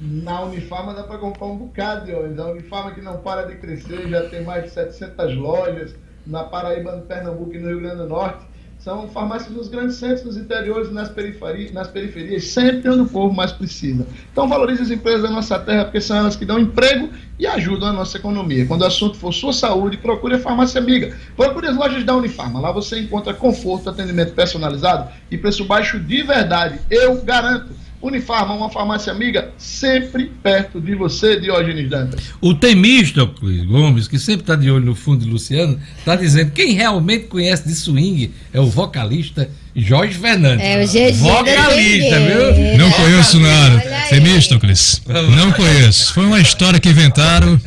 Na 0.00 0.42
Unifarma 0.42 0.92
dá 0.92 1.04
para 1.04 1.18
comprar 1.18 1.46
um 1.46 1.56
bocado 1.56 2.06
de 2.06 2.14
ônibus. 2.14 2.38
A 2.40 2.48
Unifarma 2.48 2.90
que 2.90 3.00
não 3.00 3.18
para 3.18 3.46
de 3.46 3.54
crescer, 3.54 4.08
já 4.08 4.28
tem 4.28 4.42
mais 4.42 4.64
de 4.64 4.70
700 4.70 5.36
lojas 5.36 5.94
na 6.26 6.44
Paraíba, 6.44 6.96
no 6.96 7.02
Pernambuco 7.02 7.54
e 7.54 7.58
no 7.58 7.68
Rio 7.68 7.80
Grande 7.80 7.96
do 7.96 8.08
Norte. 8.08 8.44
São 8.78 9.08
farmácias 9.08 9.50
nos 9.50 9.68
grandes 9.68 9.96
centros, 9.96 10.24
nos 10.24 10.36
interiores 10.36 10.92
nas 10.92 11.08
periferias, 11.08 11.72
nas 11.72 11.88
periferias, 11.88 12.44
sempre 12.44 12.90
onde 12.90 13.00
o 13.00 13.06
povo 13.06 13.34
mais 13.34 13.50
precisa. 13.50 14.06
Então 14.30 14.46
valorize 14.46 14.82
as 14.82 14.90
empresas 14.90 15.22
da 15.22 15.30
nossa 15.30 15.58
terra, 15.58 15.84
porque 15.84 16.02
são 16.02 16.18
elas 16.18 16.36
que 16.36 16.44
dão 16.44 16.58
emprego 16.58 17.08
e 17.38 17.46
ajudam 17.46 17.88
a 17.88 17.92
nossa 17.94 18.18
economia. 18.18 18.66
Quando 18.66 18.82
o 18.82 18.86
assunto 18.86 19.16
for 19.16 19.32
sua 19.32 19.54
saúde, 19.54 19.96
procure 19.96 20.34
a 20.34 20.38
farmácia 20.38 20.78
amiga. 20.78 21.16
Procure 21.34 21.66
as 21.66 21.76
lojas 21.76 22.04
da 22.04 22.14
Unifarma. 22.14 22.60
Lá 22.60 22.70
você 22.72 23.00
encontra 23.00 23.32
conforto, 23.32 23.88
atendimento 23.88 24.34
personalizado 24.34 25.10
e 25.30 25.38
preço 25.38 25.64
baixo 25.64 25.98
de 25.98 26.22
verdade. 26.22 26.78
Eu 26.90 27.22
garanto. 27.22 27.83
Unifarma, 28.04 28.52
uma 28.54 28.68
farmácia 28.68 29.10
amiga, 29.10 29.50
sempre 29.56 30.30
perto 30.42 30.78
de 30.78 30.94
você, 30.94 31.40
Diógenes 31.40 31.88
Dantas. 31.88 32.20
O 32.38 32.52
Temístocles 32.52 33.64
Gomes, 33.64 34.06
que 34.06 34.18
sempre 34.18 34.42
está 34.42 34.54
de 34.54 34.70
olho 34.70 34.84
no 34.84 34.94
fundo 34.94 35.24
de 35.24 35.30
Luciano, 35.30 35.80
está 35.96 36.14
dizendo 36.14 36.50
que 36.50 36.66
quem 36.66 36.74
realmente 36.74 37.28
conhece 37.28 37.66
de 37.66 37.74
swing 37.74 38.30
é 38.52 38.60
o 38.60 38.66
vocalista 38.66 39.48
Jorge 39.74 40.18
Fernandes. 40.18 40.62
É 40.62 40.84
o 40.84 40.86
GG 40.86 41.12
Vocalista, 41.14 42.20
viu? 42.20 42.76
Não 42.76 42.90
conheço 42.90 43.40
nada. 43.40 43.82
Temístocles. 44.10 45.00
Não 45.34 45.50
conheço. 45.52 46.12
Foi 46.12 46.26
uma 46.26 46.40
história 46.40 46.78
que 46.78 46.90
inventaram. 46.90 47.58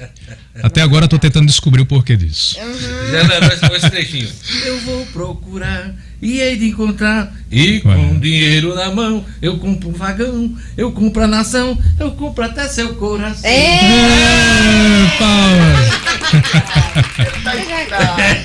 Até 0.62 0.82
agora 0.84 1.06
eu 1.06 1.10
tô 1.10 1.18
tentando 1.18 1.48
descobrir 1.48 1.82
o 1.82 1.86
porquê 1.88 2.16
disso. 2.16 2.58
Já 3.12 3.22
lembra 3.24 3.76
esse 3.76 3.90
trechinho. 3.90 4.30
Eu 4.66 4.80
vou 4.82 5.04
procurar 5.08 5.96
e 6.22 6.40
hei 6.40 6.58
de 6.58 6.68
encontrar. 6.70 7.32
E 7.52 7.80
com 7.82 8.20
dinheiro 8.20 8.76
na 8.76 8.92
mão, 8.92 9.24
eu 9.42 9.58
compro 9.58 9.90
um 9.90 9.94
vagão, 9.94 10.54
eu 10.76 10.92
compro 10.92 11.24
a 11.24 11.28
nação, 11.28 11.78
eu 12.00 12.12
compro 12.12 12.44
até 12.44 12.68
seu 12.68 12.96
coração. 12.96 13.50
É, 13.50 13.80
É, 13.86 15.08
Paula. 15.18 15.78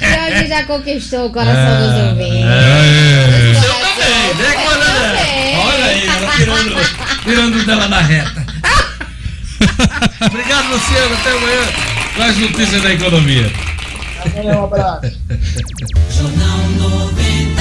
Jorge 0.01 0.49
já 0.49 0.65
conquistou 0.65 1.27
o 1.27 1.31
coração 1.31 1.79
dos 1.81 1.95
ouvintes. 2.11 2.47
É. 2.47 3.53
Eu 3.57 3.63
também, 3.75 4.35
decorando. 4.37 5.03
também. 5.03 5.57
Olha 5.59 5.85
aí, 5.85 6.07
ela 6.07 6.33
tirando, 6.37 6.77
tirando 7.25 7.67
dela 7.67 7.89
da 7.89 8.01
reta. 8.01 8.47
Obrigado, 10.27 10.69
Luciano. 10.69 11.15
Até 11.15 11.31
amanhã. 11.31 11.63
Com 12.15 12.23
as 12.23 12.37
notícias 12.39 12.83
da 12.83 12.93
economia. 12.93 13.51
Um 14.37 14.65
abraço. 14.65 15.19
Jornal 16.17 16.59
96. 16.79 17.52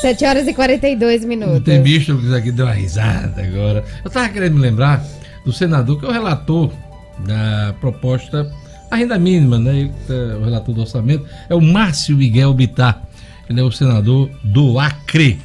7 0.00 0.24
horas 0.24 0.46
e 0.48 0.54
42 0.54 1.22
Não 1.22 1.28
minutos. 1.28 1.64
tem 1.64 1.82
bicho 1.82 2.16
que 2.18 2.34
aqui 2.34 2.52
deu 2.52 2.66
uma 2.66 2.72
risada 2.74 3.42
agora. 3.42 3.84
Eu 4.04 4.10
tava 4.10 4.28
querendo 4.28 4.54
me 4.54 4.60
lembrar 4.60 5.04
do 5.44 5.52
senador, 5.52 5.98
que 5.98 6.06
é 6.06 6.08
o 6.08 6.12
relator 6.12 6.70
da 7.26 7.74
proposta 7.80 8.50
a 8.90 8.96
renda 8.96 9.18
mínima, 9.18 9.58
né? 9.58 9.80
Ele 9.80 9.92
é 10.08 10.36
o 10.36 10.44
relator 10.44 10.74
do 10.74 10.80
orçamento, 10.80 11.26
é 11.48 11.54
o 11.54 11.60
Márcio 11.60 12.16
Miguel 12.16 12.54
Bittar. 12.54 13.02
Ele 13.48 13.60
é 13.60 13.62
o 13.62 13.70
senador 13.70 14.30
do 14.42 14.78
Acre. 14.78 15.38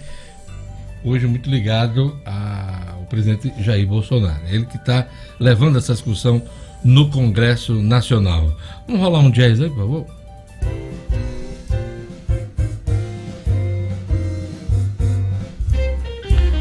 Hoje 1.03 1.27
muito 1.27 1.49
ligado 1.49 2.17
ao 2.25 3.03
presidente 3.05 3.53
Jair 3.59 3.87
Bolsonaro. 3.87 4.39
Ele 4.49 4.65
que 4.65 4.77
está 4.77 5.07
levando 5.39 5.77
essa 5.77 5.93
discussão 5.93 6.41
no 6.83 7.09
Congresso 7.09 7.73
Nacional. 7.81 8.53
Vamos 8.87 9.01
rolar 9.01 9.19
um 9.19 9.31
jazz 9.31 9.59
aí, 9.59 9.69
por 9.69 9.77
favor? 9.79 10.05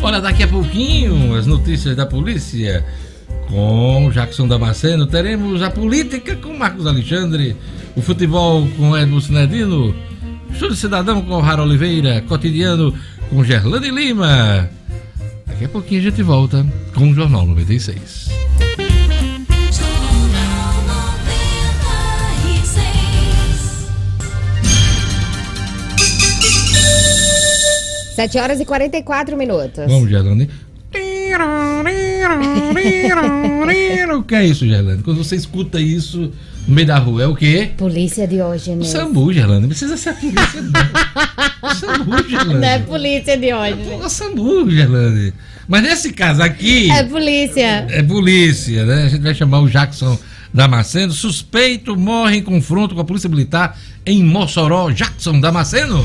Olha, 0.02 0.20
daqui 0.20 0.42
a 0.42 0.48
pouquinho 0.48 1.34
as 1.36 1.46
notícias 1.46 1.94
da 1.94 2.04
polícia 2.04 2.84
com 3.48 4.10
Jackson 4.12 4.48
Damasceno. 4.48 5.06
Teremos 5.06 5.62
a 5.62 5.70
política 5.70 6.34
com 6.34 6.56
Marcos 6.56 6.88
Alexandre, 6.88 7.56
o 7.94 8.02
futebol 8.02 8.66
com 8.76 8.96
Edmo 8.96 9.20
Sinedino, 9.20 9.94
Estúdio 10.52 10.74
Cidadão 10.74 11.22
com 11.22 11.38
Rara 11.38 11.62
Oliveira, 11.62 12.20
cotidiano 12.22 12.92
com 13.30 13.44
Gerlane 13.44 13.90
Lima. 13.90 14.68
Daqui 15.46 15.66
a 15.66 15.68
pouquinho 15.68 16.00
a 16.00 16.04
gente 16.04 16.22
volta 16.22 16.66
com 16.94 17.10
o 17.10 17.14
Jornal 17.14 17.46
96. 17.46 18.30
7 28.22 28.38
horas 28.38 28.60
e 28.60 28.64
44 28.64 29.36
minutos. 29.36 29.84
Vamos, 29.88 30.08
Gerlane. 30.08 30.48
O 34.16 34.22
que 34.22 34.34
é 34.34 34.46
isso, 34.46 34.66
Gerlane? 34.66 35.02
Quando 35.02 35.24
você 35.24 35.34
escuta 35.34 35.80
isso 35.80 36.30
no 36.68 36.74
meio 36.74 36.86
da 36.86 36.98
rua, 36.98 37.22
é 37.22 37.26
o 37.26 37.34
quê? 37.34 37.70
Polícia 37.76 38.26
de 38.28 38.40
hoje, 38.40 38.70
O 38.70 38.76
né? 38.76 38.84
Sambu, 38.84 39.32
Gerlane. 39.32 39.66
Precisa 39.66 39.96
ser 39.96 40.10
a 40.10 40.12
polícia, 40.14 40.62
não. 40.62 41.70
O 41.70 41.74
Sambu, 41.74 42.28
Gerlane. 42.28 42.54
Não 42.60 42.68
é 42.68 42.78
polícia 42.78 43.36
de 43.36 43.52
hoje. 43.52 43.76
O 44.04 44.08
Sambu, 44.08 44.70
Gerlane. 44.70 45.32
Mas 45.66 45.82
nesse 45.82 46.12
caso 46.12 46.42
aqui, 46.42 46.90
É 46.90 47.02
polícia. 47.02 47.86
é 47.90 48.02
polícia, 48.02 48.84
né? 48.84 49.04
A 49.04 49.08
gente 49.08 49.22
vai 49.22 49.34
chamar 49.34 49.60
o 49.60 49.68
Jackson 49.68 50.16
Damasceno. 50.54 51.12
Suspeito 51.12 51.96
morre 51.96 52.36
em 52.36 52.42
confronto 52.42 52.94
com 52.94 53.00
a 53.00 53.04
polícia 53.04 53.28
militar 53.28 53.76
em 54.06 54.22
Mossoró. 54.22 54.90
Jackson 54.90 55.40
Damasceno. 55.40 56.04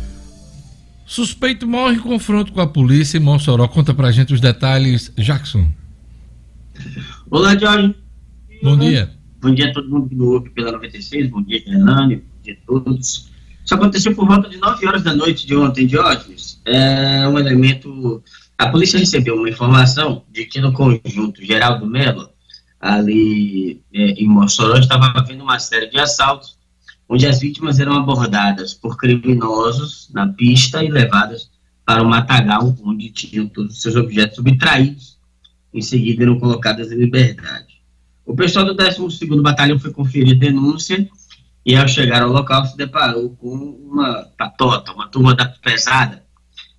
Suspeito 1.11 1.67
morre 1.67 1.95
em 1.95 1.99
confronto 1.99 2.53
com 2.53 2.61
a 2.61 2.67
polícia 2.67 3.17
em 3.17 3.19
Mossoró. 3.19 3.67
Conta 3.67 3.93
pra 3.93 4.13
gente 4.13 4.33
os 4.33 4.39
detalhes, 4.39 5.11
Jackson. 5.17 5.69
Olá, 7.29 7.53
Jorge. 7.57 7.93
Bom 8.63 8.77
dia. 8.77 9.11
Bom 9.41 9.53
dia 9.53 9.71
a 9.71 9.73
todo 9.73 9.89
mundo 9.89 10.07
que 10.07 10.15
nos 10.15 10.27
ouve 10.29 10.49
pela 10.51 10.71
96. 10.71 11.29
Bom 11.29 11.41
dia, 11.41 11.61
Fernando. 11.61 12.15
Bom 12.15 12.41
dia 12.41 12.53
a 12.53 12.65
todos. 12.65 13.29
Isso 13.65 13.75
aconteceu 13.75 14.15
por 14.15 14.25
volta 14.25 14.47
de 14.47 14.55
9 14.55 14.87
horas 14.87 15.03
da 15.03 15.13
noite 15.13 15.45
de 15.45 15.53
ontem, 15.53 15.85
Diógenes. 15.85 16.61
É 16.63 17.27
um 17.27 17.37
elemento. 17.37 18.23
A 18.57 18.69
polícia 18.69 18.97
recebeu 18.97 19.35
uma 19.35 19.49
informação 19.49 20.23
de 20.31 20.45
que 20.45 20.61
no 20.61 20.71
conjunto 20.71 21.43
Geraldo 21.43 21.85
Mello, 21.85 22.29
ali 22.79 23.81
é, 23.93 24.11
em 24.11 24.29
Mossoró, 24.29 24.77
estava 24.77 25.11
havendo 25.13 25.43
uma 25.43 25.59
série 25.59 25.87
de 25.87 25.99
assaltos, 25.99 26.57
onde 27.11 27.27
as 27.27 27.41
vítimas 27.41 27.77
eram 27.77 27.91
abordadas 27.91 28.73
por 28.73 28.95
criminosos 28.95 30.09
na 30.13 30.29
pista 30.29 30.81
e 30.81 30.89
levadas 30.89 31.51
para 31.85 32.01
o 32.01 32.07
matagal, 32.07 32.73
onde 32.85 33.09
tinham 33.09 33.49
todos 33.49 33.75
os 33.75 33.81
seus 33.81 33.97
objetos 33.97 34.37
subtraídos. 34.37 35.19
Em 35.73 35.81
seguida, 35.81 36.23
eram 36.23 36.39
colocadas 36.39 36.89
em 36.89 36.95
liberdade. 36.95 37.81
O 38.25 38.33
pessoal 38.33 38.63
do 38.63 38.73
12º 38.73 39.41
Batalhão 39.41 39.77
foi 39.77 39.91
conferir 39.91 40.39
denúncia 40.39 41.05
e, 41.65 41.75
ao 41.75 41.85
chegar 41.85 42.21
ao 42.21 42.31
local, 42.31 42.65
se 42.65 42.77
deparou 42.77 43.31
com 43.31 43.55
uma 43.55 44.29
patota, 44.37 44.93
uma 44.93 45.09
turma 45.09 45.35
da 45.35 45.47
pesada, 45.47 46.23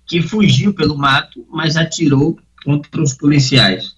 que 0.07 0.19
fugiu 0.19 0.73
pelo 0.73 0.97
mato, 0.97 1.45
mas 1.51 1.77
atirou 1.77 2.39
contra 2.65 3.03
os 3.03 3.13
policiais. 3.13 3.95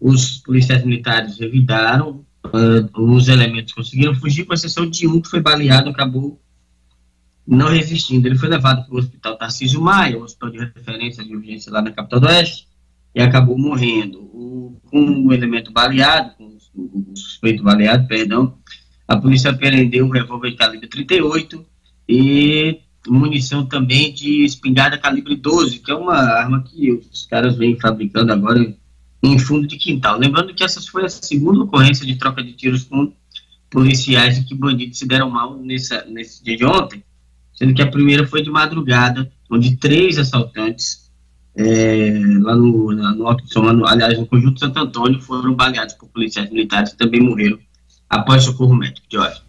Os 0.00 0.38
policiais 0.38 0.82
militares 0.82 1.38
revidaram, 1.38 2.24
ah, 2.52 3.00
os 3.00 3.28
elementos 3.28 3.72
conseguiram 3.72 4.14
fugir, 4.14 4.44
com 4.44 4.54
exceção 4.54 4.88
de 4.88 5.06
um 5.06 5.20
que 5.20 5.28
foi 5.28 5.40
baleado, 5.40 5.90
acabou 5.90 6.40
não 7.46 7.68
resistindo. 7.68 8.26
Ele 8.26 8.38
foi 8.38 8.48
levado 8.48 8.84
para 8.86 8.94
o 8.94 8.98
hospital 8.98 9.36
Tarcísio 9.36 9.80
Maia, 9.80 10.18
um 10.18 10.22
hospital 10.22 10.50
de 10.50 10.58
referência 10.58 11.24
de 11.24 11.34
urgência 11.34 11.72
lá 11.72 11.82
na 11.82 11.90
capital 11.90 12.20
do 12.20 12.26
Oeste, 12.26 12.68
e 13.14 13.20
acabou 13.20 13.58
morrendo. 13.58 14.20
O, 14.20 14.80
com 14.86 15.26
o 15.26 15.32
elemento 15.32 15.72
baleado, 15.72 16.34
com 16.36 16.56
o, 16.74 17.12
o 17.12 17.16
suspeito 17.16 17.62
baleado, 17.62 18.06
perdão, 18.06 18.58
a 19.06 19.16
polícia 19.16 19.50
apreendeu 19.50 20.06
um 20.06 20.10
revólver 20.10 20.50
de 20.50 20.56
calibre 20.56 20.88
38 20.88 21.64
e 22.08 22.80
munição 23.06 23.66
também 23.66 24.12
de 24.12 24.44
espingarda 24.44 24.96
calibre 24.96 25.36
12, 25.36 25.80
que 25.80 25.90
é 25.90 25.94
uma 25.94 26.16
arma 26.16 26.62
que 26.62 26.90
os 26.90 27.26
caras 27.26 27.56
vêm 27.56 27.78
fabricando 27.78 28.32
agora 28.32 28.74
em 29.26 29.38
fundo 29.38 29.66
de 29.66 29.76
quintal. 29.76 30.18
Lembrando 30.18 30.54
que 30.54 30.64
essa 30.64 30.80
foi 30.80 31.04
a 31.04 31.08
segunda 31.08 31.64
ocorrência 31.64 32.04
de 32.04 32.16
troca 32.16 32.42
de 32.42 32.52
tiros 32.52 32.84
com 32.84 33.12
policiais 33.70 34.38
e 34.38 34.44
que 34.44 34.54
bandidos 34.54 34.98
se 34.98 35.06
deram 35.06 35.30
mal 35.30 35.56
nessa, 35.56 36.04
nesse 36.04 36.44
dia 36.44 36.56
de 36.56 36.64
ontem, 36.64 37.02
sendo 37.54 37.74
que 37.74 37.82
a 37.82 37.90
primeira 37.90 38.26
foi 38.26 38.42
de 38.42 38.50
madrugada, 38.50 39.30
onde 39.50 39.76
três 39.76 40.18
assaltantes 40.18 41.10
é, 41.56 42.12
lá 42.40 42.54
no, 42.54 42.92
no 42.92 43.26
Alto 43.26 43.44
de 43.44 43.86
aliás, 43.86 44.18
no 44.18 44.26
Conjunto 44.26 44.60
Santo 44.60 44.78
Antônio, 44.78 45.20
foram 45.20 45.54
baleados 45.54 45.94
por 45.94 46.08
policiais 46.08 46.50
militares 46.50 46.92
que 46.92 46.98
também 46.98 47.20
morreram 47.20 47.58
após 48.08 48.44
socorro 48.44 48.74
médico. 48.74 49.06
Jorge. 49.10 49.40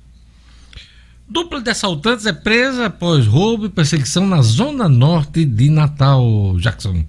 Dupla 1.28 1.60
de 1.60 1.72
assaltantes 1.72 2.26
é 2.28 2.34
presa 2.34 2.86
após 2.86 3.26
roubo 3.26 3.66
e 3.66 3.70
perseguição 3.70 4.28
na 4.28 4.42
zona 4.44 4.88
norte 4.88 5.44
de 5.44 5.70
Natal, 5.70 6.56
Jackson. 6.60 7.04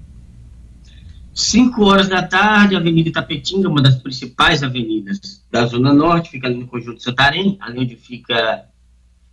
5 1.37 1.84
horas 1.84 2.09
da 2.09 2.22
tarde, 2.22 2.74
Avenida 2.74 3.11
Itapetinga, 3.11 3.68
uma 3.68 3.82
das 3.82 3.97
principais 3.97 4.62
avenidas 4.62 5.45
da 5.51 5.66
Zona 5.66 5.93
Norte, 5.93 6.30
fica 6.30 6.47
ali 6.47 6.57
no 6.57 6.66
Conjunto 6.66 7.03
Santarém, 7.03 7.59
ali 7.61 7.78
onde 7.78 7.95
fica 7.95 8.64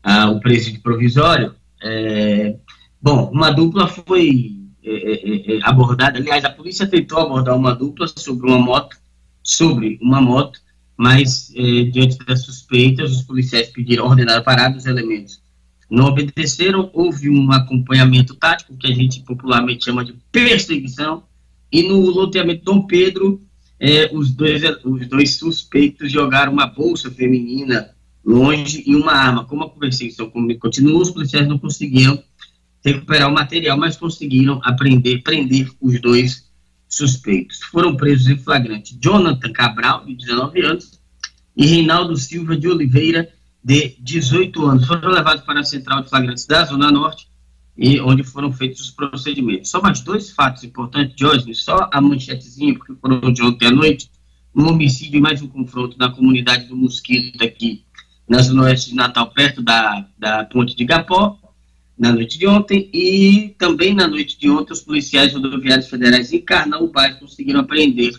ah, 0.03 0.29
o 0.29 0.41
presídio 0.41 0.81
provisório. 0.81 1.55
É, 1.81 2.57
bom, 3.01 3.31
uma 3.31 3.51
dupla 3.51 3.87
foi 3.87 4.51
é, 4.83 4.91
é, 4.91 5.55
é, 5.55 5.59
abordada. 5.63 6.19
Aliás, 6.19 6.43
a 6.43 6.49
polícia 6.49 6.85
tentou 6.85 7.19
abordar 7.19 7.55
uma 7.55 7.73
dupla 7.73 8.05
sobre 8.05 8.47
uma 8.49 8.59
moto, 8.59 8.97
sobre 9.41 9.97
uma 10.01 10.19
moto, 10.19 10.59
mas 10.97 11.53
é, 11.55 11.83
diante 11.83 12.17
das 12.25 12.43
suspeitas, 12.43 13.13
os 13.13 13.21
policiais 13.21 13.69
pediram, 13.69 14.07
ordenaram 14.07 14.43
parar 14.43 14.67
dos 14.67 14.85
elementos. 14.85 15.41
Não 15.89 16.07
obedeceram, 16.07 16.89
houve 16.91 17.29
um 17.29 17.49
acompanhamento 17.53 18.35
tático, 18.35 18.75
que 18.75 18.87
a 18.87 18.93
gente 18.93 19.21
popularmente 19.21 19.85
chama 19.85 20.03
de 20.03 20.13
perseguição, 20.33 21.23
e 21.73 21.81
no 21.81 21.99
loteamento 21.99 22.63
Dom 22.63 22.85
Pedro, 22.85 23.41
é, 23.79 24.07
os, 24.13 24.31
dois, 24.31 24.61
os 24.85 25.07
dois 25.07 25.35
suspeitos 25.37 26.11
jogaram 26.11 26.53
uma 26.53 26.67
bolsa 26.67 27.09
feminina 27.09 27.89
longe 28.23 28.83
e 28.85 28.95
uma 28.95 29.11
arma. 29.11 29.43
Como 29.45 29.63
a 29.63 29.69
perseguição 29.69 30.31
continuou, 30.59 31.01
os 31.01 31.09
policiais 31.09 31.47
não 31.47 31.57
conseguiam 31.57 32.23
recuperar 32.85 33.27
o 33.27 33.33
material, 33.33 33.75
mas 33.75 33.97
conseguiram 33.97 34.61
aprender, 34.63 35.23
prender 35.23 35.67
os 35.81 35.99
dois 35.99 36.47
suspeitos. 36.87 37.57
Foram 37.63 37.97
presos 37.97 38.27
em 38.27 38.37
flagrante 38.37 38.95
Jonathan 39.01 39.51
Cabral, 39.51 40.05
de 40.05 40.15
19 40.15 40.61
anos, 40.61 41.01
e 41.57 41.65
Reinaldo 41.65 42.15
Silva 42.15 42.55
de 42.55 42.67
Oliveira, 42.67 43.27
de 43.63 43.95
18 43.99 44.63
anos. 44.63 44.85
Foram 44.85 45.09
levados 45.09 45.43
para 45.43 45.61
a 45.61 45.63
central 45.63 46.03
de 46.03 46.09
flagrantes 46.09 46.45
da 46.45 46.65
Zona 46.65 46.91
Norte, 46.91 47.27
e 47.77 47.99
onde 47.99 48.23
foram 48.23 48.51
feitos 48.51 48.81
os 48.81 48.91
procedimentos. 48.91 49.69
Só 49.69 49.81
mais 49.81 50.01
dois 50.01 50.31
fatos 50.31 50.63
importantes 50.63 51.19
hoje, 51.21 51.53
só 51.55 51.89
a 51.91 51.99
manchetezinha, 51.99 52.75
porque 52.75 52.93
foram 52.95 53.31
de 53.31 53.41
ontem 53.41 53.67
à 53.67 53.71
noite, 53.71 54.09
um 54.55 54.67
homicídio 54.67 55.17
e 55.17 55.21
mais 55.21 55.41
um 55.41 55.47
confronto 55.47 55.97
na 55.97 56.09
comunidade 56.09 56.67
do 56.67 56.75
Mosquito, 56.75 57.43
aqui 57.43 57.83
na 58.27 58.41
Zona 58.41 58.63
Oeste 58.63 58.91
de 58.91 58.95
Natal, 58.95 59.31
perto 59.31 59.61
da, 59.61 60.07
da 60.17 60.45
ponte 60.45 60.75
de 60.75 60.85
Gapó, 60.85 61.39
na 61.97 62.11
noite 62.11 62.37
de 62.37 62.47
ontem 62.47 62.89
e 62.93 63.55
também 63.57 63.93
na 63.93 64.07
noite 64.07 64.37
de 64.39 64.49
ontem 64.49 64.73
os 64.73 64.81
policiais 64.81 65.33
rodoviários 65.33 65.87
federais 65.87 66.31
em 66.33 66.41
Carnaubais 66.41 67.17
conseguiram 67.17 67.59
apreender, 67.59 68.13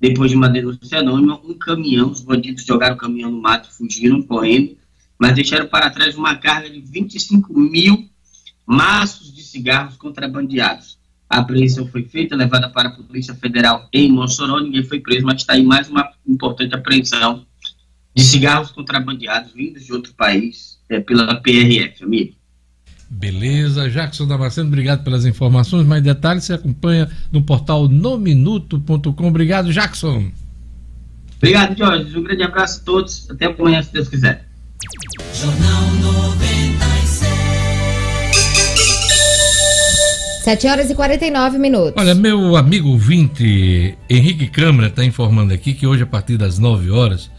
depois 0.00 0.30
de 0.30 0.36
uma 0.36 0.48
denúncia 0.48 0.98
anônima, 0.98 1.40
um 1.44 1.54
caminhão. 1.54 2.10
Os 2.10 2.20
bandidos 2.20 2.64
jogaram 2.64 2.94
o 2.94 2.98
caminhão 2.98 3.30
no 3.30 3.40
mato, 3.40 3.72
fugiram 3.72 4.22
correndo, 4.22 4.76
mas 5.18 5.34
deixaram 5.34 5.66
para 5.66 5.90
trás 5.90 6.16
uma 6.16 6.36
carga 6.36 6.68
de 6.68 6.80
25 6.80 7.52
mil 7.58 8.08
maços 8.66 9.32
de 9.34 9.42
cigarros 9.42 9.96
contrabandeados. 9.96 10.98
A 11.28 11.38
apreensão 11.38 11.86
foi 11.86 12.04
feita, 12.04 12.36
levada 12.36 12.68
para 12.68 12.88
a 12.88 12.92
Polícia 12.92 13.34
Federal 13.34 13.88
em 13.92 14.10
Mossoró, 14.10 14.60
ninguém 14.60 14.84
foi 14.84 15.00
preso, 15.00 15.26
mas 15.26 15.40
está 15.40 15.54
aí 15.54 15.64
mais 15.64 15.88
uma 15.88 16.08
importante 16.26 16.74
apreensão 16.74 17.44
de 18.14 18.22
cigarros 18.22 18.70
contrabandeados 18.70 19.52
vindos 19.52 19.84
de 19.84 19.92
outro 19.92 20.14
país 20.14 20.78
é, 20.88 21.00
pela 21.00 21.34
PRF, 21.40 22.04
amigo. 22.04 22.34
Beleza, 23.10 23.88
Jackson 23.90 24.26
Damasceno, 24.26 24.68
obrigado 24.68 25.04
pelas 25.04 25.24
informações. 25.24 25.86
Mais 25.86 26.02
detalhes 26.02 26.44
você 26.44 26.54
acompanha 26.54 27.08
no 27.30 27.42
portal 27.42 27.88
nominuto.com. 27.88 29.28
Obrigado, 29.28 29.72
Jackson. 29.72 30.30
Obrigado, 31.36 31.76
Jorge. 31.76 32.16
Um 32.18 32.22
grande 32.22 32.42
abraço 32.42 32.80
a 32.80 32.84
todos. 32.84 33.30
Até 33.30 33.46
amanhã, 33.46 33.82
se 33.82 33.92
Deus 33.92 34.08
quiser. 34.08 34.48
Jornal 35.34 35.90
96. 36.00 36.53
7 40.44 40.68
horas 40.68 40.90
e 40.90 40.94
49 40.94 41.56
minutos. 41.56 41.94
Olha, 41.96 42.14
meu 42.14 42.54
amigo 42.54 42.90
ouvinte 42.90 43.96
Henrique 44.10 44.46
Câmara 44.46 44.88
está 44.88 45.02
informando 45.02 45.54
aqui 45.54 45.72
que 45.72 45.86
hoje, 45.86 46.02
a 46.02 46.06
partir 46.06 46.36
das 46.36 46.58
9 46.58 46.90
horas, 46.90 47.30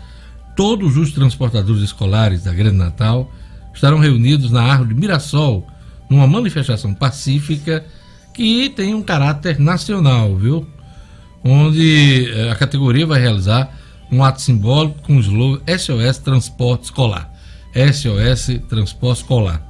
todos 0.55 0.97
os 0.97 1.11
transportadores 1.11 1.83
escolares 1.83 2.45
da 2.45 2.51
Grande 2.51 2.77
Natal 2.77 3.31
estarão 3.71 3.99
reunidos 3.99 4.49
na 4.49 4.63
Árvore 4.63 4.95
Mirassol, 4.95 5.67
numa 6.09 6.25
manifestação 6.25 6.95
pacífica 6.95 7.85
que 8.33 8.69
tem 8.71 8.95
um 8.95 9.03
caráter 9.03 9.59
nacional, 9.59 10.35
viu? 10.35 10.67
Onde 11.43 12.27
eh, 12.33 12.49
a 12.49 12.55
categoria 12.55 13.05
vai 13.05 13.21
realizar 13.21 13.71
um 14.11 14.23
ato 14.23 14.41
simbólico 14.41 15.03
com 15.03 15.17
o 15.17 15.19
slogan 15.19 15.61
SOS 15.77 16.17
Transporte 16.17 16.85
Escolar. 16.85 17.31
SOS 17.71 18.61
Transporte 18.67 19.19
Escolar. 19.19 19.61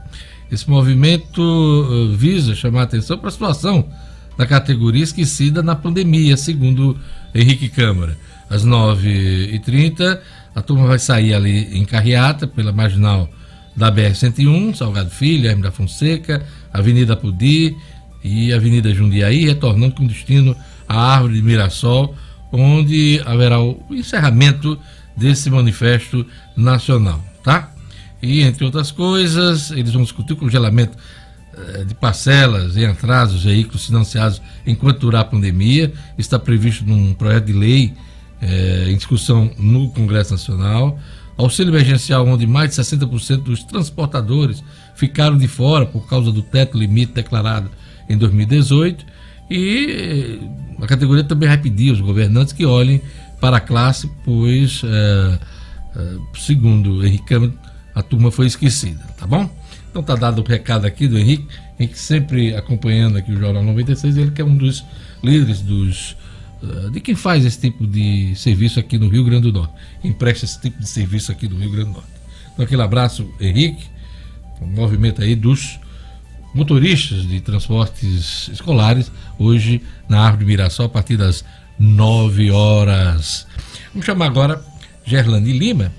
Esse 0.55 0.69
movimento 0.69 1.41
uh, 1.41 2.15
visa 2.15 2.55
chamar 2.55 2.79
a 2.79 2.83
atenção 2.83 3.17
para 3.17 3.27
a 3.27 3.31
situação 3.31 3.89
da 4.37 4.45
categoria 4.45 5.03
esquecida 5.03 5.61
na 5.61 5.75
pandemia, 5.75 6.37
segundo 6.37 6.97
Henrique 7.33 7.67
Câmara. 7.67 8.17
Às 8.49 8.65
9h30, 8.65 10.17
a 10.55 10.61
turma 10.61 10.87
vai 10.87 10.97
sair 10.97 11.33
ali 11.33 11.77
em 11.77 11.83
carreata 11.83 12.47
pela 12.47 12.71
marginal 12.71 13.29
da 13.75 13.91
BR-101, 13.91 14.75
Salgado 14.75 15.09
Filho, 15.09 15.45
Hermes 15.45 15.63
da 15.63 15.73
Fonseca, 15.73 16.41
Avenida 16.71 17.17
Pudi 17.17 17.75
e 18.23 18.53
Avenida 18.53 18.93
Jundiaí, 18.93 19.45
retornando 19.45 19.95
com 19.95 20.07
destino 20.07 20.55
à 20.87 21.15
Árvore 21.15 21.33
de 21.33 21.41
Mirassol, 21.41 22.15
onde 22.49 23.21
haverá 23.25 23.59
o 23.59 23.83
encerramento 23.91 24.79
desse 25.17 25.49
manifesto 25.49 26.25
nacional, 26.55 27.21
tá? 27.43 27.74
E, 28.25 28.41
entre 28.41 28.65
outras 28.65 28.91
coisas, 28.91 29.71
eles 29.71 29.93
vão 29.93 30.03
discutir 30.03 30.33
o 30.33 30.37
congelamento 30.37 30.97
eh, 31.57 31.83
de 31.83 31.93
parcelas 31.93 32.75
em 32.75 32.85
atrasos 32.85 33.43
veículos 33.43 33.85
financiados 33.85 34.41
enquanto 34.65 34.99
durar 34.99 35.21
a 35.21 35.25
pandemia. 35.25 35.93
Está 36.17 36.39
previsto 36.39 36.85
num 36.85 37.13
projeto 37.13 37.45
de 37.45 37.53
lei 37.53 37.93
eh, 38.41 38.87
em 38.89 38.95
discussão 38.95 39.51
no 39.57 39.89
Congresso 39.89 40.31
Nacional 40.31 40.99
auxílio 41.37 41.71
emergencial 41.71 42.25
onde 42.25 42.47
mais 42.47 42.69
de 42.69 42.81
60% 42.81 43.43
dos 43.43 43.63
transportadores 43.63 44.63
ficaram 44.95 45.37
de 45.37 45.47
fora 45.47 45.85
por 45.85 46.07
causa 46.07 46.31
do 46.31 46.41
teto 46.41 46.77
limite 46.77 47.13
declarado 47.13 47.69
em 48.07 48.17
2018 48.17 49.05
e 49.49 50.39
eh, 50.79 50.83
a 50.83 50.87
categoria 50.87 51.23
também 51.23 51.47
vai 51.47 51.57
pedir 51.57 51.89
aos 51.89 52.01
governantes 52.01 52.53
que 52.53 52.65
olhem 52.65 53.01
para 53.39 53.57
a 53.57 53.59
classe, 53.59 54.09
pois, 54.23 54.81
é, 54.83 55.39
é, 55.95 56.17
segundo 56.35 57.05
Henrique 57.05 57.25
Câmara, 57.25 57.53
a 57.95 58.03
turma 58.03 58.29
foi 58.29 58.45
esquecida, 58.45 59.01
tá 59.17 59.25
bom? 59.25 59.49
Então 59.89 60.03
tá 60.03 60.15
dado 60.15 60.41
o 60.41 60.45
recado 60.45 60.85
aqui 60.85 61.07
do 61.07 61.17
Henrique, 61.17 61.47
Henrique 61.79 61.97
sempre 61.97 62.53
acompanhando 62.53 63.17
aqui 63.17 63.31
o 63.31 63.39
Jornal 63.39 63.63
96, 63.63 64.17
ele 64.17 64.31
que 64.31 64.41
é 64.41 64.45
um 64.45 64.57
dos 64.57 64.83
líderes 65.23 65.61
dos 65.61 66.17
eh, 66.61 66.89
de 66.89 66.99
quem 66.99 67.15
faz 67.15 67.45
esse 67.45 67.59
tipo 67.59 67.87
de 67.87 68.35
serviço 68.35 68.79
aqui 68.79 68.97
no 68.97 69.07
Rio 69.07 69.23
Grande 69.23 69.51
do 69.51 69.59
Norte, 69.59 69.73
empresta 70.03 70.45
esse 70.45 70.59
tipo 70.59 70.79
de 70.79 70.87
serviço 70.87 71.31
aqui 71.31 71.47
no 71.47 71.57
Rio 71.57 71.71
Grande 71.71 71.89
do 71.89 71.93
Norte. 71.93 72.09
Então, 72.53 72.65
aquele 72.65 72.81
abraço, 72.81 73.29
Henrique, 73.39 73.85
um 74.61 74.67
movimento 74.67 75.21
aí 75.21 75.35
dos 75.35 75.79
motoristas 76.53 77.27
de 77.27 77.41
transportes 77.41 78.49
escolares, 78.49 79.11
hoje 79.37 79.81
na 80.07 80.21
Árvore 80.21 80.45
Mirassol, 80.45 80.85
a 80.85 80.89
partir 80.89 81.17
das 81.17 81.43
9 81.77 82.51
horas. 82.51 83.45
Vamos 83.91 84.05
chamar 84.05 84.27
agora 84.27 84.63
Gerlane 85.05 85.51
Lima, 85.51 85.91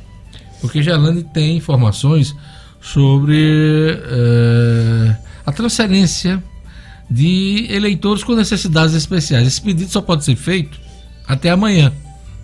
porque 0.60 0.82
Gerlane 0.82 1.22
tem 1.22 1.56
informações 1.56 2.34
sobre 2.80 3.92
uh, 3.92 5.16
a 5.44 5.52
transferência 5.52 6.42
de 7.10 7.66
eleitores 7.70 8.24
com 8.24 8.34
necessidades 8.34 8.94
especiais. 8.94 9.46
Esse 9.46 9.62
pedido 9.62 9.90
só 9.90 10.00
pode 10.00 10.24
ser 10.24 10.36
feito 10.36 10.78
até 11.26 11.50
amanhã, 11.50 11.92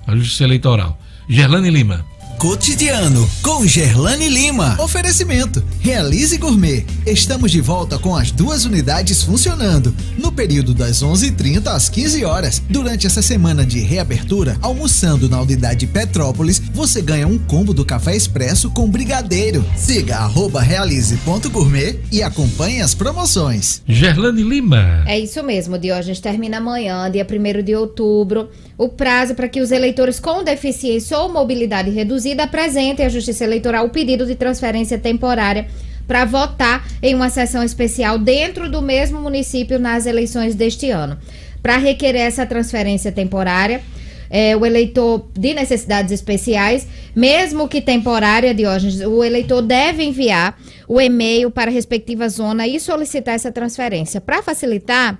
a 0.06 0.14
Justiça 0.16 0.44
Eleitoral. 0.44 0.98
Gerlane 1.28 1.70
Lima. 1.70 2.11
Cotidiano 2.42 3.30
com 3.40 3.64
Gerlane 3.64 4.28
Lima. 4.28 4.76
Oferecimento: 4.80 5.62
Realize 5.78 6.36
Gourmet. 6.36 6.84
Estamos 7.06 7.52
de 7.52 7.60
volta 7.60 8.00
com 8.00 8.16
as 8.16 8.32
duas 8.32 8.64
unidades 8.64 9.22
funcionando 9.22 9.94
no 10.18 10.32
período 10.32 10.74
das 10.74 11.04
11:30 11.04 11.68
às 11.70 11.88
15 11.88 12.24
horas. 12.24 12.60
Durante 12.68 13.06
essa 13.06 13.22
semana 13.22 13.64
de 13.64 13.78
reabertura, 13.78 14.56
almoçando 14.60 15.28
na 15.28 15.40
unidade 15.40 15.86
Petrópolis, 15.86 16.60
você 16.74 17.00
ganha 17.00 17.28
um 17.28 17.38
combo 17.38 17.72
do 17.72 17.84
café 17.84 18.16
expresso 18.16 18.72
com 18.72 18.90
brigadeiro. 18.90 19.64
Siga 19.76 20.26
@realize.gourmet 20.26 22.00
e 22.10 22.24
acompanhe 22.24 22.80
as 22.80 22.92
promoções. 22.92 23.82
Gerlane 23.86 24.42
Lima. 24.42 25.04
É 25.06 25.16
isso 25.16 25.44
mesmo, 25.44 25.78
Diógenes 25.78 26.18
termina 26.18 26.56
amanhã, 26.56 27.08
dia 27.08 27.24
1 27.24 27.62
de 27.62 27.76
outubro, 27.76 28.48
o 28.76 28.88
prazo 28.88 29.36
para 29.36 29.48
que 29.48 29.60
os 29.60 29.70
eleitores 29.70 30.18
com 30.18 30.42
deficiência 30.42 31.16
ou 31.16 31.32
mobilidade 31.32 31.88
reduzida 31.90 32.31
apresentem 32.40 33.04
à 33.04 33.08
Justiça 33.08 33.44
Eleitoral 33.44 33.86
o 33.86 33.90
pedido 33.90 34.24
de 34.24 34.34
transferência 34.34 34.96
temporária 34.98 35.66
para 36.06 36.24
votar 36.24 36.86
em 37.02 37.14
uma 37.14 37.30
sessão 37.30 37.62
especial 37.62 38.18
dentro 38.18 38.70
do 38.70 38.82
mesmo 38.82 39.20
município 39.20 39.78
nas 39.78 40.06
eleições 40.06 40.54
deste 40.54 40.90
ano. 40.90 41.18
Para 41.62 41.76
requerer 41.76 42.22
essa 42.22 42.44
transferência 42.44 43.12
temporária, 43.12 43.82
é, 44.28 44.56
o 44.56 44.64
eleitor 44.64 45.28
de 45.38 45.52
necessidades 45.52 46.10
especiais, 46.10 46.88
mesmo 47.14 47.68
que 47.68 47.80
temporária, 47.80 48.54
Diógenes, 48.54 49.00
o 49.00 49.22
eleitor 49.22 49.60
deve 49.60 50.02
enviar 50.02 50.58
o 50.88 51.00
e-mail 51.00 51.50
para 51.50 51.70
a 51.70 51.74
respectiva 51.74 52.28
zona 52.28 52.66
e 52.66 52.80
solicitar 52.80 53.34
essa 53.34 53.52
transferência. 53.52 54.20
Para 54.20 54.42
facilitar, 54.42 55.18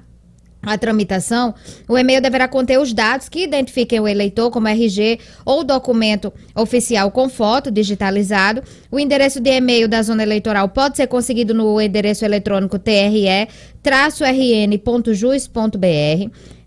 a 0.63 0.79
tramitação, 0.79 1.55
o 1.89 1.99
e-mail 1.99 2.21
deverá 2.23 2.47
conter 2.47 2.79
os 2.79 2.93
dados 2.93 3.29
que 3.29 3.43
identifiquem 3.43 3.99
o 3.99 4.07
eleitor 4.07 4.51
como 4.51 4.69
RG 4.69 5.19
ou 5.45 5.65
documento 5.65 6.33
oficial 6.55 7.11
com 7.11 7.29
foto 7.29 7.71
digitalizado. 7.71 8.63
O 8.91 8.99
endereço 8.99 9.41
de 9.41 9.51
e-mail 9.51 9.89
da 9.89 10.01
zona 10.03 10.23
eleitoral 10.23 10.69
pode 10.69 10.97
ser 10.97 11.09
conseguido 11.09 11.53
no 11.53 11.81
endereço 11.81 12.25
eletrônico 12.25 12.79
tre-rn.jus.br 12.79 13.83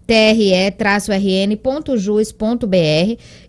tre-rn.jus.br 0.05 0.75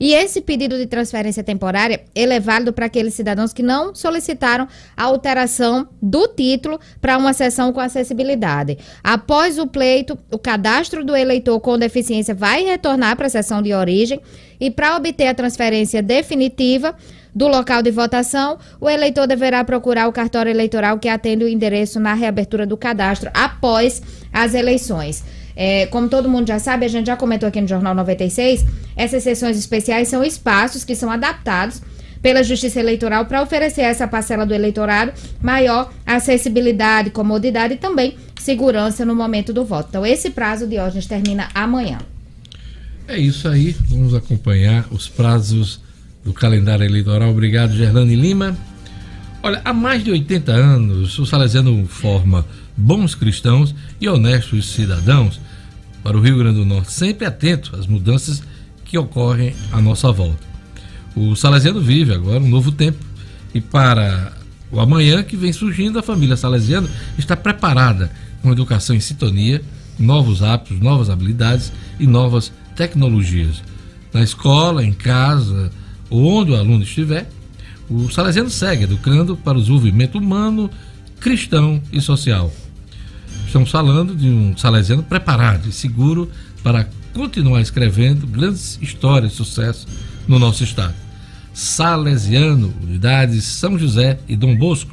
e 0.00 0.14
esse 0.14 0.40
pedido 0.40 0.78
de 0.78 0.86
transferência 0.86 1.44
temporária 1.44 2.00
ele 2.14 2.34
é 2.34 2.40
válido 2.40 2.72
para 2.72 2.86
aqueles 2.86 3.14
cidadãos 3.14 3.52
que 3.52 3.62
não 3.62 3.94
solicitaram 3.94 4.66
a 4.96 5.04
alteração 5.04 5.88
do 6.00 6.26
título 6.28 6.80
para 7.00 7.18
uma 7.18 7.32
sessão 7.32 7.72
com 7.72 7.80
acessibilidade. 7.80 8.78
Após 9.04 9.58
o 9.58 9.66
pleito, 9.66 10.18
o 10.30 10.38
cadastro 10.38 11.04
do 11.04 11.14
eleitor 11.14 11.60
com 11.60 11.78
deficiência 11.78 12.34
vai 12.34 12.64
retornar 12.64 13.16
para 13.16 13.26
a 13.26 13.30
sessão 13.30 13.60
de 13.60 13.74
origem 13.74 14.20
e 14.58 14.70
para 14.70 14.96
obter 14.96 15.26
a 15.26 15.34
transferência 15.34 16.02
definitiva 16.02 16.96
do 17.34 17.48
local 17.48 17.82
de 17.82 17.90
votação, 17.90 18.58
o 18.80 18.88
eleitor 18.88 19.26
deverá 19.26 19.62
procurar 19.62 20.08
o 20.08 20.12
cartório 20.12 20.48
eleitoral 20.48 20.98
que 20.98 21.06
atende 21.06 21.44
o 21.44 21.48
endereço 21.48 22.00
na 22.00 22.14
reabertura 22.14 22.66
do 22.66 22.78
cadastro 22.78 23.30
após 23.34 24.00
as 24.32 24.54
eleições. 24.54 25.22
É, 25.56 25.86
como 25.86 26.08
todo 26.08 26.28
mundo 26.28 26.46
já 26.46 26.58
sabe, 26.58 26.84
a 26.84 26.88
gente 26.88 27.06
já 27.06 27.16
comentou 27.16 27.48
aqui 27.48 27.60
no 27.60 27.66
Jornal 27.66 27.94
96, 27.94 28.64
essas 28.94 29.22
sessões 29.22 29.56
especiais 29.56 30.06
são 30.06 30.22
espaços 30.22 30.84
que 30.84 30.94
são 30.94 31.10
adaptados 31.10 31.80
pela 32.20 32.42
Justiça 32.42 32.78
Eleitoral 32.78 33.24
para 33.24 33.42
oferecer 33.42 33.82
a 33.82 33.88
essa 33.88 34.06
parcela 34.06 34.44
do 34.44 34.52
eleitorado 34.52 35.12
maior 35.40 35.90
acessibilidade, 36.04 37.10
comodidade 37.10 37.74
e 37.74 37.76
também 37.76 38.16
segurança 38.38 39.04
no 39.04 39.14
momento 39.14 39.52
do 39.52 39.64
voto. 39.64 39.88
Então, 39.90 40.04
esse 40.04 40.30
prazo 40.30 40.66
de 40.66 40.78
hoje 40.78 41.06
termina 41.06 41.48
amanhã. 41.54 41.98
É 43.08 43.18
isso 43.18 43.48
aí, 43.48 43.74
vamos 43.88 44.14
acompanhar 44.14 44.86
os 44.90 45.08
prazos 45.08 45.80
do 46.24 46.32
calendário 46.32 46.84
eleitoral. 46.84 47.30
Obrigado, 47.30 47.72
Gerlane 47.74 48.16
Lima. 48.16 48.56
Olha, 49.42 49.62
há 49.64 49.72
mais 49.72 50.02
de 50.02 50.10
80 50.10 50.52
anos, 50.52 51.18
o 51.18 51.24
Salesiano 51.24 51.86
forma 51.86 52.44
bons 52.76 53.14
cristãos 53.14 53.74
e 54.00 54.08
honestos 54.08 54.72
cidadãos 54.72 55.40
para 56.02 56.16
o 56.16 56.20
Rio 56.20 56.38
Grande 56.38 56.58
do 56.58 56.64
Norte, 56.64 56.92
sempre 56.92 57.26
atento 57.26 57.74
às 57.74 57.86
mudanças 57.86 58.42
que 58.84 58.98
ocorrem 58.98 59.54
à 59.72 59.80
nossa 59.80 60.12
volta. 60.12 60.46
O 61.16 61.34
Salesiano 61.34 61.80
vive 61.80 62.12
agora 62.12 62.42
um 62.42 62.48
novo 62.48 62.70
tempo 62.70 62.98
e 63.54 63.60
para 63.60 64.32
o 64.70 64.80
amanhã 64.80 65.22
que 65.22 65.36
vem 65.36 65.52
surgindo, 65.52 65.98
a 65.98 66.02
família 66.02 66.36
Salesiano 66.36 66.88
está 67.16 67.36
preparada 67.36 68.10
com 68.42 68.52
educação 68.52 68.94
em 68.94 69.00
sintonia, 69.00 69.62
novos 69.98 70.42
hábitos, 70.42 70.78
novas 70.78 71.08
habilidades 71.08 71.72
e 71.98 72.06
novas 72.06 72.52
tecnologias. 72.74 73.62
Na 74.12 74.22
escola, 74.22 74.84
em 74.84 74.92
casa, 74.92 75.70
onde 76.10 76.52
o 76.52 76.56
aluno 76.56 76.82
estiver, 76.82 77.28
o 77.88 78.10
Salesiano 78.10 78.50
segue 78.50 78.84
educando 78.84 79.36
para 79.36 79.56
o 79.56 79.60
desenvolvimento 79.60 80.18
humano, 80.18 80.70
cristão 81.18 81.80
e 81.92 82.00
social. 82.00 82.52
Estamos 83.56 83.70
falando 83.70 84.14
de 84.14 84.28
um 84.28 84.54
salesiano 84.54 85.02
preparado 85.02 85.66
e 85.66 85.72
seguro 85.72 86.30
para 86.62 86.86
continuar 87.14 87.62
escrevendo 87.62 88.26
grandes 88.26 88.78
histórias 88.82 89.30
de 89.30 89.38
sucesso 89.38 89.86
no 90.28 90.38
nosso 90.38 90.62
estado. 90.62 90.92
Salesiano, 91.54 92.74
unidades 92.82 93.44
São 93.44 93.78
José 93.78 94.18
e 94.28 94.36
Dom 94.36 94.54
Bosco, 94.54 94.92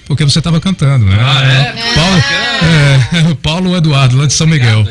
Porque 0.05 0.24
você 0.24 0.39
estava 0.39 0.61
cantando, 0.61 1.07
né? 1.07 1.16
Ah, 1.18 1.43
é? 1.43 1.95
Paulo, 1.95 2.16
é, 3.30 3.35
Paulo 3.43 3.76
Eduardo, 3.78 4.18
lá 4.18 4.26
de 4.26 4.35
São 4.35 4.47
Miguel. 4.47 4.85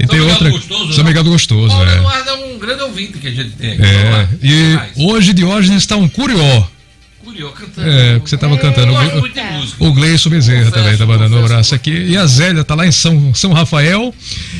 E 0.00 0.06
tem 0.08 0.20
outra. 0.22 0.50
Gostoso, 0.50 0.92
São 0.92 1.04
Miguel 1.04 1.22
do 1.22 1.30
Gostoso. 1.30 1.68
Paulo 1.68 1.88
é. 1.88 1.98
Eduardo 1.98 2.30
é 2.30 2.34
um 2.34 2.58
grande 2.58 2.82
ouvinte 2.82 3.18
que 3.18 3.28
a 3.28 3.30
gente 3.30 3.50
tem. 3.50 3.78
É, 3.80 4.28
e 4.42 4.76
hoje 4.96 5.32
Diógenes 5.32 5.82
está 5.82 5.96
um 5.96 6.08
curió. 6.08 6.66
Curió 7.32 7.50
cantando. 7.50 7.88
É, 7.88 8.12
porque 8.14 8.28
você 8.28 8.34
estava 8.34 8.58
cantando. 8.58 8.92
O, 9.80 9.88
o 9.88 9.92
Gleison 9.92 10.28
Bezerra 10.28 10.70
também 10.70 10.92
estava 10.92 11.16
dando 11.16 11.36
um 11.36 11.44
abraço 11.44 11.74
aqui. 11.74 11.90
E 11.90 12.16
a 12.16 12.26
Zélia 12.26 12.60
está 12.60 12.74
lá 12.74 12.86
em 12.86 12.92
São, 12.92 13.34
São 13.34 13.52
Rafael. 13.52 14.14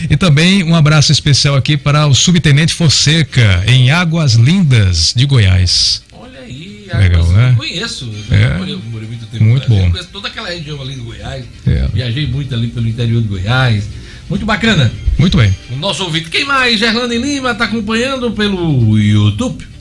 E 0.08 0.16
também 0.16 0.64
um 0.64 0.74
abraço 0.74 1.12
especial 1.12 1.54
aqui 1.54 1.76
para 1.76 2.06
o 2.06 2.14
Subtenente 2.14 2.72
Fonseca, 2.72 3.62
em 3.66 3.90
Águas 3.90 4.34
Lindas 4.34 5.12
de 5.14 5.26
Goiás. 5.26 6.02
Olha 6.12 6.40
aí, 6.40 6.86
Legal, 6.94 7.26
né? 7.26 7.50
Eu 7.50 7.56
conheço. 7.56 8.10
É. 8.30 8.58
muito 8.58 9.26
tempo. 9.26 9.44
Muito 9.44 9.68
bom. 9.68 9.84
Eu 9.84 9.90
conheço 9.90 10.08
toda 10.10 10.28
aquela 10.28 10.48
região 10.48 10.80
ali 10.80 10.94
do 10.94 11.04
Goiás. 11.04 11.44
É. 11.66 11.88
Viajei 11.92 12.26
muito 12.26 12.54
ali 12.54 12.68
pelo 12.68 12.88
interior 12.88 13.20
do 13.20 13.28
Goiás. 13.28 13.84
Muito 14.30 14.46
bacana. 14.46 14.90
Muito 15.18 15.36
bem. 15.36 15.54
O 15.70 15.76
nosso 15.76 16.04
ouvinte. 16.04 16.30
Quem 16.30 16.46
mais? 16.46 16.78
Gerlane 16.78 17.18
Lima 17.18 17.50
está 17.50 17.64
acompanhando 17.64 18.30
pelo 18.30 18.98
YouTube. 18.98 19.71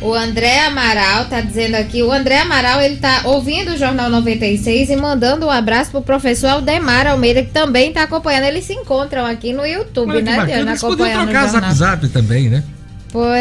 O 0.00 0.14
André 0.14 0.60
Amaral 0.60 1.24
tá 1.24 1.40
dizendo 1.40 1.74
aqui, 1.74 2.02
o 2.04 2.12
André 2.12 2.38
Amaral, 2.38 2.80
ele 2.80 2.96
tá 2.96 3.22
ouvindo 3.24 3.72
o 3.72 3.76
Jornal 3.76 4.08
96 4.08 4.90
e 4.90 4.96
mandando 4.96 5.46
um 5.46 5.50
abraço 5.50 5.90
pro 5.90 6.00
professor 6.00 6.48
Aldemar 6.50 7.08
Almeida, 7.08 7.42
que 7.42 7.50
também 7.50 7.92
tá 7.92 8.04
acompanhando. 8.04 8.44
Eles 8.44 8.64
se 8.64 8.72
encontram 8.74 9.26
aqui 9.26 9.52
no 9.52 9.66
YouTube, 9.66 10.10
Olha, 10.10 10.22
né, 10.22 10.46
Diana? 10.46 10.70
Eles 10.70 10.80
podiam 10.80 11.24
trocar 11.24 11.48
zap 11.48 11.72
zap 11.72 12.08
também, 12.08 12.48
né? 12.48 12.62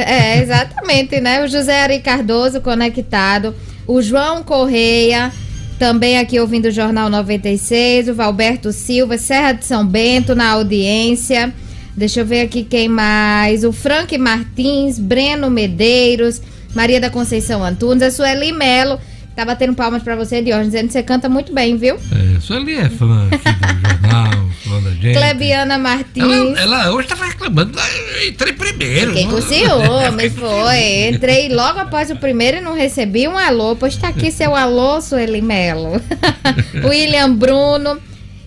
É, 0.05 0.41
exatamente, 0.41 1.19
né? 1.19 1.43
O 1.43 1.47
José 1.47 1.83
Ari 1.83 1.99
Cardoso 1.99 2.59
conectado, 2.59 3.53
o 3.85 4.01
João 4.01 4.41
Correia, 4.41 5.31
também 5.77 6.17
aqui 6.17 6.39
ouvindo 6.39 6.69
o 6.69 6.71
Jornal 6.71 7.07
96, 7.07 8.09
o 8.09 8.15
Valberto 8.15 8.71
Silva, 8.71 9.15
Serra 9.19 9.51
de 9.51 9.63
São 9.63 9.85
Bento 9.85 10.33
na 10.33 10.49
audiência. 10.53 11.53
Deixa 11.97 12.19
eu 12.19 12.25
ver 12.25 12.41
aqui 12.41 12.63
quem 12.63 12.87
mais. 12.87 13.63
O 13.63 13.73
Frank 13.73 14.15
Martins, 14.19 14.99
Breno 14.99 15.49
Medeiros, 15.49 16.39
Maria 16.75 17.01
da 17.01 17.09
Conceição 17.09 17.63
Antunes, 17.63 18.03
a 18.03 18.11
Sueli 18.11 18.51
Melo. 18.51 18.99
Tá 19.35 19.43
batendo 19.43 19.73
palmas 19.73 20.03
pra 20.03 20.15
você, 20.15 20.41
Dior, 20.41 20.63
dizendo 20.63 20.87
que 20.87 20.93
você 20.93 21.01
canta 21.01 21.27
muito 21.27 21.51
bem, 21.53 21.75
viu? 21.75 21.95
É, 21.95 22.39
Sueli 22.39 22.75
é 22.75 22.89
fã 22.89 23.27
aqui 23.27 23.37
do 23.37 23.89
jornal, 23.89 24.49
fã 24.63 24.81
da 24.81 24.91
gente. 24.91 25.17
Clebiana 25.17 25.77
Martins. 25.79 26.57
Ela, 26.57 26.59
ela 26.59 26.91
hoje 26.93 27.07
tava 27.07 27.25
reclamando, 27.25 27.79
eu 27.79 28.29
entrei 28.29 28.53
primeiro. 28.53 29.13
Fiquei 29.13 29.27
com 29.27 29.41
ciúmes, 29.41 30.33
foi. 30.37 31.09
Entrei 31.09 31.49
logo 31.49 31.79
após 31.79 32.11
o 32.11 32.15
primeiro 32.15 32.57
e 32.57 32.61
não 32.61 32.73
recebi 32.73 33.27
um 33.27 33.37
alô. 33.37 33.75
Pois 33.75 33.95
tá 33.95 34.09
aqui 34.09 34.31
seu 34.31 34.55
alô, 34.55 35.01
Sueli 35.01 35.41
Melo. 35.41 35.99
William 36.87 37.33
Bruno, 37.33 37.99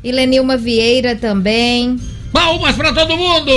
Ilenilma 0.05 0.57
Vieira 0.57 1.17
também. 1.17 1.99
Palmas 2.33 2.77
para 2.77 2.93
todo 2.93 3.17
mundo! 3.17 3.51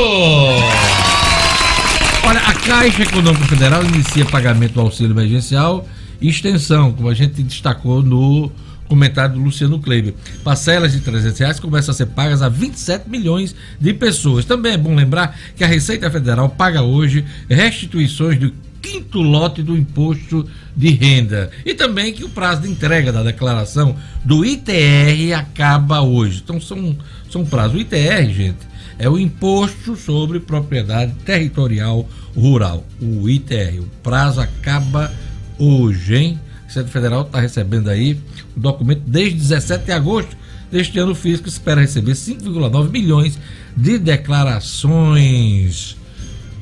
Olha, 2.26 2.40
a 2.40 2.54
Caixa 2.54 3.04
Econômica 3.04 3.46
Federal 3.46 3.84
inicia 3.84 4.26
pagamento 4.26 4.74
do 4.74 4.82
auxílio 4.82 5.12
emergencial 5.12 5.88
e 6.20 6.30
extensão, 6.30 6.92
como 6.92 7.10
a 7.10 7.14
gente 7.14 7.44
destacou 7.44 8.02
no 8.02 8.52
comentário 8.88 9.36
do 9.36 9.42
Luciano 9.42 9.80
Kleber. 9.80 10.14
Parcelas 10.44 10.94
de 10.94 11.02
300 11.02 11.40
reais 11.40 11.60
começam 11.60 11.92
a 11.92 11.96
ser 11.96 12.08
pagas 12.08 12.42
a 12.42 12.50
27 12.50 13.10
milhões 13.10 13.56
de 13.80 13.94
pessoas. 13.94 14.46
Também 14.46 14.74
é 14.74 14.78
bom 14.78 14.96
lembrar 14.96 15.38
que 15.56 15.64
a 15.64 15.68
Receita 15.68 16.10
Federal 16.10 16.50
paga 16.50 16.82
hoje 16.82 17.26
restituições 17.50 18.40
do 18.40 18.54
quinto 18.82 19.22
lote 19.22 19.64
do 19.64 19.78
imposto 19.78 20.46
de 20.76 20.90
renda. 20.90 21.50
E 21.66 21.74
também 21.74 22.14
que 22.14 22.26
o 22.26 22.30
prazo 22.30 22.64
de 22.64 22.70
entrega 22.70 23.12
da 23.12 23.24
declaração 23.24 23.96
do 24.26 24.46
ITR 24.46 25.34
acaba 25.38 26.02
hoje. 26.02 26.42
Então 26.44 26.60
são 26.60 26.96
são 27.34 27.44
prazos. 27.44 27.76
O 27.76 27.80
ITR, 27.80 28.32
gente, 28.32 28.60
é 29.00 29.10
o 29.10 29.18
Imposto 29.18 29.96
sobre 29.96 30.40
Propriedade 30.40 31.14
Territorial 31.26 32.08
Rural, 32.36 32.86
o 33.02 33.28
ITR. 33.28 33.80
O 33.80 33.88
prazo 34.04 34.40
acaba 34.40 35.12
hoje, 35.58 36.16
hein? 36.16 36.40
O 36.68 36.72
Centro 36.72 36.92
Federal 36.92 37.24
está 37.24 37.40
recebendo 37.40 37.90
aí 37.90 38.20
o 38.56 38.60
documento 38.60 39.02
desde 39.06 39.40
17 39.40 39.86
de 39.86 39.92
agosto 39.92 40.38
deste 40.72 40.98
ano. 41.00 41.12
O 41.12 41.16
fisco 41.16 41.48
espera 41.48 41.82
receber 41.82 42.14
5,9 42.14 42.90
milhões 42.90 43.38
de 43.76 43.98
declarações 43.98 45.98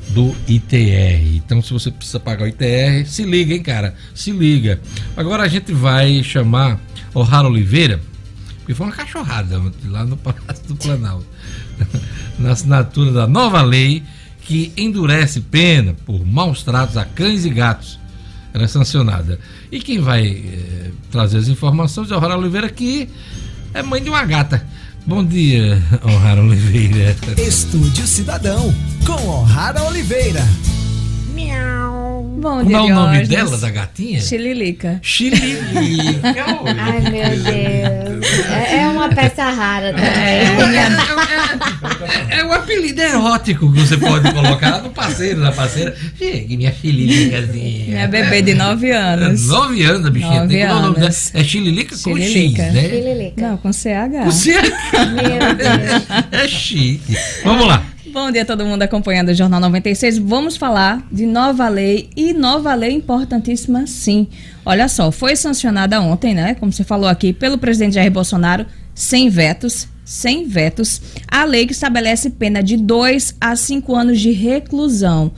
do 0.10 0.36
ITR. 0.48 1.36
Então, 1.36 1.62
se 1.62 1.72
você 1.72 1.92
precisa 1.92 2.20
pagar 2.20 2.46
o 2.46 2.48
ITR, 2.48 3.06
se 3.06 3.24
liga, 3.24 3.54
hein, 3.54 3.64
cara? 3.64 3.94
Se 4.14 4.32
liga. 4.32 4.80
Agora 5.16 5.44
a 5.44 5.48
gente 5.48 5.74
vai 5.74 6.24
chamar 6.24 6.80
o 7.14 7.22
Raro 7.22 7.50
Oliveira 7.50 8.00
Porque 8.62 8.74
foi 8.74 8.88
uma 8.88 8.96
cachorrada 8.96 9.62
lá 9.86 10.06
no 10.06 10.16
Palácio 10.18 10.68
do 10.68 10.76
Planalto. 10.76 11.26
Na 12.40 12.52
assinatura 12.52 13.12
da 13.12 13.28
nova 13.28 13.62
lei 13.62 14.04
que 14.42 14.72
endurece 14.76 15.42
pena 15.42 15.96
por 16.06 16.26
maus 16.26 16.64
tratos 16.64 16.98
a 16.98 17.06
cães 17.06 17.46
e 17.46 17.50
gatos. 17.50 18.00
Ela 18.54 18.66
é 18.66 18.68
sancionada. 18.68 19.40
E 19.72 19.80
quem 19.80 20.00
vai 20.00 20.28
eh, 20.28 20.92
trazer 21.10 21.38
as 21.38 21.48
informações 21.48 22.12
é 22.12 22.16
o 22.16 22.20
Rara 22.20 22.38
Oliveira, 22.38 22.70
que 22.70 23.08
é 23.74 23.82
mãe 23.82 24.04
de 24.04 24.10
uma 24.10 24.26
gata. 24.26 24.66
Bom 25.06 25.24
dia, 25.24 25.82
O'Hara 26.04 26.42
Oliveira. 26.42 27.16
Estúdio 27.38 28.06
Cidadão, 28.06 28.74
com 29.06 29.42
O'Hara 29.42 29.84
Oliveira. 29.84 30.46
Bom 32.22 32.64
Como 32.64 32.76
é 32.76 32.82
o 32.82 32.90
nome 32.90 33.26
dela, 33.28 33.58
da 33.58 33.70
gatinha? 33.70 34.20
Chililica. 34.22 35.00
Chililica. 35.02 36.46
Ai, 36.78 37.02
meu 37.02 37.30
Deus. 37.44 38.46
É, 38.50 38.78
é 38.82 38.88
uma 38.88 39.10
peça 39.10 39.44
rara 39.50 39.94
também. 39.94 40.12
É, 42.30 42.40
é 42.40 42.44
um 42.46 42.52
apelido 42.54 43.02
erótico 43.02 43.72
que 43.72 43.80
você 43.80 43.98
pode 43.98 44.32
colocar 44.32 44.82
no 44.82 44.90
parceiro, 44.90 45.40
na 45.40 45.52
parceira. 45.52 45.96
Chegue, 46.18 46.58
minha 46.58 46.72
chililicazinha. 46.74 47.86
Minha 47.88 48.08
bebê 48.08 48.42
de 48.42 48.54
9 48.54 48.92
anos. 48.92 49.48
Nove 49.48 49.84
anos, 49.84 50.06
a 50.06 50.10
bichinha. 50.10 50.42
Nove 50.42 50.48
Tem 50.50 50.62
que 50.62 50.68
dar 50.68 50.76
o 50.78 50.82
nome 50.82 50.98
anos. 50.98 51.32
dela. 51.32 51.42
É 51.42 51.48
chililica 51.48 51.96
com 52.04 52.18
X, 52.18 52.28
Chililica. 52.32 52.64
né? 52.72 52.82
Chililica. 52.90 53.42
Não, 53.42 53.58
com 53.58 53.72
CH. 53.74 54.26
Você 54.26 54.54
Meu 54.62 55.56
Deus. 55.56 56.04
é 56.32 56.48
chique. 56.48 57.16
Vamos 57.44 57.68
lá. 57.68 57.84
Bom 58.12 58.30
dia 58.30 58.42
a 58.42 58.46
todo 58.46 58.66
mundo 58.66 58.82
acompanhando 58.82 59.30
o 59.30 59.34
Jornal 59.34 59.62
96. 59.62 60.18
Vamos 60.18 60.58
falar 60.58 61.08
de 61.10 61.26
nova 61.26 61.70
lei 61.70 62.10
e 62.14 62.34
nova 62.34 62.74
lei 62.74 62.92
importantíssima, 62.92 63.88
sim. 63.88 64.28
Olha 64.66 64.90
só, 64.90 65.14
foi 65.14 65.34
sancionada 65.38 66.02
ontem, 66.02 66.34
né? 66.34 66.54
Como 66.56 66.74
você 66.74 66.84
falou 66.84 67.08
aqui, 67.08 67.32
pelo 67.32 67.58
presidente 67.58 67.94
Jair 67.94 68.12
Bolsonaro, 68.12 68.66
sem 68.94 69.30
vetos. 69.30 69.88
Sem 70.04 70.46
vetos, 70.46 71.02
a 71.26 71.46
lei 71.46 71.66
que 71.66 71.72
estabelece 71.72 72.32
pena 72.32 72.62
de 72.62 72.76
2 72.76 73.38
a 73.40 73.56
5 73.56 73.96
anos 73.96 74.20
de 74.20 74.32
reclusão 74.32 75.32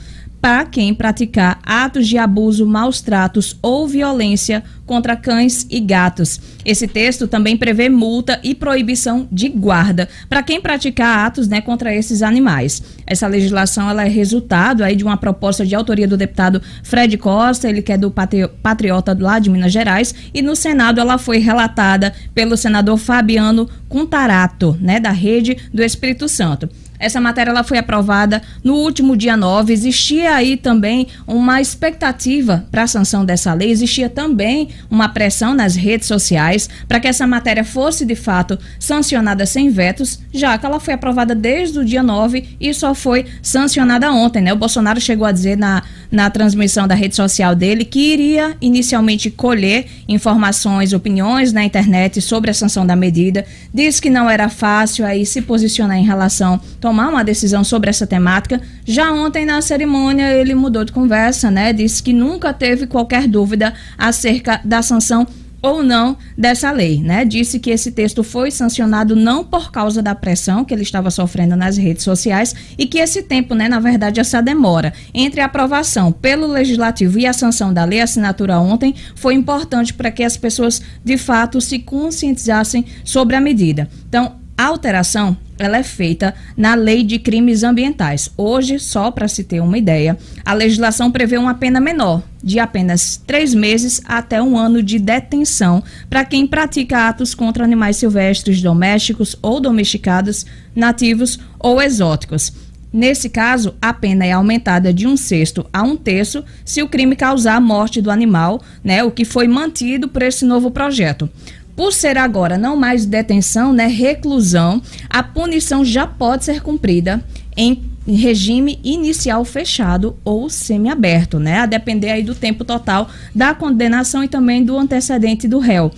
para 0.43 0.65
quem 0.65 0.93
praticar 0.93 1.57
atos 1.65 2.05
de 2.05 2.17
abuso, 2.17 2.67
maus 2.67 2.99
tratos 2.99 3.57
ou 3.61 3.87
violência 3.87 4.61
contra 4.85 5.15
cães 5.15 5.65
e 5.69 5.79
gatos. 5.79 6.37
Esse 6.65 6.85
texto 6.85 7.29
também 7.29 7.55
prevê 7.55 7.87
multa 7.87 8.41
e 8.43 8.53
proibição 8.53 9.25
de 9.31 9.47
guarda 9.47 10.09
para 10.27 10.43
quem 10.43 10.59
praticar 10.59 11.25
atos 11.25 11.47
né, 11.47 11.61
contra 11.61 11.95
esses 11.95 12.21
animais. 12.21 12.83
Essa 13.07 13.25
legislação 13.25 13.89
ela 13.89 14.03
é 14.03 14.09
resultado 14.09 14.83
aí 14.83 14.97
de 14.97 15.05
uma 15.05 15.15
proposta 15.15 15.65
de 15.65 15.75
autoria 15.75 16.09
do 16.09 16.17
deputado 16.17 16.61
Fred 16.83 17.17
Costa, 17.17 17.69
ele 17.69 17.81
que 17.81 17.93
é 17.93 17.97
do 17.97 18.11
Patri- 18.11 18.49
Patriota 18.61 19.17
lá 19.17 19.39
de 19.39 19.49
Minas 19.49 19.71
Gerais, 19.71 20.13
e 20.33 20.41
no 20.41 20.57
Senado 20.57 20.99
ela 20.99 21.17
foi 21.17 21.37
relatada 21.37 22.13
pelo 22.35 22.57
senador 22.57 22.97
Fabiano 22.97 23.69
Contarato, 23.87 24.77
né, 24.81 24.99
da 24.99 25.11
Rede 25.11 25.55
do 25.73 25.81
Espírito 25.81 26.27
Santo. 26.27 26.67
Essa 27.03 27.19
matéria 27.19 27.51
ela 27.51 27.63
foi 27.63 27.77
aprovada 27.77 28.41
no 28.63 28.75
último 28.75 29.17
dia 29.17 29.35
9. 29.35 29.73
Existia 29.73 30.35
aí 30.35 30.55
também 30.55 31.07
uma 31.27 31.59
expectativa 31.59 32.65
para 32.71 32.83
a 32.83 32.87
sanção 32.87 33.25
dessa 33.25 33.53
lei, 33.53 33.69
existia 33.71 34.09
também 34.09 34.69
uma 34.89 35.09
pressão 35.09 35.53
nas 35.53 35.75
redes 35.75 36.07
sociais 36.07 36.69
para 36.87 36.99
que 36.99 37.07
essa 37.07 37.27
matéria 37.27 37.63
fosse 37.63 38.05
de 38.05 38.15
fato 38.15 38.57
sancionada 38.79 39.45
sem 39.45 39.69
vetos, 39.69 40.19
já 40.33 40.57
que 40.57 40.65
ela 40.65 40.79
foi 40.79 40.93
aprovada 40.93 41.35
desde 41.35 41.79
o 41.79 41.85
dia 41.85 42.01
9 42.01 42.57
e 42.59 42.73
só 42.73 42.95
foi 42.95 43.25
sancionada 43.41 44.11
ontem, 44.11 44.41
né? 44.41 44.53
O 44.53 44.57
Bolsonaro 44.57 45.01
chegou 45.01 45.25
a 45.25 45.31
dizer 45.31 45.57
na, 45.57 45.83
na 46.11 46.29
transmissão 46.29 46.87
da 46.87 46.95
rede 46.95 47.15
social 47.15 47.53
dele 47.53 47.83
que 47.83 48.13
iria 48.13 48.55
inicialmente 48.61 49.29
colher 49.29 49.87
informações, 50.07 50.93
opiniões 50.93 51.51
na 51.51 51.63
internet 51.63 52.21
sobre 52.21 52.49
a 52.49 52.53
sanção 52.53 52.85
da 52.85 52.95
medida, 52.95 53.45
disse 53.73 54.01
que 54.01 54.09
não 54.09 54.29
era 54.29 54.47
fácil 54.49 55.05
aí 55.05 55.25
se 55.25 55.41
posicionar 55.41 55.97
em 55.97 56.05
relação 56.05 56.59
tomar 56.93 57.09
uma 57.09 57.23
decisão 57.23 57.63
sobre 57.63 57.89
essa 57.89 58.05
temática. 58.05 58.61
Já 58.85 59.11
ontem 59.11 59.47
na 59.47 59.59
cerimônia 59.63 60.31
ele 60.31 60.53
mudou 60.53 60.85
de 60.85 60.91
conversa, 60.91 61.49
né? 61.49 61.73
Disse 61.73 62.03
que 62.03 62.13
nunca 62.13 62.53
teve 62.53 62.85
qualquer 62.85 63.27
dúvida 63.27 63.73
acerca 63.97 64.61
da 64.63 64.83
sanção 64.83 65.25
ou 65.59 65.81
não 65.81 66.15
dessa 66.37 66.69
lei, 66.71 67.01
né? 67.01 67.25
Disse 67.25 67.57
que 67.57 67.71
esse 67.71 67.91
texto 67.91 68.23
foi 68.23 68.51
sancionado 68.51 69.15
não 69.15 69.43
por 69.43 69.71
causa 69.71 70.03
da 70.03 70.13
pressão 70.13 70.63
que 70.63 70.71
ele 70.71 70.83
estava 70.83 71.09
sofrendo 71.09 71.55
nas 71.55 71.77
redes 71.77 72.03
sociais 72.03 72.53
e 72.77 72.85
que 72.85 72.99
esse 72.99 73.23
tempo, 73.23 73.55
né, 73.55 73.67
na 73.67 73.79
verdade, 73.79 74.19
essa 74.19 74.39
demora 74.39 74.93
entre 75.15 75.41
a 75.41 75.45
aprovação 75.45 76.11
pelo 76.11 76.45
legislativo 76.45 77.17
e 77.17 77.25
a 77.25 77.33
sanção 77.33 77.73
da 77.73 77.85
lei, 77.85 78.01
a 78.01 78.03
assinatura 78.03 78.59
ontem, 78.59 78.93
foi 79.15 79.33
importante 79.33 79.95
para 79.95 80.11
que 80.11 80.23
as 80.23 80.37
pessoas 80.37 80.79
de 81.03 81.17
fato 81.17 81.59
se 81.59 81.79
conscientizassem 81.79 82.85
sobre 83.03 83.35
a 83.35 83.41
medida. 83.41 83.89
Então, 84.07 84.42
a 84.57 84.65
alteração 84.65 85.35
ela 85.57 85.77
é 85.77 85.83
feita 85.83 86.33
na 86.57 86.75
Lei 86.75 87.03
de 87.03 87.19
Crimes 87.19 87.63
Ambientais. 87.63 88.29
Hoje, 88.35 88.79
só 88.79 89.11
para 89.11 89.27
se 89.27 89.43
ter 89.43 89.61
uma 89.61 89.77
ideia, 89.77 90.17
a 90.43 90.53
legislação 90.53 91.11
prevê 91.11 91.37
uma 91.37 91.53
pena 91.53 91.79
menor, 91.79 92.23
de 92.43 92.59
apenas 92.59 93.21
três 93.25 93.53
meses 93.53 94.01
até 94.05 94.41
um 94.41 94.57
ano 94.57 94.81
de 94.81 94.99
detenção 94.99 95.83
para 96.09 96.25
quem 96.25 96.47
pratica 96.47 97.07
atos 97.07 97.33
contra 97.33 97.63
animais 97.63 97.97
silvestres, 97.97 98.61
domésticos 98.61 99.35
ou 99.41 99.59
domesticados, 99.59 100.45
nativos 100.75 101.39
ou 101.59 101.81
exóticos. 101.81 102.51
Nesse 102.91 103.27
caso, 103.27 103.73
a 103.81 103.91
pena 103.91 104.23
é 104.23 104.33
aumentada 104.33 104.93
de 104.93 105.07
um 105.07 105.17
sexto 105.17 105.65
a 105.73 105.81
um 105.81 105.97
terço 105.97 106.43
se 106.63 106.83
o 106.83 106.87
crime 106.87 107.15
causar 107.15 107.55
a 107.55 107.61
morte 107.61 107.99
do 107.99 108.11
animal, 108.11 108.61
né, 108.83 109.03
o 109.03 109.09
que 109.09 109.25
foi 109.25 109.47
mantido 109.47 110.07
por 110.07 110.21
esse 110.21 110.45
novo 110.45 110.69
projeto. 110.69 111.27
Por 111.75 111.91
ser 111.91 112.17
agora 112.17 112.57
não 112.57 112.75
mais 112.75 113.05
detenção, 113.05 113.73
né, 113.73 113.87
reclusão, 113.87 114.81
a 115.09 115.23
punição 115.23 115.83
já 115.83 116.05
pode 116.05 116.45
ser 116.45 116.61
cumprida 116.61 117.23
em 117.57 117.83
regime 118.05 118.79
inicial 118.83 119.43
fechado 119.45 120.15
ou 120.25 120.49
semiaberto, 120.49 121.39
né, 121.39 121.59
a 121.59 121.65
depender 121.65 122.11
aí 122.11 122.21
do 122.21 122.35
tempo 122.35 122.63
total 122.63 123.09
da 123.33 123.55
condenação 123.55 124.23
e 124.23 124.27
também 124.27 124.63
do 124.63 124.77
antecedente 124.77 125.47
do 125.47 125.59
réu. 125.59 125.91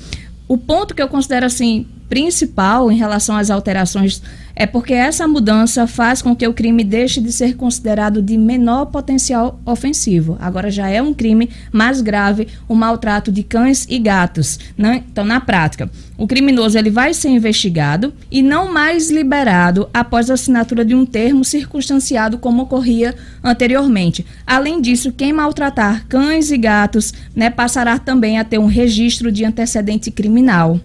O 0.47 0.57
ponto 0.57 0.93
que 0.93 1.01
eu 1.01 1.07
considero 1.07 1.45
assim 1.45 1.87
principal 2.07 2.91
em 2.91 2.97
relação 2.97 3.35
às 3.35 3.49
alterações 3.49 4.21
é 4.55 4.65
porque 4.65 4.93
essa 4.93 5.27
mudança 5.27 5.85
faz 5.85 6.21
com 6.21 6.35
que 6.35 6.47
o 6.47 6.53
crime 6.53 6.83
deixe 6.83 7.19
de 7.19 7.31
ser 7.31 7.55
considerado 7.57 8.21
de 8.21 8.37
menor 8.37 8.85
potencial 8.85 9.59
ofensivo. 9.65 10.37
Agora 10.39 10.71
já 10.71 10.87
é 10.87 11.01
um 11.01 11.13
crime 11.13 11.49
mais 11.71 12.01
grave 12.01 12.47
o 12.67 12.73
maltrato 12.73 13.31
de 13.31 13.43
cães 13.43 13.85
e 13.89 13.99
gatos. 13.99 14.57
Né? 14.77 15.03
Então, 15.11 15.25
na 15.25 15.41
prática, 15.41 15.91
o 16.17 16.25
criminoso 16.25 16.77
ele 16.77 16.89
vai 16.89 17.13
ser 17.13 17.29
investigado 17.29 18.13
e 18.31 18.41
não 18.41 18.71
mais 18.71 19.11
liberado 19.11 19.89
após 19.93 20.31
a 20.31 20.35
assinatura 20.35 20.85
de 20.85 20.95
um 20.95 21.05
termo 21.05 21.43
circunstanciado 21.43 22.37
como 22.37 22.63
ocorria 22.63 23.13
anteriormente. 23.43 24.25
Além 24.47 24.81
disso, 24.81 25.11
quem 25.11 25.33
maltratar 25.33 26.05
cães 26.07 26.49
e 26.49 26.57
gatos 26.57 27.13
né, 27.35 27.49
passará 27.49 27.99
também 27.99 28.39
a 28.39 28.45
ter 28.45 28.57
um 28.57 28.67
registro 28.67 29.31
de 29.31 29.43
antecedente 29.43 30.09
criminal. 30.09 30.79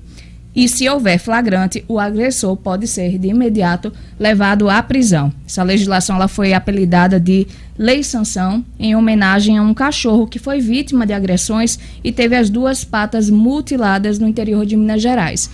E 0.55 0.69
se 0.69 0.89
houver 0.89 1.19
flagrante, 1.19 1.85
o 1.87 1.99
agressor 2.01 2.57
pode 2.57 2.89
ser 2.89 3.19
de 3.19 3.29
imediato 3.29 3.93
levado 4.19 4.69
à 4.69 4.83
prisão. 4.83 5.33
Essa 5.47 5.63
legislação 5.63 6.17
ela 6.17 6.27
foi 6.27 6.53
apelidada 6.53 7.21
de 7.21 7.47
Lei 7.79 8.03
Sanção 8.03 8.65
em 8.79 8.97
homenagem 8.97 9.59
a 9.59 9.63
um 9.63 9.73
cachorro 9.73 10.27
que 10.27 10.41
foi 10.41 10.61
vítima 10.61 11.07
de 11.07 11.13
agressões 11.13 11.79
e 12.03 12.11
teve 12.11 12.35
as 12.35 12.51
duas 12.51 12.83
patas 12.83 13.31
mutiladas 13.31 14.19
no 14.19 14.27
interior 14.27 14.67
de 14.67 14.77
Minas 14.77 15.01
Gerais. 15.01 15.49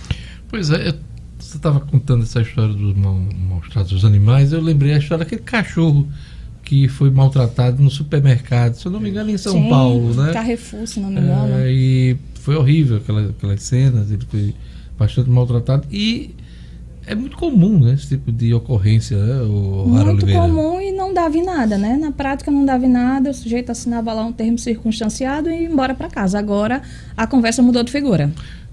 Pois 0.49 0.71
é, 0.71 0.89
eu- 0.89 0.93
você 1.39 1.57
estava 1.57 1.79
contando 1.79 2.23
essa 2.23 2.41
história 2.41 2.73
dos 2.73 2.95
mau- 2.97 3.21
maus 3.49 3.69
tratos 3.69 3.91
dos 3.91 4.03
animais, 4.03 4.51
eu 4.51 4.59
lembrei 4.61 4.95
a 4.95 4.97
história 4.97 5.23
daquele 5.23 5.41
cachorro 5.43 6.07
que 6.63 6.87
foi 6.89 7.09
maltratado 7.11 7.81
no 7.81 7.89
supermercado, 7.89 8.73
se 8.73 8.85
eu 8.85 8.91
não 8.91 8.99
me 8.99 9.09
engano, 9.09 9.29
em 9.29 9.37
São 9.37 9.53
Sim, 9.53 9.69
Paulo, 9.69 10.13
né? 10.15 10.33
Carrefour, 10.33 10.85
se 10.85 10.99
não 10.99 11.09
me 11.09 11.21
engano. 11.21 11.53
É, 11.53 11.71
e 11.71 12.17
foi 12.41 12.55
horrível 12.55 12.97
aquela, 12.97 13.29
aquelas 13.29 13.63
cenas, 13.63 14.11
ele 14.11 14.25
foi 14.29 14.53
bastante 14.97 15.29
maltratado 15.29 15.85
e 15.91 16.31
é 17.05 17.15
muito 17.15 17.37
comum, 17.37 17.79
né, 17.79 17.93
esse 17.93 18.07
tipo 18.09 18.31
de 18.33 18.53
ocorrência, 18.53 19.15
né, 19.17 19.41
Muito 19.45 20.09
Oliveira? 20.09 20.41
comum 20.41 20.81
e 20.81 20.91
não 20.91 21.13
dava 21.13 21.37
em 21.37 21.43
nada, 21.45 21.77
né? 21.77 21.95
Na 21.95 22.11
prática 22.11 22.51
não 22.51 22.65
dava 22.65 22.85
em 22.85 22.89
nada, 22.89 23.29
o 23.29 23.33
sujeito 23.33 23.71
assinava 23.71 24.11
lá 24.11 24.25
um 24.25 24.33
termo 24.33 24.57
circunstanciado 24.59 25.49
e 25.49 25.53
ia 25.61 25.69
embora 25.69 25.95
para 25.95 26.09
casa. 26.09 26.37
Agora 26.37 26.81
a 27.15 27.25
conversa 27.25 27.61
mudou 27.61 27.81
de 27.81 27.91
figura. 27.93 28.29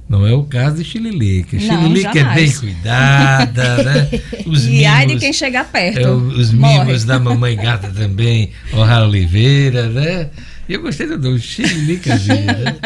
Não 0.09 0.27
é 0.27 0.35
o 0.35 0.43
caso 0.45 0.77
de 0.79 0.85
Chililica. 0.85 1.59
Chililica 1.59 2.19
é 2.19 2.35
bem 2.35 2.51
cuidada, 2.53 3.83
né? 3.85 4.09
Os 4.47 4.67
e 4.67 4.85
ai 4.85 5.03
de 5.03 5.07
mimos- 5.09 5.23
quem 5.23 5.33
chegar 5.33 5.65
perto. 5.71 5.99
É, 5.99 6.11
os 6.11 6.53
morre. 6.53 6.85
mimos 6.87 7.05
da 7.05 7.19
mamãe 7.19 7.57
gata 7.57 7.89
também, 7.89 8.51
o 8.73 8.83
Rara 8.83 9.07
Oliveira, 9.07 9.89
né? 9.89 10.29
E 10.69 10.75
eu 10.75 10.81
gostei 10.83 11.07
do 11.07 11.19
nome, 11.19 11.39
né? 11.39 12.77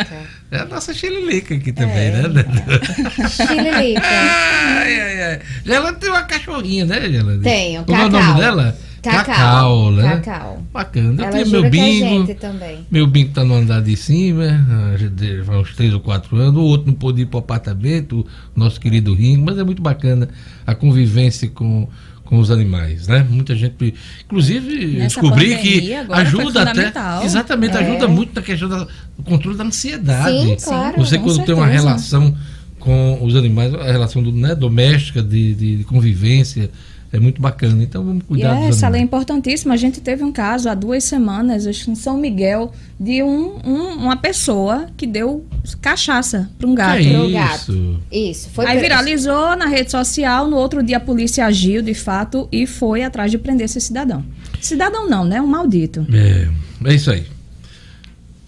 É 0.51 0.59
a 0.61 0.65
nossa 0.65 0.93
Chililica 0.95 1.55
aqui 1.55 1.73
também, 1.73 2.11
né? 2.11 2.23
Chililica. 3.29 4.03
Ai, 4.05 5.01
ai, 5.01 5.23
ai. 5.23 5.41
Ela 5.67 5.93
tem 5.93 6.11
uma 6.11 6.23
cachorrinha, 6.23 6.85
né, 6.85 7.01
Gelane? 7.11 7.43
Tenho, 7.43 7.85
Como 7.85 7.99
é 8.01 8.07
o 8.07 8.09
nome 8.11 8.25
Cacau. 8.25 8.41
dela? 8.41 8.79
Cacau. 9.03 9.25
Cacau, 9.25 9.91
né? 9.93 10.17
Cacau. 10.23 10.63
Bacana. 10.73 11.23
Eu 11.23 11.27
Ela 11.29 11.33
tenho 11.37 11.49
meu 11.51 11.65
é 11.65 11.71
bingo. 11.71 12.27
gente 12.27 12.35
também. 12.35 12.87
Meu 12.91 13.07
bingo 13.07 13.33
tá 13.33 13.45
no 13.45 13.55
andar 13.55 13.81
de 13.81 13.97
cima, 13.97 14.45
ah, 14.69 14.97
de- 14.97 15.43
faz 15.45 15.59
uns 15.61 15.75
três 15.77 15.95
ou 15.95 16.01
quatro 16.01 16.37
anos. 16.37 16.57
O 16.57 16.65
outro 16.65 16.89
não 16.89 16.95
pôde 16.95 17.23
ir 17.23 17.27
pro 17.27 17.39
apartamento, 17.39 18.27
o 18.57 18.59
nosso 18.61 18.81
querido 18.81 19.15
Ringo, 19.15 19.45
mas 19.47 19.57
é 19.59 19.63
muito 19.65 19.81
bacana 19.81 20.29
a 20.67 20.75
convivência 20.75 21.49
com, 21.49 21.89
com 22.29 22.39
os 22.39 22.51
animais, 22.51 23.09
né? 23.09 23.27
Muita 23.29 23.57
gente. 23.57 23.95
Inclusive, 24.27 24.83
eu 24.85 24.89
Nessa 24.99 25.21
descobri 25.21 25.57
que 25.57 25.95
ajuda 25.95 26.63
até. 26.71 26.93
Exatamente, 27.25 27.75
É. 27.75 27.81
ajuda 27.81 28.07
muito 28.07 28.35
na 28.35 28.43
questão 28.43 28.69
do 28.69 28.87
controle 29.25 29.57
da 29.57 29.65
ansiedade. 29.65 30.39
Sim, 30.39 30.57
claro, 30.63 30.99
Você 30.99 31.19
quando 31.19 31.45
tem 31.47 31.55
uma 31.55 31.65
certeza. 31.65 31.87
relação 31.89 32.37
com 32.79 33.19
os 33.25 33.35
animais, 33.35 33.75
a 33.75 33.91
relação 33.91 34.23
do, 34.23 34.31
né, 34.31 34.55
doméstica, 34.55 35.23
de, 35.23 35.55
de- 35.55 35.77
de 35.79 35.85
convivência, 35.85 36.71
é 37.13 37.19
muito 37.19 37.41
bacana. 37.41 37.83
Então 37.83 38.05
vamos 38.05 38.23
E 38.23 38.27
cuidar 38.27 38.57
é, 38.57 38.67
dos 38.67 38.77
essa 38.77 38.89
lei 38.89 39.01
é 39.01 39.05
importantíssima. 39.05 39.75
A 39.75 39.77
gente 39.77 40.01
teve 40.01 40.23
um 40.25 40.31
caso 40.33 40.69
há 40.69 40.75
duas 40.75 41.05
semanas, 41.05 41.67
acho 41.67 41.85
que 41.87 41.91
em 41.91 41.95
São 41.95 42.17
Miguel, 42.19 42.73
de 43.01 43.23
um, 43.23 43.59
um- 43.65 43.95
uma 43.99 44.17
pessoa 44.17 44.87
que 44.97 45.07
deu 45.07 45.45
cachaça 45.81 46.51
para 46.59 46.67
um 46.69 46.75
gato. 46.75 46.99
Que 46.99 47.11
Pro 47.13 47.25
isso? 47.25 47.33
gato. 47.33 48.03
Isso. 48.13 48.51
Foi 48.51 48.67
Aí 48.67 48.79
viralizou 48.81 49.57
na 49.57 49.67
rede 49.67 49.91
social, 49.91 50.49
no 50.49 50.57
outro 50.57 50.83
dia 50.83 50.97
a 50.99 51.01
polícia 51.01 51.47
agiu 51.47 51.81
de 51.83 51.95
fato 51.95 52.49
e 52.53 52.67
foi 52.67 53.03
atrás 53.03 53.31
de 53.31 53.39
prender 53.39 53.65
esse 53.67 53.81
cidadão. 53.81 54.25
Cidadão 54.61 55.09
não, 55.09 55.25
né? 55.25 55.41
Um 55.41 55.47
maldito. 55.47 56.07
É, 56.13 56.49
é 56.91 56.95
isso 56.95 57.11
aí. 57.11 57.25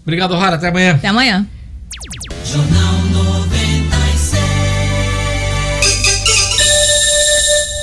Obrigado, 0.03 0.33
Rara. 0.35 0.55
Até 0.55 0.67
amanhã. 0.69 0.95
Até 0.95 1.07
amanhã. 1.07 1.47
Jornal 2.45 2.93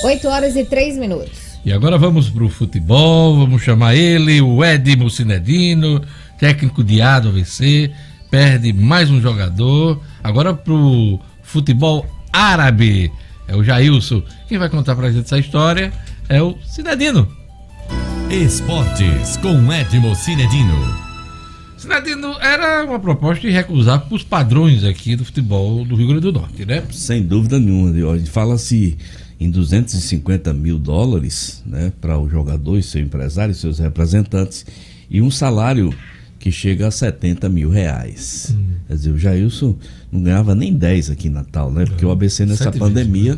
8 0.03 0.27
horas 0.27 0.55
e 0.55 0.63
3 0.63 0.97
minutos. 0.97 1.59
E 1.65 1.73
agora 1.73 1.97
vamos 1.97 2.29
pro 2.29 2.47
futebol, 2.47 3.37
vamos 3.37 3.61
chamar 3.61 3.95
ele, 3.95 4.39
o 4.41 4.63
Ed 4.63 4.95
Mucinedino, 4.95 6.01
técnico 6.39 6.83
de 6.83 7.01
A 7.01 7.19
do 7.19 7.29
AVC, 7.29 7.91
perde 8.31 8.71
mais 8.71 9.11
um 9.11 9.19
jogador. 9.19 10.01
Agora 10.23 10.53
pro 10.53 11.19
futebol 11.43 12.05
árabe, 12.31 13.11
é 13.45 13.55
o 13.55 13.63
Jailson. 13.63 14.23
Quem 14.47 14.57
vai 14.57 14.69
contar 14.69 14.95
pra 14.95 15.11
gente 15.11 15.25
essa 15.25 15.37
história 15.37 15.91
é 16.29 16.41
o 16.41 16.57
Cinedino. 16.65 17.27
Esportes 18.29 19.35
com 19.37 19.73
Edmo 19.73 20.15
Cinedino. 20.15 21.09
Cinedino 21.77 22.37
era 22.39 22.85
uma 22.85 22.99
proposta 22.99 23.45
de 23.45 23.53
recusar 23.53 24.05
os 24.09 24.23
padrões 24.23 24.83
aqui 24.83 25.15
do 25.15 25.25
futebol 25.25 25.83
do 25.83 25.95
Rio 25.95 26.07
Grande 26.07 26.21
do 26.21 26.31
Norte, 26.31 26.65
né? 26.65 26.83
Sem 26.91 27.23
dúvida 27.23 27.59
nenhuma. 27.59 28.17
Fala-se 28.27 28.97
em 29.39 29.49
250 29.49 30.53
mil 30.53 30.77
dólares 30.77 31.63
né, 31.65 31.93
para 32.01 32.19
o 32.19 32.29
jogador 32.29 32.77
e 32.77 32.83
seu 32.83 33.01
empresário 33.01 33.51
e 33.51 33.55
seus 33.55 33.79
representantes 33.79 34.65
e 35.09 35.21
um 35.21 35.31
salário 35.31 35.93
que 36.37 36.51
chega 36.51 36.87
a 36.87 36.91
70 36.91 37.47
mil 37.49 37.69
reais. 37.69 38.55
Quer 38.87 38.93
dizer, 38.95 39.11
o 39.11 39.17
Jailson 39.17 39.75
não 40.11 40.21
ganhava 40.23 40.55
nem 40.55 40.73
10 40.73 41.09
aqui 41.11 41.27
em 41.27 41.31
Natal, 41.31 41.71
né? 41.71 41.85
Porque 41.85 42.05
o 42.05 42.11
ABC 42.11 42.45
nessa 42.45 42.71
pandemia 42.71 43.37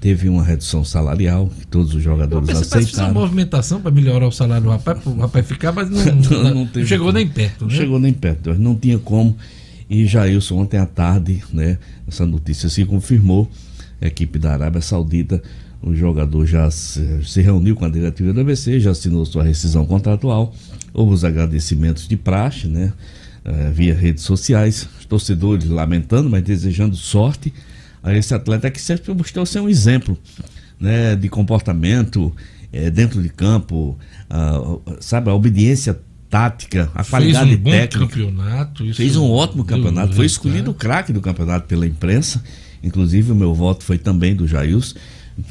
teve 0.00 0.28
uma 0.28 0.44
redução 0.44 0.84
salarial 0.84 1.48
que 1.58 1.66
todos 1.66 1.90
os 1.90 1.96
Eu 1.96 2.02
jogadores 2.02 2.46
que 2.48 2.54
fez 2.54 2.72
uma 2.72 2.78
aceitaram. 2.82 3.14
movimentação 3.14 3.80
para 3.80 3.90
melhorar 3.90 4.28
o 4.28 4.32
salário 4.32 4.64
do 4.64 4.70
rapaz, 4.70 4.98
pro 5.00 5.16
rapaz 5.16 5.46
ficar, 5.46 5.72
mas 5.72 5.90
não, 5.90 6.04
não, 6.42 6.54
não 6.54 6.66
teve 6.66 6.86
chegou 6.86 7.06
como. 7.06 7.18
nem 7.18 7.26
perto, 7.28 7.62
Não 7.62 7.68
né? 7.68 7.76
chegou 7.76 7.98
nem 7.98 8.12
perto, 8.12 8.54
não 8.54 8.74
tinha 8.76 8.98
como. 8.98 9.36
E 9.90 10.06
Jailson, 10.06 10.56
ontem 10.58 10.78
à 10.78 10.86
tarde, 10.86 11.42
né, 11.52 11.78
essa 12.06 12.24
notícia 12.26 12.68
se 12.68 12.84
confirmou. 12.84 13.50
A 14.00 14.06
equipe 14.06 14.38
da 14.38 14.52
Arábia 14.52 14.80
Saudita, 14.80 15.42
o 15.82 15.94
jogador 15.94 16.46
já 16.46 16.70
se, 16.70 17.40
reuniu 17.40 17.74
com 17.76 17.84
a 17.84 17.88
diretiva 17.88 18.32
do 18.32 18.40
ABC, 18.40 18.78
já 18.80 18.90
assinou 18.90 19.24
sua 19.24 19.42
rescisão 19.44 19.86
contratual. 19.86 20.54
Houve 20.92 21.14
os 21.14 21.24
agradecimentos 21.24 22.08
de 22.08 22.16
praxe, 22.16 22.66
né, 22.66 22.92
eh, 23.44 23.70
via 23.72 23.94
redes 23.94 24.24
sociais. 24.24 24.88
Os 24.98 25.04
torcedores 25.06 25.68
lamentando, 25.68 26.28
mas 26.28 26.42
desejando 26.42 26.96
sorte 26.96 27.52
a 28.02 28.14
esse 28.14 28.34
atleta 28.34 28.70
que 28.70 28.80
sempre 28.80 29.12
mostrou 29.14 29.44
ser 29.46 29.60
um 29.60 29.68
exemplo 29.68 30.16
né, 30.78 31.16
de 31.16 31.28
comportamento 31.28 32.32
eh, 32.72 32.90
dentro 32.90 33.22
de 33.22 33.28
campo, 33.28 33.98
ah, 34.28 34.78
sabe, 35.00 35.30
a 35.30 35.34
obediência 35.34 35.98
tática, 36.28 36.90
a 36.94 37.04
qualidade 37.04 37.48
Fez 37.50 37.58
um 37.58 37.62
bom 37.62 37.70
técnica. 37.70 38.06
campeonato. 38.06 38.84
Isso 38.84 38.96
Fez 38.96 39.16
um 39.16 39.30
ótimo 39.30 39.64
campeonato. 39.64 40.14
Foi 40.14 40.24
resultado. 40.24 40.26
escolhido 40.26 40.70
o 40.70 40.74
craque 40.74 41.12
do 41.12 41.20
campeonato 41.20 41.66
pela 41.66 41.86
imprensa. 41.86 42.42
Inclusive, 42.82 43.32
o 43.32 43.34
meu 43.34 43.54
voto 43.54 43.84
foi 43.84 43.98
também 43.98 44.34
do 44.34 44.46
Jailson. 44.46 44.94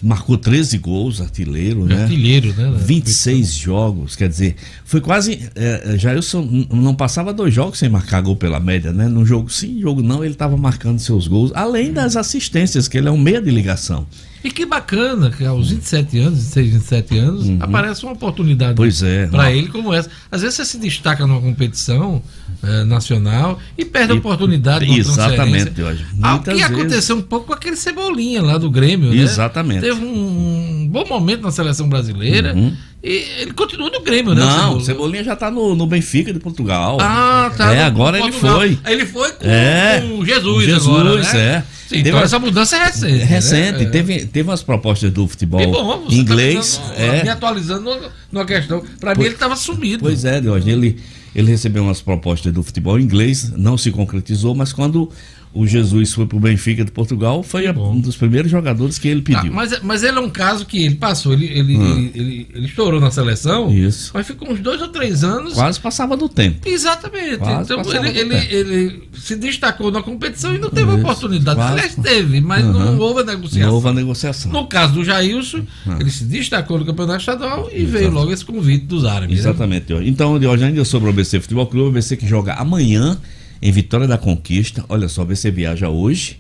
Marcou 0.02 0.36
13 0.36 0.80
gols, 0.80 1.22
artilheiro, 1.22 1.86
né? 1.86 2.04
Artilheiro, 2.04 2.52
né? 2.58 2.76
26 2.76 3.54
jogos, 3.54 4.16
quer 4.16 4.28
dizer, 4.28 4.56
foi 4.84 5.00
quase. 5.00 5.48
É, 5.54 5.94
é, 5.94 5.98
Jailson 5.98 6.66
não 6.72 6.96
passava 6.96 7.32
dois 7.32 7.54
jogos 7.54 7.78
sem 7.78 7.88
marcar 7.88 8.22
gol 8.22 8.36
pela 8.36 8.60
média, 8.60 8.92
né? 8.92 9.08
No 9.08 9.24
jogo 9.24 9.48
sim, 9.48 9.80
jogo 9.80 10.02
não, 10.02 10.24
ele 10.24 10.34
estava 10.34 10.58
marcando 10.58 10.98
seus 10.98 11.28
gols, 11.28 11.52
além 11.54 11.94
das 11.94 12.16
assistências, 12.16 12.88
que 12.88 12.98
ele 12.98 13.08
é 13.08 13.12
um 13.12 13.18
meia 13.18 13.40
de 13.40 13.52
ligação. 13.52 14.08
E 14.46 14.52
que 14.52 14.64
bacana 14.64 15.32
que 15.32 15.44
aos 15.44 15.72
27 15.72 16.20
anos, 16.20 16.38
26, 16.54 16.74
27 16.74 17.18
anos, 17.18 17.50
aparece 17.60 18.04
uma 18.04 18.14
oportunidade 18.14 18.80
Uhum. 18.80 18.90
É. 19.08 19.26
para 19.26 19.52
ele 19.52 19.68
como 19.70 19.92
essa. 19.92 20.08
Às 20.32 20.42
vezes 20.44 20.56
você 20.58 20.66
se 20.66 20.78
destaca 20.78 21.26
numa 21.26 21.42
competição 21.42 22.22
eh, 22.62 22.84
nacional 22.84 23.60
e 23.76 23.84
perde 23.84 24.12
a 24.14 24.16
E- 24.16 24.20
oportunidade 24.20 24.86
de 24.86 24.92
uma 24.92 25.00
Exatamente. 25.00 25.72
Jorge. 25.76 26.06
Algo 26.22 26.36
Muitas 26.38 26.54
que 26.54 26.60
vezes. 26.62 26.78
aconteceu 26.78 27.16
um 27.16 27.22
pouco 27.24 27.48
com 27.48 27.54
aquele 27.54 27.76
Cebolinha 27.76 28.42
lá 28.44 28.58
do 28.60 28.70
Grêmio, 28.70 29.10
né? 29.12 29.18
Exatamente. 29.22 29.82
Teve 29.82 30.00
um 30.06 30.88
bom 30.92 31.06
momento 31.08 31.42
na 31.42 31.52
seleção 31.52 31.90
brasileira 31.90 32.56
e 32.56 32.74
ele 33.10 33.52
continua 33.54 33.90
no 33.90 34.02
Grêmio, 34.02 34.34
né? 34.34 34.42
Não, 34.44 34.78
o 34.78 34.82
Cebolinha 34.82 35.24
já 35.24 35.36
tá 35.36 35.52
no, 35.52 35.76
no 35.76 35.86
Benfica 35.86 36.34
de 36.34 36.40
Portugal. 36.40 36.98
Ah, 37.00 37.52
tá. 37.56 37.74
É, 37.74 37.84
agora 37.84 38.20
ele 38.20 38.32
foi. 38.32 38.80
Ele 38.88 39.06
foi 39.06 39.32
com, 39.34 39.46
É, 39.48 40.02
com 40.02 40.26
Jesus, 40.26 40.66
Jesus, 40.66 40.88
agora, 40.88 41.22
né? 41.22 41.40
é. 41.40 41.64
Sim, 41.88 41.98
Teve 41.98 42.10
então 42.10 42.20
essa 42.22 42.40
mudança 42.40 42.76
é 42.78 42.86
recente. 42.86 43.22
É 43.22 43.26
recente, 43.26 43.84
né? 43.84 43.90
teve, 43.92 44.26
teve 44.26 44.50
umas 44.50 44.64
propostas 44.64 45.12
do 45.12 45.28
futebol 45.28 45.62
bom, 45.72 46.02
você 46.06 46.16
inglês. 46.16 46.78
Tá 46.78 46.90
me, 46.90 46.98
dando- 46.98 47.24
me 47.24 47.30
é, 47.30 47.32
atualizando 47.32 47.98
numa 48.32 48.44
questão. 48.46 48.84
Pra 49.00 49.14
mim, 49.14 49.26
ele 49.26 49.36
estava 49.36 49.56
sumido. 49.56 50.00
Pois 50.02 50.26
é, 50.26 50.42
Diógenes, 50.42 50.74
ele, 50.74 51.00
ele 51.36 51.52
recebeu 51.52 51.84
umas 51.84 52.02
propostas 52.02 52.52
do 52.52 52.64
futebol 52.64 53.00
inglês, 53.00 53.52
não 53.56 53.78
se 53.78 53.92
concretizou, 53.92 54.56
mas 54.56 54.74
quando 54.74 55.12
o 55.56 55.66
Jesus 55.66 56.12
foi 56.14 56.26
pro 56.26 56.40
Benfica 56.40 56.84
de 56.84 56.92
Portugal, 56.92 57.42
foi 57.42 57.72
bom. 57.72 57.94
um 57.94 58.00
dos 58.00 58.16
primeiros 58.18 58.52
jogadores 58.52 59.00
que 59.00 59.08
ele 59.08 59.22
Tá, 59.22 59.40
pediu. 59.40 59.54
mas, 59.54 59.80
mas 59.82 60.04
ele 60.04 60.18
é 60.18 60.22
um 60.22 60.30
caso 60.30 60.66
que 60.66 60.84
ele 60.84 60.96
passou, 60.96 61.32
ele, 61.34 61.46
ele, 61.46 61.76
ele, 61.76 62.12
ele- 62.14 62.48
ele 62.54 62.66
estourou 62.66 63.00
na 63.00 63.10
seleção, 63.10 63.72
Isso. 63.74 64.12
mas 64.14 64.28
ficou 64.28 64.52
uns 64.52 64.60
dois 64.60 64.82
ou 64.82 64.90
três 64.90 65.24
anos. 65.24 65.54
Quase 65.54 65.80
passava 65.80 66.18
do 66.18 66.28
tempo. 66.28 66.68
Exatamente. 66.68 67.38
Quase 67.38 67.74
então 67.74 67.94
ele, 67.96 68.10
ele, 68.20 68.30
tempo. 68.36 68.54
ele 68.54 69.04
se 69.18 69.36
destacou 69.36 69.90
na 69.92 70.04
competição 70.04 70.54
e 70.54 70.58
não 70.58 70.70
teve 70.70 70.92
Isso, 70.92 71.00
oportunidade. 71.00 71.56
quase. 71.56 71.72
Aliás, 71.74 71.96
teve, 71.96 72.42
mas 72.42 72.64
Uhum. 72.66 72.74
não 72.74 73.00
houve 73.00 73.22
a 73.22 73.24
negociação. 73.24 73.68
Não 73.68 73.76
houve 73.76 73.88
a 73.88 73.94
negociação. 73.94 74.52
No 74.52 74.68
caso 74.68 74.94
do 74.96 75.04
Jailson, 75.06 75.62
ele 76.00 76.10
se 76.12 76.26
destacou 76.26 76.78
no 76.80 76.86
campeonato 76.86 77.20
estadual 77.22 77.70
e 77.74 77.86
veio 77.86 78.12
logo 78.12 78.32
esse 78.32 78.44
convite 78.44 78.86
dos 78.86 79.06
árabes. 79.06 79.36
né? 79.36 79.42
Exatamente, 79.42 79.86
Diógenes. 79.88 80.12
Então, 80.12 80.38
Diógenes, 80.38 80.70
ainda 80.70 80.84
sobre 80.86 81.08
o 81.08 81.12
ABC 81.12 81.40
Futebol 81.40 81.66
Clube, 81.68 81.86
o 81.88 81.90
ABC 81.92 82.18
que 82.18 82.28
joga 82.28 82.54
amanhã 82.56 83.18
em 83.62 83.72
Vitória 83.72 84.08
da 84.08 84.18
Conquista. 84.18 84.84
Olha 84.90 85.08
só, 85.10 85.22
ABC 85.24 85.50
viaja 85.52 85.90
hoje 85.90 86.40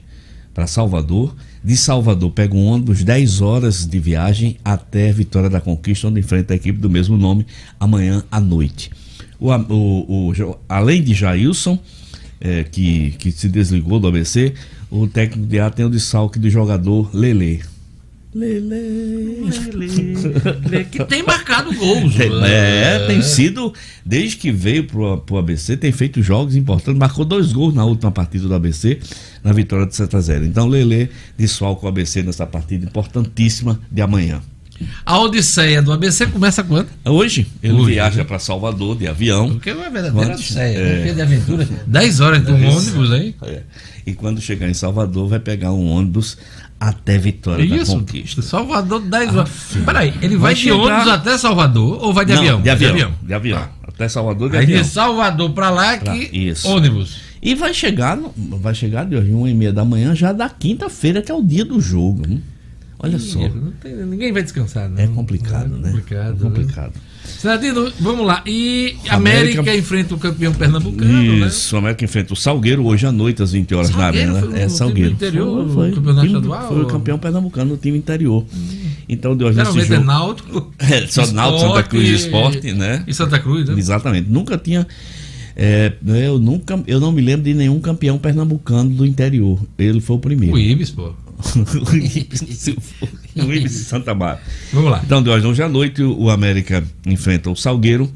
para 0.53 0.67
Salvador. 0.67 1.35
De 1.63 1.75
Salvador 1.75 2.31
pega 2.31 2.55
um 2.55 2.65
ônibus 2.67 3.03
10 3.03 3.41
horas 3.41 3.85
de 3.85 3.99
viagem 3.99 4.57
até 4.63 5.11
Vitória 5.11 5.49
da 5.49 5.59
Conquista, 5.59 6.07
onde 6.07 6.19
enfrenta 6.19 6.53
a 6.53 6.55
equipe 6.55 6.79
do 6.79 6.89
mesmo 6.89 7.17
nome 7.17 7.45
amanhã 7.79 8.23
à 8.31 8.39
noite. 8.39 8.91
O, 9.39 9.51
o- 9.51 10.29
o 10.31 10.57
além 10.69 11.01
de 11.03 11.13
Jailson, 11.13 11.77
eh, 12.39 12.63
que, 12.63 13.11
que 13.17 13.31
se 13.31 13.49
desligou 13.49 13.99
do 13.99 14.07
ABC, 14.07 14.53
o 14.91 15.07
técnico 15.07 15.47
de 15.47 15.59
A 15.59 15.69
tem 15.69 15.85
o 15.85 15.89
desfalque 15.89 16.37
do 16.39 16.49
jogador 16.49 17.09
Lele. 17.13 17.61
Lele. 18.35 19.47
Ele- 19.73 20.83
que 20.91 21.05
tem 21.05 21.23
marcado 21.23 21.73
gols. 21.73 22.13
Tem- 22.15 22.29
né? 22.29 22.95
É, 22.95 23.07
tem 23.07 23.21
sido, 23.21 23.73
desde 24.05 24.35
que 24.35 24.51
veio 24.51 24.83
pro, 24.83 25.17
pro 25.19 25.37
ABC, 25.37 25.77
tem 25.77 25.91
feito 25.93 26.21
jogos 26.21 26.53
importantes, 26.55 26.99
marcou 26.99 27.23
dois 27.23 27.53
gols 27.53 27.73
na 27.73 27.85
última 27.85 28.11
partida 28.11 28.45
do 28.47 28.53
ABC, 28.53 28.99
na 29.41 29.53
vitória 29.53 29.85
de 29.85 29.95
7 29.95 30.15
a 30.17 30.19
0 30.19 30.45
Então, 30.45 30.67
Lele 30.67 31.09
desfalca 31.37 31.85
o 31.85 31.87
ABC 31.89 32.21
nessa 32.23 32.45
partida 32.45 32.85
importantíssima 32.85 33.79
de 33.89 34.01
amanhã. 34.01 34.41
A 35.05 35.19
Odisseia 35.19 35.81
do 35.81 35.91
ABC 35.93 36.25
começa 36.27 36.63
quando? 36.63 36.87
Hoje, 37.05 37.47
ele 37.63 37.73
Hoje, 37.73 37.93
viaja 37.93 38.17
né? 38.17 38.23
para 38.23 38.39
Salvador 38.39 38.97
de 38.97 39.07
avião. 39.07 39.49
Porque 39.51 39.69
é 39.69 39.73
uma 39.73 39.83
verdadeira 39.89 40.11
Quando- 40.13 40.33
Odisseia, 40.33 40.77
é. 40.77 40.83
né? 40.95 41.01
Cheia 41.03 41.13
de 41.15 41.21
aventura. 41.21 41.67
10 41.87 42.19
horas 42.19 42.45
de 42.45 42.51
um 42.51 42.69
ônibus 42.69 43.11
aí. 43.11 43.35
É. 43.43 43.61
E 44.05 44.13
quando 44.13 44.41
chegar 44.41 44.69
em 44.69 44.73
Salvador, 44.73 45.27
vai 45.29 45.39
pegar 45.39 45.71
um 45.71 45.87
ônibus 45.89 46.37
até 46.79 47.17
Vitória 47.17 47.65
da 47.67 47.75
Isso, 47.77 47.93
Conquista. 47.93 48.41
Salvador 48.41 48.99
10 49.01 49.35
horas. 49.35 49.49
Peraí, 49.85 50.13
ele 50.21 50.35
vai, 50.35 50.39
Vai 50.39 50.53
de 50.55 50.61
chegar- 50.61 50.75
ônibus 50.75 51.07
até 51.07 51.37
Salvador 51.37 52.03
ou 52.03 52.13
vai 52.13 52.25
de 52.25 52.33
Não, 52.33 52.39
avião? 52.39 52.61
De 52.61 52.69
avião. 52.69 53.13
De 53.23 53.33
avião. 53.33 53.67
Até 53.87 54.09
Salvador 54.09 54.49
de 54.49 54.57
Aí 54.57 54.63
avião. 54.63 54.81
de 54.81 54.87
Salvador 54.89 55.51
pra 55.51 55.69
lá 55.69 55.97
Pra- 55.97 56.13
que 56.13 56.37
isso. 56.37 56.67
ônibus. 56.67 57.17
E 57.41 57.55
vai 57.55 57.73
chegar, 57.73 58.19
vai 58.35 58.73
chegar 58.75 59.05
de 59.05 59.15
hoje, 59.15 59.31
uma 59.31 59.49
e 59.49 59.53
meia 59.53 59.71
da 59.71 59.85
manhã, 59.85 60.13
já 60.15 60.33
da 60.33 60.49
quinta-feira, 60.49 61.21
que 61.21 61.31
é 61.31 61.35
o 61.35 61.43
dia 61.43 61.63
do 61.63 61.79
jogo. 61.79 62.23
hein? 62.27 62.43
Olha 62.99 63.19
só. 63.19 63.39
Não 63.39 63.71
tem- 63.81 63.95
ninguém 64.05 64.31
vai 64.31 64.41
descansar, 64.41 64.89
não. 64.89 64.97
É 65.01 65.07
complicado, 65.07 65.75
É 65.75 65.79
né? 65.79 65.89
complicado, 65.91 66.37
É 66.39 66.43
complicado. 66.43 66.93
Cenadino, 67.25 67.91
vamos 67.99 68.25
lá. 68.25 68.41
E 68.45 68.95
América, 69.09 69.59
América- 69.61 69.75
enfrenta 69.75 70.15
o 70.15 70.17
campeão 70.17 70.53
pernambucano, 70.53 71.11
né? 71.39 71.47
Isso, 71.47 71.75
o 71.75 71.79
América 71.79 72.05
enfrenta 72.05 72.33
o 72.33 72.35
Salgueiro 72.35 72.85
hoje 72.85 73.05
à 73.05 73.11
noite, 73.11 73.41
às 73.43 73.51
20 73.51 73.73
horas 73.75 73.89
Salgueiro 73.89 74.33
na 74.33 74.39
foi 74.39 74.47
Arena. 74.49 74.57
o 74.59 74.63
É 74.63 74.69
Salgueiro. 74.69 75.11
interior, 75.11 75.69
foi, 75.69 75.91
o 75.91 75.95
campeonato 75.95 76.27
time- 76.27 76.37
estadual, 76.39 76.67
Foi 76.67 76.81
o 76.83 76.85
campeão 76.87 77.17
pernambucano 77.19 77.71
no 77.71 77.77
time 77.77 77.97
interior. 77.97 78.45
Então, 79.09 79.35
de 79.35 79.43
hoje 79.43 79.57
nesse 79.57 79.71
Geralmente 79.71 79.91
é 79.91 79.95
jogo. 79.95 80.07
Náutico. 80.07 80.73
É, 80.79 81.07
só 81.07 81.25
Náutico, 81.31 81.59
Santa 81.59 81.65
Esporte 81.67 81.89
Cruz 81.89 82.07
e 82.09 82.13
Esporte, 82.13 82.73
né? 82.73 83.03
E 83.07 83.13
Santa 83.13 83.39
Cruz, 83.39 83.67
né? 83.69 83.75
Exatamente. 83.77 84.29
Nunca 84.29 84.57
tinha. 84.57 84.87
é, 85.55 85.93
eu 86.27 86.37
nunca, 86.39 86.81
eu 86.87 86.99
não 86.99 87.11
me 87.11 87.21
lembro 87.21 87.43
de 87.43 87.53
nenhum 87.53 87.79
campeão 87.79 88.17
pernambucano 88.17 88.89
do 88.89 89.05
interior. 89.05 89.59
Ele 89.77 89.99
foi 90.01 90.15
o 90.15 90.19
primeiro. 90.19 90.55
O 90.55 90.59
Ibis, 90.59 90.91
pô. 90.91 91.13
O 91.55 91.95
Ibis, 91.95 92.67
o 93.35 93.45
de 93.59 93.69
Santa 93.69 94.13
Mara. 94.15 94.41
Vamos 94.73 94.91
lá. 94.91 95.01
Então, 95.03 95.21
de 95.21 95.29
hoje, 95.29 95.61
à 95.61 95.69
noite, 95.69 96.01
o 96.03 96.29
América 96.29 96.83
enfrenta 97.05 97.49
o 97.49 97.55
Salgueiro. 97.55 98.11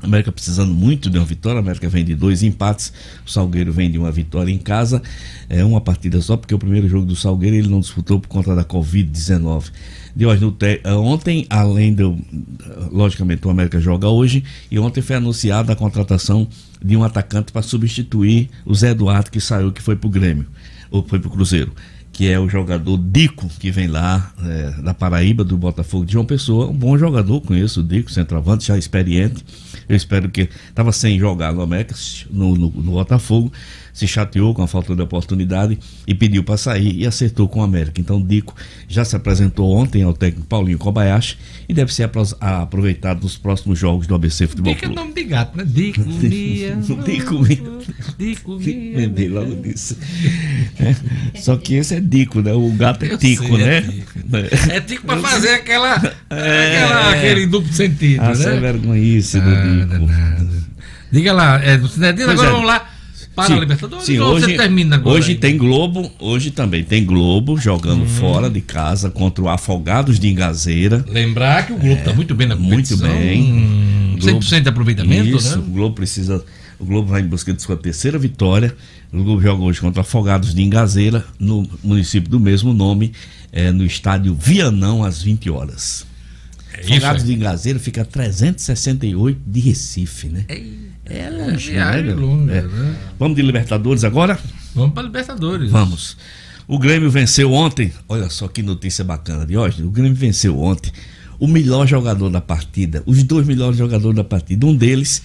O 0.00 0.06
América 0.06 0.30
precisando 0.30 0.72
muito 0.72 1.10
de 1.10 1.18
uma 1.18 1.24
vitória. 1.24 1.56
O 1.56 1.60
América 1.60 1.88
vem 1.88 2.04
de 2.04 2.14
dois 2.14 2.42
empates. 2.44 2.92
O 3.26 3.30
Salgueiro 3.30 3.72
vem 3.72 3.90
de 3.90 3.98
uma 3.98 4.12
vitória 4.12 4.52
em 4.52 4.58
casa. 4.58 5.02
É 5.48 5.64
uma 5.64 5.80
partida 5.80 6.20
só, 6.20 6.36
porque 6.36 6.54
o 6.54 6.58
primeiro 6.58 6.88
jogo 6.88 7.04
do 7.04 7.16
Salgueiro 7.16 7.56
ele 7.56 7.68
não 7.68 7.80
disputou 7.80 8.20
por 8.20 8.28
conta 8.28 8.54
da 8.54 8.64
Covid-19. 8.64 9.64
De 10.14 10.24
hoje, 10.26 10.40
no 10.40 10.52
te- 10.52 10.80
eh, 10.84 10.92
ontem, 10.92 11.46
além 11.50 11.92
do. 11.94 12.16
Logicamente, 12.92 13.46
o 13.46 13.50
América 13.50 13.80
joga 13.80 14.08
hoje. 14.08 14.44
E 14.70 14.78
ontem 14.78 15.00
foi 15.02 15.16
anunciada 15.16 15.72
a 15.72 15.76
contratação 15.76 16.46
de 16.84 16.96
um 16.96 17.02
atacante 17.02 17.50
para 17.50 17.62
substituir 17.62 18.50
o 18.64 18.74
Zé 18.74 18.90
Eduardo, 18.90 19.30
que 19.32 19.40
saiu, 19.40 19.72
que 19.72 19.82
foi 19.82 19.96
pro 19.96 20.08
Grêmio. 20.08 20.46
Ou 20.92 21.04
foi 21.06 21.18
pro 21.18 21.28
Cruzeiro 21.30 21.72
que 22.18 22.28
é 22.28 22.36
o 22.36 22.48
jogador 22.48 22.98
Dico, 22.98 23.48
que 23.60 23.70
vem 23.70 23.86
lá 23.86 24.32
é, 24.44 24.82
da 24.82 24.92
Paraíba, 24.92 25.44
do 25.44 25.56
Botafogo 25.56 26.04
de 26.04 26.14
João 26.14 26.24
Pessoa. 26.24 26.66
Um 26.66 26.74
bom 26.74 26.98
jogador, 26.98 27.40
conheço 27.42 27.78
o 27.78 27.82
Dico, 27.84 28.10
centroavante, 28.10 28.66
já 28.66 28.76
experiente. 28.76 29.44
Eu 29.88 29.94
espero 29.94 30.28
que 30.28 30.48
estava 30.68 30.90
sem 30.90 31.16
jogar 31.16 31.52
no 31.52 31.62
América, 31.62 31.94
no, 32.28 32.56
no, 32.56 32.70
no 32.70 32.90
Botafogo, 32.90 33.52
se 33.98 34.06
chateou 34.06 34.54
com 34.54 34.62
a 34.62 34.68
falta 34.68 34.94
de 34.94 35.02
oportunidade 35.02 35.76
e 36.06 36.14
pediu 36.14 36.44
para 36.44 36.56
sair 36.56 36.94
e 37.00 37.04
acertou 37.04 37.48
com 37.48 37.58
o 37.58 37.62
América. 37.64 38.00
Então, 38.00 38.18
o 38.18 38.22
Dico 38.24 38.54
já 38.86 39.04
se 39.04 39.16
apresentou 39.16 39.74
ontem 39.74 40.04
ao 40.04 40.12
técnico 40.12 40.46
Paulinho 40.46 40.78
Kobayashi 40.78 41.36
e 41.68 41.74
deve 41.74 41.92
ser 41.92 42.04
apro- 42.04 42.22
aproveitado 42.40 43.22
nos 43.22 43.36
próximos 43.36 43.76
jogos 43.76 44.06
do 44.06 44.14
ABC 44.14 44.46
Futebol 44.46 44.72
Dica 44.72 44.86
é 44.86 44.88
Clube. 44.88 45.00
nome 45.02 45.12
de 45.14 45.24
gato, 45.24 45.56
né? 45.58 45.64
Dico 45.66 46.00
Mia. 46.06 46.76
Dico 47.04 47.42
Mia. 47.42 47.58
Dico 48.16 48.56
Mia. 48.56 48.96
Lembrei 48.98 49.28
logo 49.28 49.56
disso. 49.62 49.96
É, 50.78 50.94
Só 51.40 51.56
que 51.56 51.74
esse 51.74 51.96
é 51.96 52.00
Dico, 52.00 52.40
né? 52.40 52.52
O 52.52 52.70
gato 52.74 53.04
é 53.04 53.12
Eu 53.12 53.18
Tico, 53.18 53.46
sei, 53.46 53.56
né? 53.58 53.76
é 53.78 53.82
Tico. 53.82 54.08
É 54.70 54.80
tico 54.80 55.06
pra 55.06 55.16
fazer 55.18 55.54
aquela, 55.54 55.94
aquela- 55.96 57.10
aquele 57.14 57.46
duplo 57.46 57.72
sentido, 57.72 58.20
Ah, 58.22 58.28
né? 58.28 58.34
sem 58.36 58.60
vergonhice 58.60 59.40
do 59.40 59.50
Dico. 59.50 60.06
nada. 60.06 60.58
Diga 61.10 61.32
lá, 61.32 61.60
é 61.64 61.78
Pois 61.78 61.98
agora 62.00 62.48
é. 62.48 62.52
vamos 62.52 62.66
lá 62.66 62.90
para 63.38 63.46
Sim, 63.46 63.52
a 63.54 63.60
Libertadores 63.60 64.04
sim, 64.04 64.18
ou 64.18 64.32
hoje, 64.34 64.46
você 64.46 64.56
termina 64.56 64.96
agora? 64.96 65.16
hoje 65.16 65.30
aí? 65.32 65.38
tem 65.38 65.56
Globo, 65.56 66.10
hoje 66.18 66.50
também 66.50 66.82
tem 66.82 67.04
Globo 67.04 67.56
jogando 67.56 68.00
Uhum. 68.00 68.08
fora 68.08 68.50
de 68.50 68.60
casa 68.60 69.10
contra 69.10 69.44
o 69.44 69.48
Afogados 69.48 70.18
de 70.18 70.28
Engazeira. 70.28 71.04
Lembrar 71.08 71.66
que 71.66 71.72
o 71.72 71.76
Globo 71.78 72.00
está 72.00 72.12
muito 72.12 72.34
bem 72.34 72.48
na 72.48 72.56
Muito 72.56 72.70
competição. 72.96 73.08
bem. 73.08 73.42
Hum, 73.52 74.16
100% 74.20 74.62
de 74.62 74.68
aproveitamento, 74.68 75.36
Isso, 75.36 75.56
né? 75.56 75.64
o 75.66 75.70
Globo 75.70 75.94
precisa. 75.94 76.44
O 76.80 76.84
Globo 76.84 77.08
vai 77.08 77.20
em 77.22 77.26
busca 77.26 77.52
de 77.52 77.62
sua 77.62 77.76
terceira 77.76 78.18
vitória. 78.18 78.74
O 79.12 79.22
Globo 79.22 79.40
joga 79.40 79.62
hoje 79.62 79.80
contra 79.80 80.00
Afogados 80.02 80.52
de 80.54 80.62
Engazeira, 80.62 81.24
no 81.38 81.68
município 81.82 82.28
do 82.28 82.38
mesmo 82.40 82.72
nome, 82.72 83.12
é, 83.52 83.70
no 83.72 83.84
estádio 83.84 84.34
Vianão, 84.34 85.02
às 85.04 85.22
20 85.22 85.48
horas. 85.50 86.06
É 86.74 86.80
Afogados 86.92 87.22
é. 87.22 87.26
de 87.26 87.32
Engazeira 87.34 87.78
fica 87.78 88.02
a 88.02 88.04
368 88.04 89.40
de 89.46 89.60
Recife, 89.60 90.28
né? 90.28 90.44
É 90.48 90.60
longe, 91.30 91.70
viagem 91.72 92.04
né? 92.04 92.12
longa, 92.14 92.52
É. 92.54 92.62
né? 92.62 92.96
Vamos 93.18 93.36
de 93.36 93.42
Libertadores 93.42 94.04
agora? 94.04 94.38
Vamos 94.74 94.92
para 94.94 95.02
Libertadores. 95.04 95.70
Vamos. 95.70 96.16
O 96.66 96.78
Grêmio 96.78 97.10
venceu 97.10 97.52
ontem. 97.52 97.92
Olha 98.08 98.28
só 98.28 98.46
que 98.46 98.62
notícia 98.62 99.02
bacana 99.04 99.46
de 99.46 99.56
hoje. 99.56 99.82
O 99.82 99.90
Grêmio 99.90 100.14
venceu 100.14 100.58
ontem 100.60 100.92
o 101.38 101.46
melhor 101.46 101.86
jogador 101.86 102.28
da 102.30 102.40
partida, 102.40 103.02
os 103.06 103.22
dois 103.22 103.46
melhores 103.46 103.78
jogadores 103.78 104.16
da 104.16 104.24
partida. 104.24 104.66
Um 104.66 104.76
deles 104.76 105.22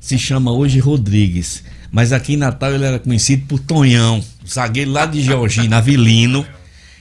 se 0.00 0.18
chama 0.18 0.52
hoje 0.52 0.78
Rodrigues, 0.80 1.62
mas 1.90 2.12
aqui 2.12 2.34
em 2.34 2.36
Natal 2.36 2.72
ele 2.74 2.84
era 2.84 2.98
conhecido 2.98 3.46
por 3.46 3.58
Tonhão, 3.60 4.22
zagueiro 4.46 4.90
lá 4.90 5.06
de 5.06 5.22
Georgina, 5.22 5.76
Avilino, 5.78 6.44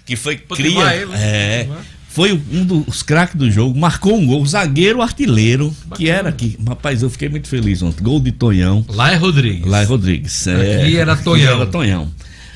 que 0.06 0.16
foi 0.16 0.38
Potiguar 0.38 0.90
cria, 0.90 1.02
ele, 1.02 1.12
né? 1.12 1.18
é. 1.20 1.70
Foi 2.12 2.34
um 2.52 2.66
dos 2.66 3.02
craques 3.02 3.36
do 3.38 3.50
jogo, 3.50 3.80
marcou 3.80 4.18
um 4.18 4.26
gol, 4.26 4.46
zagueiro 4.46 5.02
artilheiro, 5.02 5.74
que 5.96 6.10
era 6.10 6.28
aqui. 6.28 6.58
Rapaz, 6.68 7.02
eu 7.02 7.10
fiquei 7.10 7.30
muito 7.30 7.48
feliz 7.48 7.82
ontem. 7.82 8.04
Gol 8.04 8.20
de 8.20 8.34
Tonhão. 8.34 8.86
Lá 8.90 9.14
é 9.14 9.16
Rodrigues. 9.16 9.66
Lá 9.66 9.82
é 9.82 9.86
Rodrigues. 9.86 10.46
Aqui 10.46 10.98
era 10.98 11.14
aqui 11.14 11.24
Tonhão. 11.24 11.56
era 11.56 11.66
Tonhão. 11.66 12.12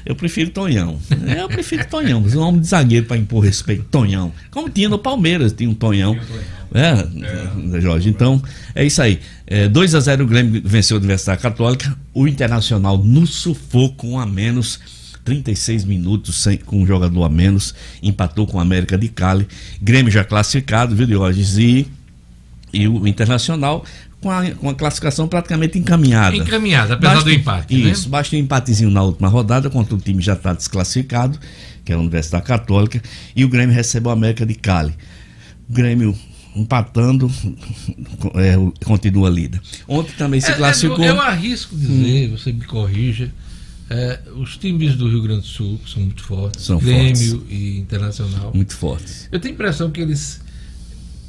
Eu 0.05 0.13
prefiro 0.13 0.49
Tonhão. 0.49 0.99
É, 1.25 1.41
Eu 1.41 1.47
prefiro 1.47 1.85
Tonhão, 1.85 2.19
mas 2.19 2.35
um 2.35 2.41
homem 2.41 2.59
de 2.59 2.67
zagueiro 2.67 3.05
para 3.05 3.15
impor 3.15 3.43
respeito. 3.45 3.85
Tonhão. 3.89 4.33
Como 4.51 4.69
tinha 4.69 4.89
no 4.89 4.99
Palmeiras, 4.99 5.53
tinha 5.53 5.69
um 5.69 5.73
Tonhão. 5.73 6.19
É, 6.73 7.79
Jorge. 7.79 8.09
Então, 8.09 8.43
é 8.75 8.85
isso 8.85 9.01
aí. 9.01 9.21
É, 9.47 9.69
2 9.69 9.95
a 9.95 10.01
0 10.01 10.25
o 10.25 10.27
Grêmio 10.27 10.61
venceu 10.65 10.97
a 10.97 10.99
Universidade 10.99 11.41
Católica. 11.41 11.97
O 12.13 12.27
Internacional 12.27 12.97
no 12.97 13.25
sufoco, 13.25 14.05
um 14.05 14.19
a 14.19 14.25
menos. 14.25 14.81
36 15.25 15.83
minutos 15.83 16.41
sem, 16.41 16.57
com 16.57 16.81
um 16.81 16.87
jogador 16.87 17.23
a 17.23 17.29
menos. 17.29 17.75
Empatou 18.01 18.47
com 18.47 18.57
o 18.57 18.61
América 18.61 18.97
de 18.97 19.09
Cali. 19.09 19.47
Grêmio 19.81 20.11
já 20.11 20.23
classificado, 20.23 20.95
viu, 20.95 21.07
Diógenes? 21.07 21.57
E, 21.57 21.87
e 22.71 22.87
o 22.87 23.07
Internacional 23.07 23.83
com 24.21 24.31
a, 24.31 24.49
com 24.51 24.69
a 24.69 24.73
classificação 24.73 25.27
praticamente 25.27 25.77
encaminhada. 25.77 26.35
Encaminhada, 26.35 26.95
apesar 26.95 27.21
do 27.21 27.31
empate, 27.31 27.75
né? 27.75 27.91
Isso, 27.91 28.09
basta 28.09 28.35
um 28.35 28.39
empatezinho 28.39 28.89
na 28.89 29.03
última 29.03 29.27
rodada, 29.27 29.69
contra 29.69 29.93
o 29.93 29.99
time 29.99 30.21
já 30.21 30.33
está 30.33 30.51
desclassificado, 30.53 31.37
que 31.83 31.91
é 31.91 31.95
a 31.95 31.99
Universidade 31.99 32.43
Católica, 32.43 33.01
e 33.35 33.45
o 33.45 33.49
Grêmio 33.49 33.75
recebe 33.75 34.07
o 34.07 34.09
América 34.09 34.43
de 34.43 34.55
Cali. 34.55 34.95
O 35.69 35.73
Grêmio 35.73 36.17
empatando, 36.55 37.29
é, 38.33 38.55
continua 38.83 39.29
líder. 39.29 39.61
Ontem 39.87 40.13
também 40.17 40.41
se 40.41 40.49
É, 40.49 40.53
é, 40.53 40.57
classificou. 40.57 41.05
eu, 41.05 41.15
eu 41.15 41.21
arrisco 41.21 41.75
dizer, 41.75 42.29
você 42.29 42.51
me 42.51 42.65
corrija, 42.65 43.31
é, 43.89 44.19
os 44.35 44.57
times 44.57 44.95
do 44.95 45.07
Rio 45.07 45.21
Grande 45.21 45.41
do 45.41 45.47
Sul, 45.47 45.79
que 45.83 45.91
são 45.91 46.01
muito 46.01 46.23
fortes, 46.23 46.65
São 46.65 46.77
Grêmio 46.79 47.45
e 47.49 47.77
Internacional, 47.79 48.51
Muito 48.53 48.75
fortes. 48.75 49.27
eu 49.31 49.39
tenho 49.39 49.53
a 49.53 49.55
impressão 49.55 49.91
que 49.91 50.01
eles 50.01 50.41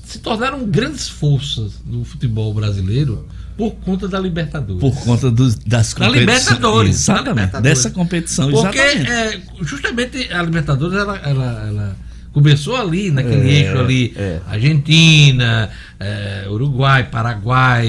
se 0.04 0.18
tornaram 0.20 0.64
grandes 0.66 1.08
forças 1.08 1.72
do 1.84 2.04
futebol 2.04 2.54
brasileiro 2.54 3.26
por 3.56 3.72
conta 3.76 4.06
da 4.06 4.20
Libertadores. 4.20 4.80
Por 4.80 4.94
conta 5.04 5.30
dos, 5.30 5.54
das 5.56 5.92
Da 5.94 6.06
competições. 6.06 6.88
Exatamente. 6.90 6.90
Exatamente. 7.48 7.62
Dessa 7.62 7.90
competição, 7.90 8.50
Porque 8.50 8.78
exatamente. 8.78 9.10
é, 9.10 9.42
justamente 9.62 10.32
a 10.32 10.42
Libertadores 10.42 10.96
ela, 10.96 11.16
ela, 11.18 11.66
ela 11.66 11.96
começou 12.36 12.76
ali, 12.76 13.10
naquele 13.10 13.48
É, 13.48 13.60
eixo 13.62 13.78
ali, 13.78 14.12
é. 14.14 14.40
Argentina, 14.46 15.70
é, 15.98 16.44
Uruguai, 16.50 17.04
Paraguai, 17.04 17.86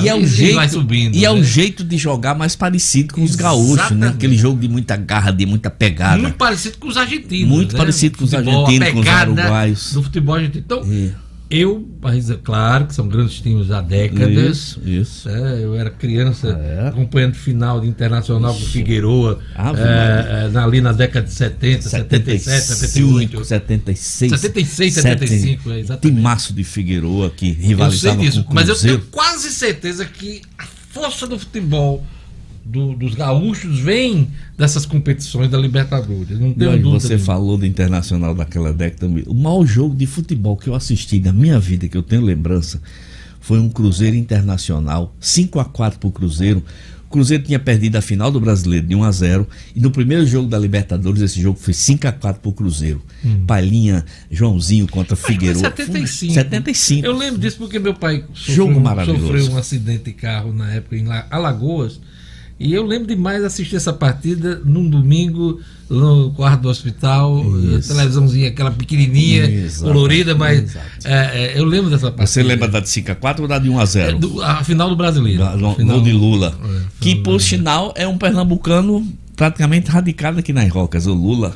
E 0.00 0.08
é 0.08 0.12
vai 0.12 0.24
jeito, 0.26 0.70
subindo. 0.72 1.14
e 1.14 1.26
é 1.26 1.28
né? 1.28 1.38
o 1.38 1.44
jeito 1.44 1.84
de 1.84 1.98
jogar 1.98 2.34
mais 2.34 2.56
parecido 2.56 3.12
com 3.12 3.22
os 3.22 3.36
gaúchos, 3.36 3.76
né? 3.76 3.82
Exatamente. 3.82 4.14
Aquele 4.14 4.38
jogo 4.38 4.58
de 4.58 4.68
muita 4.70 4.96
garra, 4.96 5.30
de 5.30 5.44
muita 5.44 5.68
pegada. 5.68 6.16
Muito 6.16 6.38
parecido 6.38 6.78
com 6.78 6.88
os 6.88 6.96
argentinos. 6.96 7.46
Muito 7.46 7.72
né? 7.74 7.78
parecido 7.78 8.16
com 8.16 8.24
os 8.24 8.30
Futebol, 8.30 8.64
argentinos, 8.64 8.92
com 8.92 9.00
os 9.00 9.22
uruguaios. 9.22 9.92
Do 9.92 10.02
futebol 10.02 10.34
argentino. 10.36 10.64
Então, 10.64 10.82
É. 10.90 11.29
eu, 11.50 11.88
mas 12.00 12.30
é 12.30 12.36
claro 12.36 12.86
que 12.86 12.94
são 12.94 13.08
grandes 13.08 13.40
times 13.40 13.70
há 13.70 13.80
décadas. 13.80 14.56
Isso, 14.58 14.80
isso. 14.88 15.28
É, 15.28 15.64
eu 15.64 15.74
era 15.74 15.90
criança 15.90 16.48
É. 16.48 16.88
acompanhando 16.88 17.34
final 17.34 17.80
de 17.80 17.88
internacional 17.88 18.54
com 18.54 18.60
o 18.62 18.66
Figueroa 18.66 19.40
é, 19.56 20.50
é, 20.54 20.58
ali 20.58 20.80
na 20.80 20.92
década 20.92 21.26
de 21.26 21.32
70, 21.32 21.88
77, 21.88 22.62
78. 22.62 23.44
76, 23.44 24.30
76, 24.40 24.94
75, 24.94 25.70
é, 25.72 25.80
exatamente. 25.80 26.16
Timaço 26.16 26.52
de 26.54 26.62
Figueroa 26.64 27.30
que 27.30 27.48
Eu 27.48 27.54
sei 27.56 27.64
rivalizava 27.66 28.16
disso, 28.18 28.44
com 28.44 28.52
o 28.52 28.54
mas 28.54 28.68
eu 28.68 28.74
Cruzeiro. 28.74 28.98
tenho 28.98 29.10
quase 29.10 29.50
certeza 29.50 30.04
que 30.04 30.42
a 30.58 30.64
força 30.92 31.26
do 31.26 31.38
futebol 31.38 32.04
do- 32.64 32.94
dos 32.94 33.14
gaúchos 33.14 33.78
vem 33.80 34.28
dessas 34.56 34.84
competições 34.86 35.50
da 35.50 35.58
Libertadores. 35.58 36.38
Não 36.38 36.52
tenho 36.52 36.70
dúvida. 36.78 37.00
você 37.00 37.08
nenhuma. 37.14 37.24
falou 37.26 37.56
do 37.58 37.66
Internacional 37.66 38.34
daquela 38.34 38.72
década. 38.72 39.06
O 39.26 39.34
maior 39.34 39.64
jogo 39.66 39.94
de 39.94 40.06
futebol 40.06 40.56
que 40.56 40.68
eu 40.68 40.74
assisti 40.74 41.20
na 41.20 41.32
minha 41.32 41.58
vida, 41.58 41.88
que 41.88 41.96
eu 41.96 42.02
tenho 42.02 42.22
lembrança, 42.22 42.80
foi 43.40 43.58
um 43.58 43.68
Cruzeiro 43.68 44.16
Internacional, 44.16 45.14
5 45.18 45.58
a 45.58 45.64
4 45.64 45.98
pro 45.98 46.10
Cruzeiro. 46.10 46.62
O 47.06 47.10
Cruzeiro 47.10 47.42
tinha 47.42 47.58
perdido 47.58 47.96
a 47.96 48.00
final 48.00 48.30
do 48.30 48.38
Brasileiro 48.40 48.86
de 48.86 48.94
1 48.94 49.02
a 49.02 49.10
0 49.10 49.48
e 49.74 49.80
no 49.80 49.90
primeiro 49.90 50.24
jogo 50.24 50.46
da 50.48 50.56
Libertadores 50.56 51.20
esse 51.20 51.40
jogo 51.40 51.58
foi 51.58 51.74
5 51.74 52.06
a 52.06 52.12
4 52.12 52.40
pro 52.40 52.52
Cruzeiro. 52.52 53.02
Palhinha, 53.48 54.04
Joãozinho 54.30 54.86
contra 54.86 55.16
Figueiredo. 55.16 55.58
75. 55.58 56.34
75. 56.34 57.04
Eu 57.06 57.16
lembro 57.16 57.40
disso 57.40 57.56
porque 57.58 57.80
meu 57.80 57.94
pai 57.94 58.24
Jogo 58.32 58.78
maravilhoso. 58.80 59.22
sofreu 59.26 59.50
um 59.50 59.56
acidente 59.56 60.04
de 60.04 60.12
carro 60.12 60.52
na 60.52 60.70
época 60.72 60.96
em 60.96 61.04
La- 61.04 61.26
Alagoas 61.32 61.98
E 62.60 62.74
eu 62.74 62.84
lembro 62.84 63.08
demais 63.08 63.40
de 63.40 63.46
assistir 63.46 63.76
essa 63.76 63.90
partida 63.92 64.60
num 64.64 64.88
domingo 64.88 65.60
no 65.88 66.30
quarto 66.32 66.60
do 66.62 66.68
hospital, 66.68 67.42
Isso. 67.78 67.88
televisãozinha, 67.88 68.48
aquela 68.48 68.70
pequenininha, 68.70 69.48
colorida, 69.80 70.34
mas 70.36 70.76
é, 71.04 71.54
é, 71.54 71.58
eu 71.58 71.64
lembro 71.64 71.88
dessa 71.90 72.08
partida. 72.12 72.26
Você 72.26 72.42
lembra 72.42 72.68
da 72.68 72.78
de 72.80 72.86
5x4 72.88 73.40
ou 73.40 73.48
da 73.48 73.58
de 73.58 73.68
1x0? 73.70 74.00
É, 74.00 74.12
do- 74.12 74.42
a 74.42 74.62
final 74.62 74.90
do 74.90 74.94
brasileiro. 74.94 75.38
Da- 75.42 75.56
no- 75.56 75.74
Final- 75.74 76.02
de 76.02 76.12
Lula. 76.12 76.54
É, 76.62 76.80
que, 77.00 77.16
por 77.16 77.40
sinal, 77.40 77.92
é 77.96 78.06
um 78.06 78.18
pernambucano 78.18 79.04
praticamente 79.34 79.90
radicado 79.90 80.38
aqui 80.38 80.52
nas 80.52 80.68
Rocas, 80.70 81.06
o 81.06 81.14
Lula. 81.14 81.54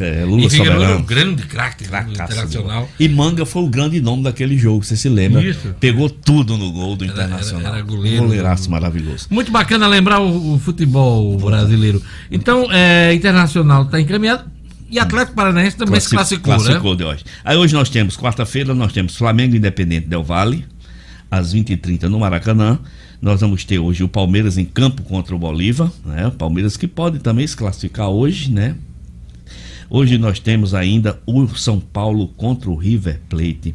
É, 0.00 0.22
Lula 0.24 0.42
E 0.44 0.50
Figueiredo 0.50 0.82
era 0.82 0.96
um 0.96 0.98
Soberano. 0.98 1.04
grande 1.04 1.42
craque 1.44 1.84
Cracaço, 1.84 2.12
internacional. 2.12 2.88
E 3.00 3.08
Manga 3.08 3.46
foi 3.46 3.62
o 3.62 3.68
grande 3.68 4.00
nome 4.00 4.22
daquele 4.22 4.56
jogo, 4.58 4.84
você 4.84 4.96
se 4.96 5.08
lembra? 5.08 5.42
Isso. 5.42 5.74
Pegou 5.80 6.10
tudo 6.10 6.56
no 6.58 6.70
gol 6.70 6.94
do 6.94 7.04
Era- 7.04 7.12
Internacional. 7.14 7.60
era- 7.66 7.76
era 7.78 7.86
goleiro. 7.86 8.22
Goleiraço 8.24 8.70
maravilhoso. 8.70 9.26
Muito 9.30 9.50
bacana 9.50 9.86
lembrar 9.86 10.20
o, 10.20 10.54
o 10.54 10.58
futebol 10.58 11.36
brasileiro. 11.38 12.02
Então, 12.30 12.70
é, 12.70 13.14
Internacional 13.14 13.84
está 13.84 13.98
encaminhado 14.00 14.44
e 14.90 14.98
Atlético 14.98 15.34
Paranaense 15.34 15.76
também 15.76 15.98
se 16.00 16.10
Classi- 16.10 16.36
classificou, 16.36 16.54
classificou 16.54 16.90
né? 16.92 16.96
de 16.98 17.04
hoje. 17.04 17.24
Aí 17.44 17.56
hoje 17.56 17.72
nós 17.74 17.88
temos, 17.88 18.16
quarta-feira, 18.16 18.74
nós 18.74 18.92
temos 18.92 19.16
Flamengo 19.16 19.56
Independente 19.56 20.06
Del 20.06 20.22
Vale, 20.22 20.66
às 21.30 21.54
20h30 21.54 22.02
no 22.04 22.18
Maracanã. 22.20 22.78
Nós 23.20 23.40
vamos 23.40 23.64
ter 23.64 23.78
hoje 23.78 24.04
o 24.04 24.08
Palmeiras 24.08 24.56
em 24.58 24.64
campo 24.64 25.02
contra 25.02 25.34
o 25.34 25.38
Bolívar, 25.38 25.90
né? 26.06 26.26
O 26.28 26.30
Palmeiras 26.32 26.76
que 26.76 26.86
pode 26.86 27.18
também 27.18 27.44
se 27.46 27.56
classificar 27.56 28.08
hoje, 28.08 28.50
né? 28.52 28.76
Hoje 29.90 30.18
nós 30.18 30.38
temos 30.38 30.74
ainda 30.74 31.18
o 31.26 31.46
São 31.48 31.80
Paulo 31.80 32.28
contra 32.28 32.70
o 32.70 32.76
River 32.76 33.20
Plate. 33.28 33.74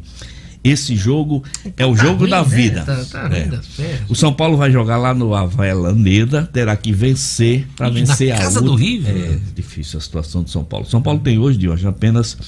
Esse 0.62 0.96
jogo 0.96 1.42
é 1.76 1.84
o 1.84 1.94
Tá 1.94 2.04
jogo 2.04 2.20
ruim, 2.20 2.30
da 2.30 2.42
né? 2.42 2.56
vida. 2.56 2.82
Tá, 2.84 3.04
tá 3.04 3.30
É. 3.36 4.00
O 4.08 4.14
São 4.14 4.32
Paulo 4.32 4.56
vai 4.56 4.70
jogar 4.70 4.96
lá 4.96 5.12
no 5.12 5.34
Avelaneda, 5.34 6.48
terá 6.52 6.74
que 6.74 6.90
vencer 6.90 7.66
para 7.76 7.90
vencer 7.90 8.30
na 8.30 8.36
a 8.36 8.38
casa 8.38 8.62
do 8.62 8.74
River? 8.74 9.14
É 9.14 9.38
difícil 9.54 9.98
a 9.98 10.00
situação 10.00 10.42
do 10.42 10.48
São 10.48 10.64
Paulo. 10.64 10.86
São 10.86 11.02
Paulo 11.02 11.20
tem 11.20 11.38
hoje, 11.38 11.58
de 11.58 11.68
hoje, 11.68 11.86
apenas 11.86 12.38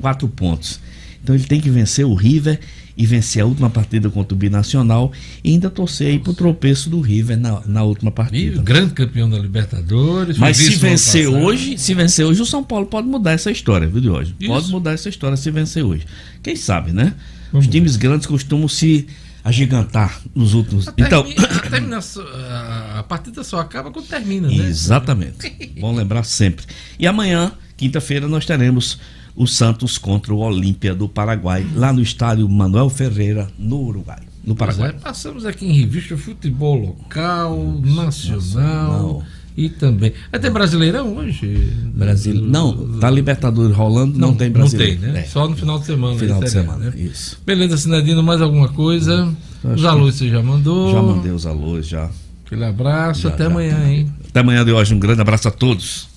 quatro 0.00 0.26
pontos. 0.26 0.80
Então 1.22 1.34
ele 1.34 1.44
tem 1.44 1.60
que 1.60 1.70
vencer 1.70 2.04
o 2.04 2.14
River 2.14 2.58
e 3.02 3.06
vencer 3.06 3.42
a 3.42 3.46
última 3.46 3.70
partida 3.70 4.10
contra 4.10 4.34
o 4.34 4.36
Binacional 4.36 5.10
e 5.42 5.52
ainda 5.52 5.70
torcer 5.70 6.08
aí 6.08 6.18
pro 6.18 6.34
tropeço 6.34 6.90
do 6.90 7.00
River 7.00 7.38
na, 7.38 7.62
na 7.64 7.82
última 7.82 8.10
E 8.10 8.14
partida. 8.14 8.60
o 8.60 8.62
grande 8.62 8.92
campeão 8.92 9.30
da 9.30 9.38
Libertadores. 9.38 10.36
Mas 10.36 10.58
se 10.58 10.74
vencer 10.76 11.26
hoje, 11.26 11.78
se 11.78 11.94
vencer 11.94 12.26
hoje, 12.26 12.42
o 12.42 12.44
São 12.46 12.62
Paulo 12.62 12.84
pode 12.84 13.08
mudar 13.08 13.32
essa 13.32 13.50
história, 13.50 13.88
viu, 13.88 14.02
de 14.02 14.10
hoje? 14.10 14.34
Isso. 14.38 14.50
Pode 14.50 14.68
mudar 14.70 14.92
essa 14.92 15.08
história 15.08 15.34
se 15.34 15.50
vencer 15.50 15.82
hoje. 15.82 16.04
Quem 16.42 16.54
sabe, 16.54 16.92
né? 16.92 17.14
Vamos 17.50 17.66
Os 17.66 17.72
times 17.72 17.96
grandes 17.96 18.26
costumam 18.26 18.68
se 18.68 19.06
agigantar 19.42 20.20
nos 20.34 20.52
últimos. 20.52 20.86
A 20.88 20.92
Então, 20.98 21.22
termi- 21.24 21.42
a 21.46 21.58
terminação- 21.70 22.22
a- 22.26 22.98
a 22.98 23.02
partida 23.02 23.42
só 23.42 23.60
acaba 23.60 23.90
quando 23.90 24.06
termina, 24.06 24.46
né? 24.48 24.54
Exatamente. 24.68 25.72
Bom 25.80 25.94
lembrar 25.94 26.24
sempre. 26.24 26.66
E 26.98 27.06
amanhã, 27.06 27.50
quinta-feira, 27.78 28.28
nós 28.28 28.44
teremos 28.44 28.98
o 29.36 29.46
Santos 29.46 29.96
contra 29.98 30.32
o 30.34 30.38
Olímpia 30.38 30.94
do 30.94 31.08
Paraguai, 31.08 31.66
lá 31.74 31.92
no 31.92 32.00
estádio 32.02 32.48
Manuel 32.48 32.88
Ferreira, 32.90 33.48
no 33.58 33.78
Uruguai, 33.80 34.20
no 34.44 34.54
Paraguai. 34.54 34.90
é, 34.90 34.92
passamos 34.92 35.44
aqui 35.46 35.66
em 35.66 35.72
revista 35.72 36.16
futebol 36.16 36.76
local, 36.78 37.56
nacional, 37.84 38.36
Nacional. 38.36 39.22
e 39.56 39.68
também. 39.68 40.12
Ter 40.40 40.50
Brasileirão 40.50 41.16
hoje? 41.16 41.72
Brasil. 41.94 42.34
Não, 42.34 42.98
tá 42.98 43.08
Libertadores 43.10 43.74
rolando, 43.76 44.18
não, 44.18 44.34
tem 44.34 44.50
brasileiro. 44.50 44.94
Não 44.94 45.00
tem, 45.02 45.12
né? 45.12 45.20
É, 45.20 45.24
Só 45.24 45.48
no 45.48 45.56
final 45.56 45.78
de 45.78 45.86
semana. 45.86 46.18
final 46.18 46.38
aí 46.38 46.44
de 46.44 46.50
semana. 46.50 46.90
né? 46.90 46.92
Isso. 46.96 47.38
Beleza, 47.46 47.76
Sinadino, 47.76 48.22
mais 48.22 48.40
alguma 48.40 48.68
coisa? 48.68 49.32
Acho 49.64 49.74
Os 49.74 49.84
alôs 49.84 50.14
você 50.14 50.28
já 50.28 50.42
mandou. 50.42 50.92
Já 50.92 51.02
mandei 51.02 51.32
os 51.32 51.46
alôs, 51.46 51.86
já. 51.86 52.08
Aquele 52.46 52.64
abraço, 52.64 53.22
Já, 53.22 53.28
até 53.28 53.44
já, 53.44 53.50
amanhã, 53.50 53.76
tá. 53.76 53.88
hein? 53.90 54.12
Até 54.28 54.40
amanhã 54.40 54.64
de 54.64 54.72
hoje. 54.72 54.92
Um 54.94 54.98
grande 54.98 55.20
abraço 55.20 55.46
a 55.46 55.50
todos. 55.52 56.08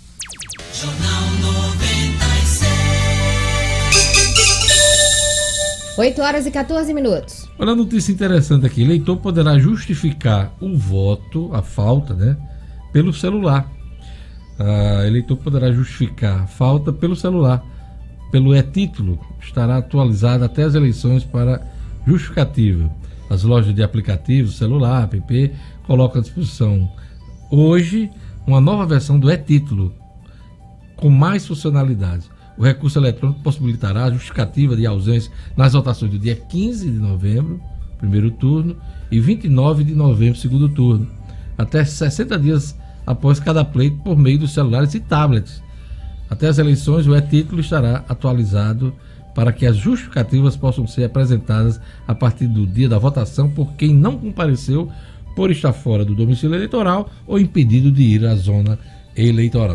Jornal 0.74 1.33
8 5.96 6.22
horas 6.24 6.48
e 6.48 6.52
14 6.52 6.92
minutos. 6.92 7.48
Olha 7.60 7.74
a 7.74 7.76
notícia 7.76 8.12
interessante 8.12 8.66
aqui. 8.66 8.82
Eleitor 8.82 9.18
poderá 9.18 9.60
justificar 9.60 10.52
o 10.60 10.76
voto, 10.76 11.52
a 11.54 11.62
falta, 11.62 12.16
né? 12.16 12.36
Pelo 12.92 13.14
celular. 13.14 13.72
Ah, 14.58 15.06
eleitor 15.06 15.38
poderá 15.38 15.72
justificar 15.72 16.42
a 16.42 16.48
falta 16.48 16.92
pelo 16.92 17.16
celular. 17.16 17.64
Pelo 18.32 18.56
e-título. 18.56 19.20
Estará 19.40 19.78
atualizado 19.78 20.44
até 20.44 20.64
as 20.64 20.74
eleições 20.74 21.24
para 21.24 21.62
justificativa. 22.08 22.90
As 23.30 23.44
lojas 23.44 23.74
de 23.74 23.84
aplicativos, 23.84 24.58
celular, 24.58 25.04
app, 25.04 25.52
colocam 25.86 26.22
à 26.22 26.24
disposição 26.24 26.92
hoje 27.52 28.10
uma 28.48 28.60
nova 28.60 28.88
versão 28.88 29.20
do 29.20 29.32
e-título 29.32 29.94
com 30.96 31.10
mais 31.10 31.46
funcionalidades. 31.46 32.33
O 32.58 32.64
recurso 32.64 33.00
eletrônico 33.00 33.42
possibilitará 33.42 34.06
a 34.06 34.12
justificativa 34.12 34.76
de 34.76 34.86
ausência 34.86 35.32
nas 35.58 35.74
votações 35.74 36.12
do 36.12 36.20
dia 36.20 36.36
15 36.36 36.90
de 36.90 36.98
novembro, 36.98 37.60
primeiro 37.98 38.30
turno, 38.32 38.76
e 39.12 39.20
29 39.20 39.84
de 39.84 39.96
novembro, 39.96 40.38
segundo 40.38 40.70
turno, 40.70 41.08
até 41.58 41.84
60 41.84 42.38
dias 42.38 42.78
após 43.06 43.40
cada 43.40 43.66
pleito 43.66 43.98
por 43.98 44.18
meio 44.18 44.40
dos 44.40 44.54
celulares 44.54 44.94
e 44.94 45.00
tablets. 45.00 45.62
Até 46.30 46.48
as 46.48 46.58
eleições, 46.58 47.08
o 47.08 47.16
e-título 47.16 47.60
estará 47.60 48.04
atualizado 48.08 48.94
para 49.36 49.52
que 49.52 49.66
as 49.66 49.76
justificativas 49.76 50.56
possam 50.56 50.86
ser 50.86 51.06
apresentadas 51.06 51.82
a 52.08 52.14
partir 52.14 52.48
do 52.48 52.68
dia 52.68 52.88
da 52.88 53.00
votação 53.00 53.50
por 53.50 53.74
quem 53.74 53.94
não 53.94 54.18
compareceu 54.18 54.92
por 55.36 55.50
estar 55.50 55.74
fora 55.74 56.06
do 56.06 56.16
domicílio 56.16 56.56
eleitoral 56.56 57.10
ou 57.26 57.40
impedido 57.40 57.92
de 57.92 58.04
ir 58.04 58.26
à 58.26 58.36
zona 58.36 58.78
eleitoral. 58.78 59.03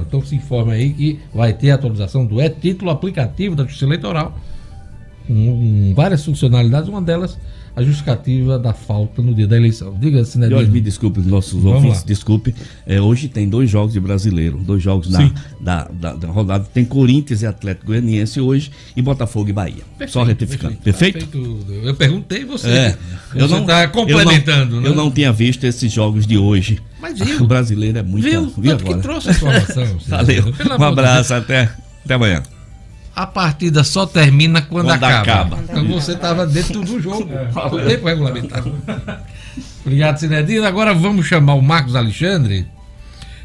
Então 0.07 0.23
se 0.23 0.35
informa 0.35 0.73
aí 0.73 0.93
que 0.93 1.21
vai 1.33 1.53
ter 1.53 1.71
atualização 1.71 2.27
do 2.27 2.41
e-título 2.41 2.91
aplicativo 2.91 3.55
da 3.55 3.65
Justiça 3.65 3.85
Eleitoral 3.85 4.37
com 5.27 5.93
várias 5.95 6.25
funcionalidades, 6.25 6.89
uma 6.89 7.03
delas 7.03 7.39
a 7.79 7.83
justificativa 7.85 8.59
da 8.59 8.73
falta 8.73 9.23
no 9.23 9.33
dia 9.33 9.47
da 9.47 9.57
eleição. 9.57 9.95
Diga, 10.01 10.19
Jorge, 10.19 10.37
me 10.41 10.49
Sinedino. 10.49 10.81
desculpe, 10.81 11.21
os 11.21 11.27
nossos 11.27 11.53
Vamos 11.63 11.77
ouvintes, 11.77 12.01
lá. 12.01 12.07
desculpe. 12.07 12.55
É, 12.85 13.01
hoje 13.01 13.29
tem 13.29 13.49
dois 13.49 13.71
jogos 13.71 13.93
de 13.93 14.01
brasileiro, 14.01 14.59
dois 14.59 14.83
jogos 14.83 15.09
da, 15.09 15.19
Sim. 15.19 15.33
da, 15.61 15.85
da, 15.85 16.13
da 16.15 16.29
rodada. 16.29 16.67
Tem 16.75 16.85
Corinthians 16.85 17.43
e 17.43 17.47
Atlético 17.47 17.87
Goianiense 17.87 18.41
hoje 18.41 18.73
e 18.97 19.01
Botafogo 19.01 19.49
e 19.49 19.53
Bahia. 19.53 19.83
Só 20.09 20.25
retificando. 20.25 20.77
Perfeito? 20.79 21.25
Perfeito. 21.27 21.67
Eu 21.85 21.95
perguntei 21.95 22.45
você. 22.45 22.69
É, 22.69 22.99
Você 23.35 23.55
está 23.55 23.87
complementando, 23.89 24.77
eu 24.77 24.81
não, 24.81 24.83
né? 24.83 24.89
eu 24.89 24.95
não 24.97 25.11
tinha 25.11 25.33
visto 25.33 25.63
esses 25.65 25.93
jogos 25.93 26.27
de 26.27 26.37
hoje. 26.37 26.81
Mas 27.01 27.17
viu? 27.17 27.43
O 27.43 27.47
brasileiro 27.47 27.97
é 27.99 28.03
muito 28.03 28.25
Viu? 28.25 28.47
viu 28.59 28.73
Tanto 28.73 28.85
que 28.85 28.91
agora? 28.93 29.03
trouxe 29.03 29.29
a 29.29 29.33
informação. 29.33 29.99
Valeu. 30.09 30.45
Um 30.81 30.83
abraço, 30.85 31.33
até, 31.33 31.71
até 32.05 32.15
amanhã. 32.15 32.43
A 33.19 33.27
partida 33.27 33.83
só 33.83 34.07
termina 34.07 34.63
quando, 34.63 34.87
Quando 34.87 35.03
acaba. 35.03 35.57
acaba. 35.57 35.65
Então 35.65 35.85
você 35.89 36.13
estava 36.13 36.47
dentro 36.47 36.81
do 36.83 37.01
jogo. 37.01 37.29
O 37.73 37.79
tempo 37.81 38.07
regulamentar. 38.07 38.63
Obrigado, 39.85 40.19
Sinedino. 40.21 40.65
Agora 40.65 40.95
vamos 40.95 41.27
chamar 41.27 41.55
o 41.55 41.63
Marcos 41.63 41.97
Alexandre. 41.97 42.69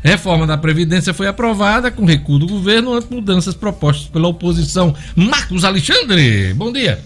Reforma 0.03 0.45
da 0.45 0.59
Previdência 0.59 1.11
foi 1.11 1.25
aprovada 1.25 1.89
com 1.89 2.05
recuo 2.05 2.37
do 2.37 2.45
governo 2.45 2.93
ante 2.93 3.11
mudanças 3.11 3.55
propostas 3.55 4.07
pela 4.07 4.27
oposição. 4.27 4.95
Marcos 5.15 5.63
Alexandre, 5.63 6.53
bom 6.53 6.71
dia. 6.71 7.03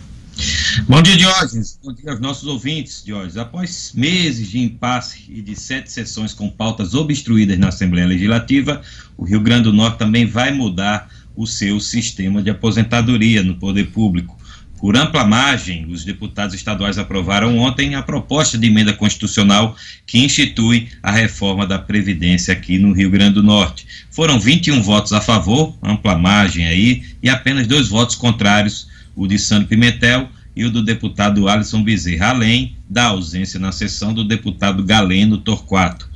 Bom 0.87 1.01
dia, 1.01 1.15
Diógenes. 1.15 1.79
Bom 1.81 1.93
dia 1.93 2.11
aos 2.11 2.19
nossos 2.19 2.49
ouvintes, 2.49 3.01
Diógenes. 3.03 3.37
Após 3.37 3.93
meses 3.95 4.49
de 4.49 4.59
impasse 4.59 5.23
e 5.29 5.41
de 5.41 5.55
sete 5.55 5.89
sessões 5.89 6.33
com 6.33 6.49
pautas 6.49 6.93
obstruídas 6.93 7.57
na 7.57 7.69
Assembleia 7.69 8.07
Legislativa, 8.07 8.81
o 9.17 9.23
Rio 9.23 9.39
Grande 9.39 9.63
do 9.63 9.73
Norte 9.73 9.97
também 9.97 10.25
vai 10.25 10.51
mudar 10.51 11.09
o 11.37 11.45
seu 11.45 11.79
sistema 11.79 12.41
de 12.41 12.49
aposentadoria 12.49 13.43
no 13.43 13.55
poder 13.55 13.91
público. 13.91 14.35
Por 14.79 14.95
ampla 14.95 15.25
margem, 15.25 15.87
os 15.89 16.03
deputados 16.03 16.53
estaduais 16.53 16.97
aprovaram 16.97 17.57
ontem 17.57 17.95
a 17.95 18.01
proposta 18.01 18.57
de 18.57 18.67
emenda 18.67 18.93
constitucional 18.93 19.75
que 20.05 20.19
institui 20.19 20.89
a 21.01 21.11
reforma 21.11 21.65
da 21.65 21.79
Previdência 21.79 22.53
aqui 22.53 22.77
no 22.77 22.93
Rio 22.93 23.09
Grande 23.09 23.35
do 23.35 23.43
Norte. 23.43 23.87
Foram 24.11 24.39
21 24.39 24.81
votos 24.81 25.13
a 25.13 25.21
favor, 25.21 25.75
ampla 25.81 26.17
margem 26.17 26.67
aí, 26.67 27.03
e 27.23 27.29
apenas 27.29 27.65
dois 27.65 27.87
votos 27.87 28.15
contrários, 28.15 28.87
o 29.15 29.25
de 29.25 29.39
Sandro 29.39 29.67
Pimentel 29.67 30.29
e 30.55 30.63
o 30.65 30.71
do 30.71 30.83
deputado 30.83 31.47
Alisson 31.47 31.83
Bezerra, 31.83 32.29
além 32.29 32.75
da 32.87 33.05
ausência 33.05 33.59
na 33.59 33.71
sessão 33.71 34.13
do 34.13 34.23
deputado 34.23 34.83
Galeno 34.83 35.37
Torquato. 35.37 36.06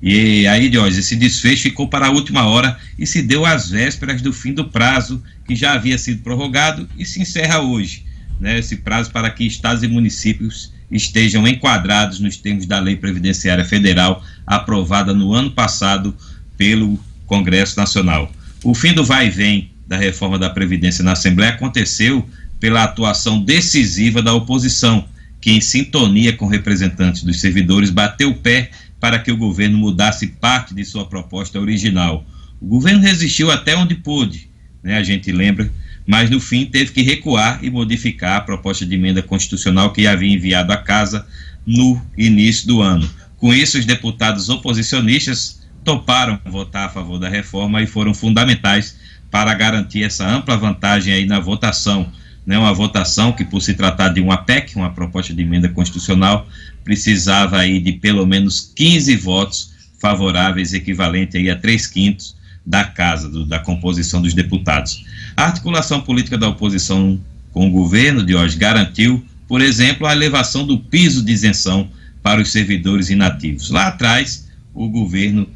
E 0.00 0.46
aí, 0.46 0.68
Diógenes, 0.68 0.98
esse 0.98 1.16
desfecho 1.16 1.64
ficou 1.64 1.88
para 1.88 2.06
a 2.06 2.10
última 2.10 2.46
hora 2.46 2.78
e 2.98 3.06
se 3.06 3.20
deu 3.20 3.44
às 3.44 3.68
vésperas 3.70 4.22
do 4.22 4.32
fim 4.32 4.52
do 4.52 4.64
prazo, 4.64 5.22
que 5.46 5.56
já 5.56 5.72
havia 5.72 5.98
sido 5.98 6.22
prorrogado 6.22 6.88
e 6.96 7.04
se 7.04 7.20
encerra 7.20 7.60
hoje. 7.60 8.04
Né, 8.40 8.58
esse 8.58 8.76
prazo 8.76 9.10
para 9.10 9.28
que 9.30 9.44
estados 9.44 9.82
e 9.82 9.88
municípios 9.88 10.72
estejam 10.90 11.46
enquadrados 11.46 12.20
nos 12.20 12.36
termos 12.36 12.66
da 12.66 12.78
Lei 12.78 12.94
Previdenciária 12.94 13.64
Federal, 13.64 14.24
aprovada 14.46 15.12
no 15.12 15.34
ano 15.34 15.50
passado 15.50 16.16
pelo 16.56 16.98
Congresso 17.26 17.76
Nacional. 17.76 18.30
O 18.62 18.74
fim 18.74 18.92
do 18.92 19.04
vai 19.04 19.26
e 19.26 19.30
vem 19.30 19.70
da 19.86 19.96
reforma 19.96 20.38
da 20.38 20.50
Previdência 20.50 21.02
na 21.02 21.12
Assembleia 21.12 21.52
aconteceu 21.52 22.28
pela 22.60 22.84
atuação 22.84 23.40
decisiva 23.42 24.22
da 24.22 24.32
oposição, 24.32 25.04
que, 25.40 25.50
em 25.50 25.60
sintonia 25.60 26.32
com 26.32 26.46
representantes 26.46 27.22
dos 27.22 27.40
servidores, 27.40 27.90
bateu 27.90 28.30
o 28.30 28.34
pé 28.34 28.70
para 29.00 29.18
que 29.18 29.30
o 29.30 29.36
governo 29.36 29.78
mudasse 29.78 30.26
parte 30.26 30.74
de 30.74 30.84
sua 30.84 31.06
proposta 31.06 31.58
original. 31.60 32.24
O 32.60 32.66
governo 32.66 33.00
resistiu 33.00 33.50
até 33.50 33.76
onde 33.76 33.94
pôde, 33.94 34.48
né, 34.82 34.96
a 34.96 35.02
gente 35.02 35.30
lembra, 35.30 35.70
mas 36.06 36.30
no 36.30 36.40
fim 36.40 36.64
teve 36.64 36.90
que 36.92 37.02
recuar 37.02 37.60
e 37.62 37.70
modificar 37.70 38.38
a 38.38 38.40
proposta 38.40 38.84
de 38.84 38.94
emenda 38.94 39.22
constitucional 39.22 39.92
que 39.92 40.06
havia 40.06 40.34
enviado 40.34 40.72
à 40.72 40.76
casa 40.76 41.26
no 41.66 42.00
início 42.16 42.66
do 42.66 42.80
ano. 42.80 43.08
Com 43.36 43.52
isso, 43.52 43.78
os 43.78 43.84
deputados 43.84 44.48
oposicionistas 44.48 45.60
toparam 45.84 46.38
votar 46.44 46.86
a 46.86 46.88
favor 46.88 47.18
da 47.18 47.28
reforma 47.28 47.82
e 47.82 47.86
foram 47.86 48.12
fundamentais 48.12 48.98
para 49.30 49.54
garantir 49.54 50.02
essa 50.02 50.26
ampla 50.26 50.56
vantagem 50.56 51.12
aí 51.12 51.26
na 51.26 51.38
votação. 51.38 52.10
Né, 52.46 52.58
uma 52.58 52.72
votação 52.72 53.30
que, 53.30 53.44
por 53.44 53.60
se 53.60 53.74
tratar 53.74 54.08
de 54.08 54.22
uma 54.22 54.38
PEC, 54.38 54.74
uma 54.76 54.90
proposta 54.90 55.34
de 55.34 55.42
emenda 55.42 55.68
constitucional, 55.68 56.48
precisava 56.88 57.58
aí 57.58 57.78
de 57.78 57.92
pelo 57.92 58.26
menos 58.26 58.72
15 58.74 59.14
votos 59.16 59.72
favoráveis, 59.98 60.72
equivalente 60.72 61.36
aí 61.36 61.50
a 61.50 61.54
3 61.54 61.86
quintos 61.86 62.34
da 62.64 62.82
casa, 62.82 63.28
do, 63.28 63.44
da 63.44 63.58
composição 63.58 64.22
dos 64.22 64.32
deputados. 64.32 65.04
A 65.36 65.44
articulação 65.44 66.00
política 66.00 66.38
da 66.38 66.48
oposição 66.48 67.20
com 67.52 67.68
o 67.68 67.70
governo 67.70 68.24
de 68.24 68.34
hoje 68.34 68.56
garantiu, 68.56 69.22
por 69.46 69.60
exemplo, 69.60 70.06
a 70.06 70.14
elevação 70.14 70.66
do 70.66 70.78
piso 70.78 71.22
de 71.22 71.30
isenção 71.30 71.90
para 72.22 72.40
os 72.40 72.50
servidores 72.50 73.10
inativos. 73.10 73.68
Lá 73.68 73.88
atrás, 73.88 74.48
o 74.72 74.88
governo 74.88 75.46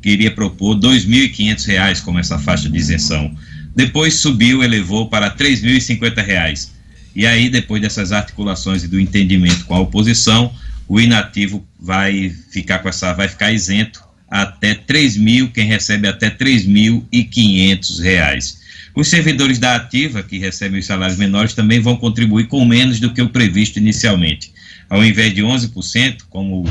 queria 0.00 0.30
propor 0.30 0.76
R$ 0.76 0.96
2.500 0.96 2.00
como 2.00 2.18
essa 2.18 2.38
faixa 2.38 2.70
de 2.70 2.78
isenção. 2.78 3.36
Depois 3.76 4.14
subiu, 4.14 4.64
elevou 4.64 5.10
para 5.10 5.28
R$ 5.28 5.34
3.050. 5.34 6.70
E 7.14 7.26
aí, 7.26 7.50
depois 7.50 7.82
dessas 7.82 8.12
articulações 8.12 8.82
e 8.82 8.88
do 8.88 8.98
entendimento 8.98 9.66
com 9.66 9.74
a 9.74 9.80
oposição, 9.80 10.50
o 10.90 11.00
inativo 11.00 11.64
vai 11.78 12.34
ficar 12.50 12.80
com 12.80 12.88
essa, 12.88 13.12
vai 13.12 13.28
ficar 13.28 13.52
isento 13.52 14.02
até 14.28 14.74
3 14.74 15.16
mil, 15.18 15.48
quem 15.52 15.64
recebe 15.64 16.08
até 16.08 16.28
3.500 16.28 18.02
reais. 18.02 18.60
Os 18.92 19.06
servidores 19.06 19.60
da 19.60 19.76
ativa, 19.76 20.20
que 20.20 20.36
recebem 20.36 20.80
os 20.80 20.86
salários 20.86 21.16
menores, 21.16 21.54
também 21.54 21.78
vão 21.78 21.96
contribuir 21.96 22.48
com 22.48 22.64
menos 22.64 22.98
do 22.98 23.14
que 23.14 23.22
o 23.22 23.28
previsto 23.28 23.78
inicialmente. 23.78 24.52
Ao 24.88 25.04
invés 25.04 25.32
de 25.32 25.42
11%, 25.42 26.22
como 26.28 26.64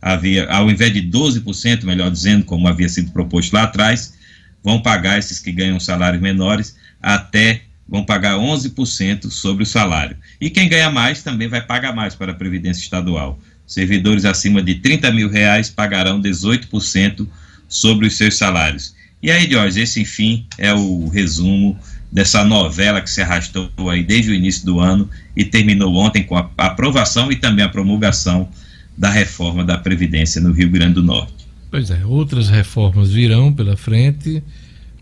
havia, 0.00 0.48
ao 0.50 0.70
invés 0.70 0.92
de 0.92 1.02
12%, 1.02 1.82
melhor 1.82 2.12
dizendo, 2.12 2.44
como 2.44 2.68
havia 2.68 2.88
sido 2.88 3.10
proposto 3.10 3.54
lá 3.54 3.64
atrás, 3.64 4.14
vão 4.62 4.80
pagar 4.80 5.18
esses 5.18 5.40
que 5.40 5.50
ganham 5.50 5.80
salários 5.80 6.22
menores 6.22 6.76
até 7.02 7.62
vão 7.88 8.04
pagar 8.04 8.36
11% 8.36 9.30
sobre 9.30 9.64
o 9.64 9.66
salário. 9.66 10.16
E 10.40 10.48
quem 10.48 10.68
ganha 10.68 10.92
mais 10.92 11.24
também 11.24 11.48
vai 11.48 11.60
pagar 11.60 11.92
mais 11.92 12.14
para 12.14 12.30
a 12.30 12.36
Previdência 12.36 12.80
Estadual. 12.80 13.40
Servidores 13.66 14.24
acima 14.24 14.62
de 14.62 14.76
30 14.76 15.10
mil 15.12 15.28
reais 15.28 15.70
pagarão 15.70 16.20
18% 16.20 17.26
sobre 17.68 18.06
os 18.06 18.16
seus 18.16 18.36
salários. 18.36 18.94
E 19.22 19.30
aí, 19.30 19.50
Jorge, 19.50 19.80
esse 19.80 20.02
enfim 20.02 20.46
é 20.58 20.72
o 20.74 21.08
resumo 21.08 21.78
dessa 22.12 22.44
novela 22.44 23.00
que 23.00 23.10
se 23.10 23.22
arrastou 23.22 23.70
aí 23.90 24.04
desde 24.04 24.30
o 24.30 24.34
início 24.34 24.64
do 24.66 24.78
ano 24.78 25.08
e 25.34 25.44
terminou 25.44 25.94
ontem 25.96 26.22
com 26.22 26.36
a 26.36 26.50
aprovação 26.58 27.32
e 27.32 27.36
também 27.36 27.64
a 27.64 27.68
promulgação 27.68 28.48
da 28.96 29.10
reforma 29.10 29.64
da 29.64 29.76
Previdência 29.78 30.40
no 30.40 30.52
Rio 30.52 30.70
Grande 30.70 30.94
do 30.94 31.02
Norte. 31.02 31.34
Pois 31.70 31.90
é, 31.90 32.04
outras 32.04 32.48
reformas 32.48 33.10
virão 33.10 33.52
pela 33.52 33.76
frente. 33.76 34.42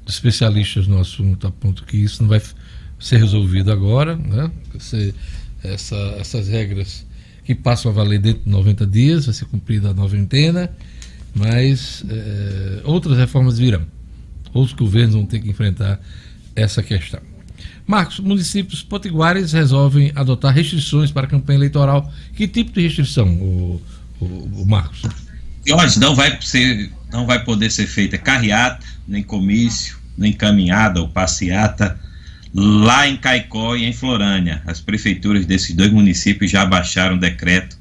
Especialistas 0.06 0.86
no 0.86 0.98
assunto 0.98 1.46
apontam 1.46 1.84
que 1.84 1.96
isso 1.98 2.22
não 2.22 2.30
vai 2.30 2.40
ser 2.98 3.18
resolvido 3.18 3.70
agora, 3.70 4.16
né? 4.16 4.50
Essa, 5.62 5.96
essas 6.18 6.48
regras 6.48 7.04
que 7.44 7.54
passam 7.54 7.90
a 7.90 7.94
valer 7.94 8.20
dentro 8.20 8.42
de 8.44 8.50
90 8.50 8.86
dias, 8.86 9.26
vai 9.26 9.34
ser 9.34 9.44
cumprida 9.46 9.90
a 9.90 9.94
noventena, 9.94 10.70
mas 11.34 12.04
é, 12.08 12.80
outras 12.84 13.18
reformas 13.18 13.58
virão. 13.58 13.84
Outros 14.52 14.76
governos 14.76 15.14
vão 15.14 15.26
ter 15.26 15.40
que 15.40 15.48
enfrentar 15.48 16.00
essa 16.54 16.82
questão. 16.82 17.20
Marcos, 17.86 18.20
municípios 18.20 18.82
potiguares 18.82 19.52
resolvem 19.52 20.12
adotar 20.14 20.54
restrições 20.54 21.10
para 21.10 21.26
a 21.26 21.30
campanha 21.30 21.58
eleitoral. 21.58 22.10
Que 22.34 22.46
tipo 22.46 22.72
de 22.72 22.82
restrição, 22.82 23.28
o, 23.28 23.82
o, 24.20 24.24
o 24.62 24.66
Marcos? 24.66 25.02
Jorge, 25.66 25.98
não 25.98 26.14
vai, 26.14 26.40
ser, 26.40 26.90
não 27.12 27.26
vai 27.26 27.44
poder 27.44 27.70
ser 27.70 27.86
feita 27.86 28.18
carreata, 28.18 28.84
nem 29.06 29.22
comício, 29.22 29.96
nem 30.16 30.32
caminhada 30.32 31.00
ou 31.00 31.08
passeata 31.08 31.98
lá 32.54 33.08
em 33.08 33.16
Caicó 33.16 33.76
e 33.76 33.84
em 33.84 33.92
Florânia. 33.92 34.62
As 34.66 34.80
prefeituras 34.80 35.46
desses 35.46 35.74
dois 35.74 35.90
municípios 35.90 36.50
já 36.50 36.64
baixaram 36.66 37.16
decreto 37.16 37.76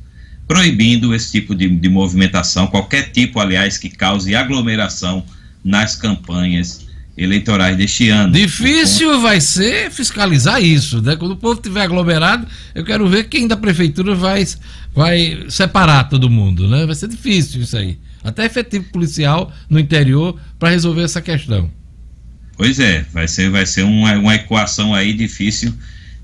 proibindo 0.47 1.15
esse 1.15 1.31
tipo 1.31 1.55
de, 1.55 1.69
de 1.69 1.87
movimentação, 1.87 2.67
qualquer 2.67 3.09
tipo, 3.11 3.39
aliás, 3.39 3.77
que 3.77 3.89
cause 3.89 4.35
aglomeração 4.35 5.23
nas 5.63 5.95
campanhas 5.95 6.87
eleitorais 7.17 7.77
deste 7.77 8.09
ano. 8.09 8.33
Difícil 8.33 9.21
vai 9.21 9.39
ser 9.39 9.89
fiscalizar 9.91 10.61
isso, 10.61 11.01
né? 11.01 11.15
Quando 11.15 11.31
o 11.31 11.37
povo 11.37 11.55
estiver 11.55 11.81
aglomerado, 11.81 12.45
eu 12.75 12.83
quero 12.83 13.07
ver 13.07 13.29
quem 13.29 13.47
da 13.47 13.55
prefeitura 13.55 14.13
vai, 14.13 14.45
vai 14.93 15.45
separar 15.49 16.09
todo 16.09 16.29
mundo, 16.29 16.67
né? 16.67 16.85
Vai 16.85 16.95
ser 16.95 17.07
difícil 17.07 17.61
isso 17.61 17.77
aí. 17.77 17.97
Até 18.23 18.45
efetivo 18.45 18.85
policial 18.91 19.51
no 19.69 19.79
interior 19.79 20.37
para 20.59 20.69
resolver 20.69 21.03
essa 21.03 21.21
questão. 21.21 21.69
Pois 22.61 22.77
é, 22.77 23.03
vai 23.11 23.27
ser, 23.27 23.49
vai 23.49 23.65
ser 23.65 23.81
uma, 23.81 24.13
uma 24.19 24.35
equação 24.35 24.93
aí 24.93 25.13
difícil 25.13 25.73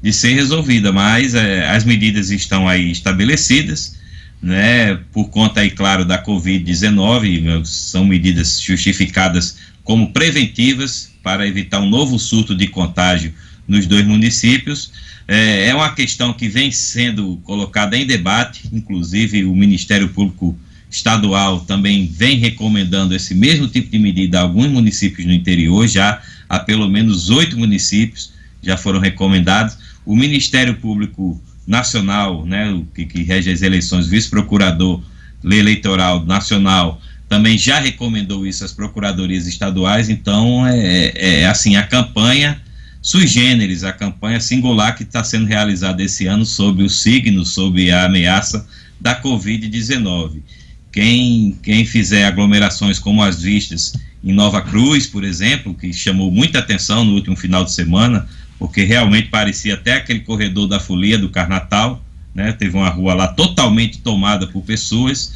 de 0.04 0.14
ser 0.14 0.34
resolvida, 0.34 0.92
mas 0.92 1.34
é, 1.34 1.68
as 1.68 1.84
medidas 1.84 2.30
estão 2.30 2.70
aí 2.70 2.92
estabelecidas, 2.92 3.98
né? 4.40 5.00
Por 5.12 5.30
conta 5.30 5.62
aí, 5.62 5.72
claro, 5.72 6.06
da 6.06 6.24
Covid-19, 6.24 7.66
são 7.66 8.06
medidas 8.06 8.62
justificadas 8.62 9.58
como 9.84 10.14
preventivas 10.14 11.12
para 11.24 11.48
evitar 11.48 11.80
um 11.80 11.90
novo 11.90 12.20
surto 12.20 12.54
de 12.54 12.68
contágio 12.68 13.34
nos 13.68 13.88
dois 13.88 14.06
municípios. 14.06 14.92
É, 15.28 15.70
é 15.70 15.74
uma 15.74 15.96
questão 15.96 16.34
que 16.34 16.48
vem 16.48 16.72
sendo 16.72 17.38
colocada 17.38 17.98
em 17.98 18.06
debate, 18.06 18.70
inclusive 18.72 19.44
o 19.44 19.56
Ministério 19.56 20.10
Público 20.10 20.56
Estadual 20.90 21.62
também 21.62 22.08
vem 22.08 22.38
recomendando 22.38 23.14
esse 23.14 23.36
mesmo 23.36 23.68
tipo 23.68 23.92
de 23.92 24.00
medida 24.00 24.40
a 24.40 24.44
alguns 24.44 24.68
municípios 24.68 25.28
no 25.28 25.34
interior, 25.34 25.88
já 25.88 26.22
há 26.48 26.60
pelo 26.60 26.88
menos 26.88 27.30
oito 27.30 27.58
municípios 27.58 28.32
já 28.62 28.78
foram 28.78 29.00
recomendados. 29.00 29.78
O 30.06 30.16
Ministério 30.16 30.76
Público 30.76 31.42
Nacional, 31.66 32.46
né, 32.46 32.72
o 32.72 32.86
que, 32.96 33.06
que 33.06 33.24
rege 33.24 33.52
as 33.52 33.62
eleições, 33.62 34.08
vice-procurador 34.08 35.02
eleitoral 35.44 36.26
nacional, 36.26 37.02
também 37.28 37.58
já 37.58 37.80
recomendou 37.80 38.48
isso 38.48 38.64
às 38.64 38.72
procuradorias 38.72 39.48
estaduais, 39.48 40.10
então 40.10 40.66
é, 40.66 41.12
é, 41.14 41.40
é 41.42 41.48
assim, 41.48 41.76
a 41.76 41.84
campanha 41.84 42.62
sui 43.02 43.28
generis, 43.28 43.84
a 43.84 43.94
campanha 43.94 44.40
singular 44.40 44.96
que 44.96 45.04
está 45.04 45.24
sendo 45.24 45.46
realizada 45.46 46.04
esse 46.04 46.26
ano 46.28 46.46
sobre 46.46 46.84
o 46.84 46.90
signo, 46.90 47.46
sobre 47.46 47.92
a 47.92 48.06
ameaça 48.06 48.68
da 49.00 49.22
Covid-19. 49.22 50.42
Quem, 50.92 51.58
quem 51.62 51.86
fizer 51.86 52.26
aglomerações 52.26 52.98
como 53.00 53.22
as 53.22 53.42
vistas 53.42 53.94
em 54.24 54.34
Nova 54.34 54.62
Cruz, 54.62 55.06
por 55.06 55.24
exemplo, 55.24 55.74
que 55.74 55.94
chamou 55.94 56.32
muita 56.32 56.60
atenção 56.60 57.06
no 57.06 57.14
último 57.14 57.36
final 57.36 57.64
de 57.64 57.72
semana, 57.72 58.28
porque 58.58 58.84
realmente 58.84 59.30
parecia 59.30 59.76
até 59.76 59.94
aquele 59.94 60.22
corredor 60.22 60.68
da 60.68 60.80
folia 60.80 61.18
do 61.18 61.30
Carnatal, 61.30 62.04
né? 62.34 62.52
teve 62.52 62.76
uma 62.76 62.90
rua 62.90 63.14
lá 63.14 63.28
totalmente 63.28 64.00
tomada 64.00 64.48
por 64.48 64.64
pessoas, 64.64 65.34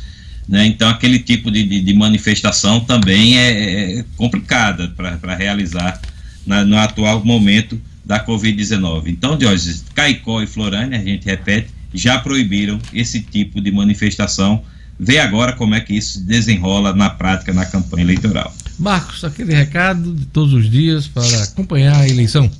né? 0.48 0.66
Então, 0.66 0.90
aquele 0.90 1.20
tipo 1.20 1.52
de, 1.52 1.64
de, 1.64 1.82
de 1.82 1.94
manifestação 1.94 2.80
também 2.80 3.38
é, 3.38 4.00
é 4.00 4.06
complicada 4.18 4.90
para 4.90 5.36
realizar 5.36 6.02
na, 6.46 6.66
no 6.66 6.78
atual 6.78 7.24
momento 7.24 7.80
da 8.04 8.24
Covid-19. 8.26 9.08
Então, 9.08 9.40
Jorge, 9.40 9.82
Caicó 9.94 10.42
e 10.42 10.48
Florânia, 10.48 11.00
a 11.00 11.04
gente 11.04 11.26
repete, 11.26 11.70
já 11.94 12.20
proibiram 12.20 12.80
esse 12.94 13.22
tipo 13.22 13.62
de 13.62 13.72
manifestação. 13.72 14.64
Vê 15.04 15.18
agora 15.18 15.54
como 15.54 15.74
é 15.74 15.82
que 15.82 15.96
isso 15.96 16.20
se 16.20 16.24
desenrola 16.26 16.94
na 16.94 17.10
prática 17.10 17.52
na 17.52 17.66
campanha 17.66 18.04
eleitoral. 18.04 18.56
Marcos, 18.78 19.24
aquele 19.24 19.52
recado 19.52 20.14
de 20.14 20.28
todos 20.28 20.54
os 20.54 20.70
dias 20.70 21.08
para 21.08 21.44
acompanhar 21.44 21.96
a 21.96 22.08
eleição. 22.08 22.52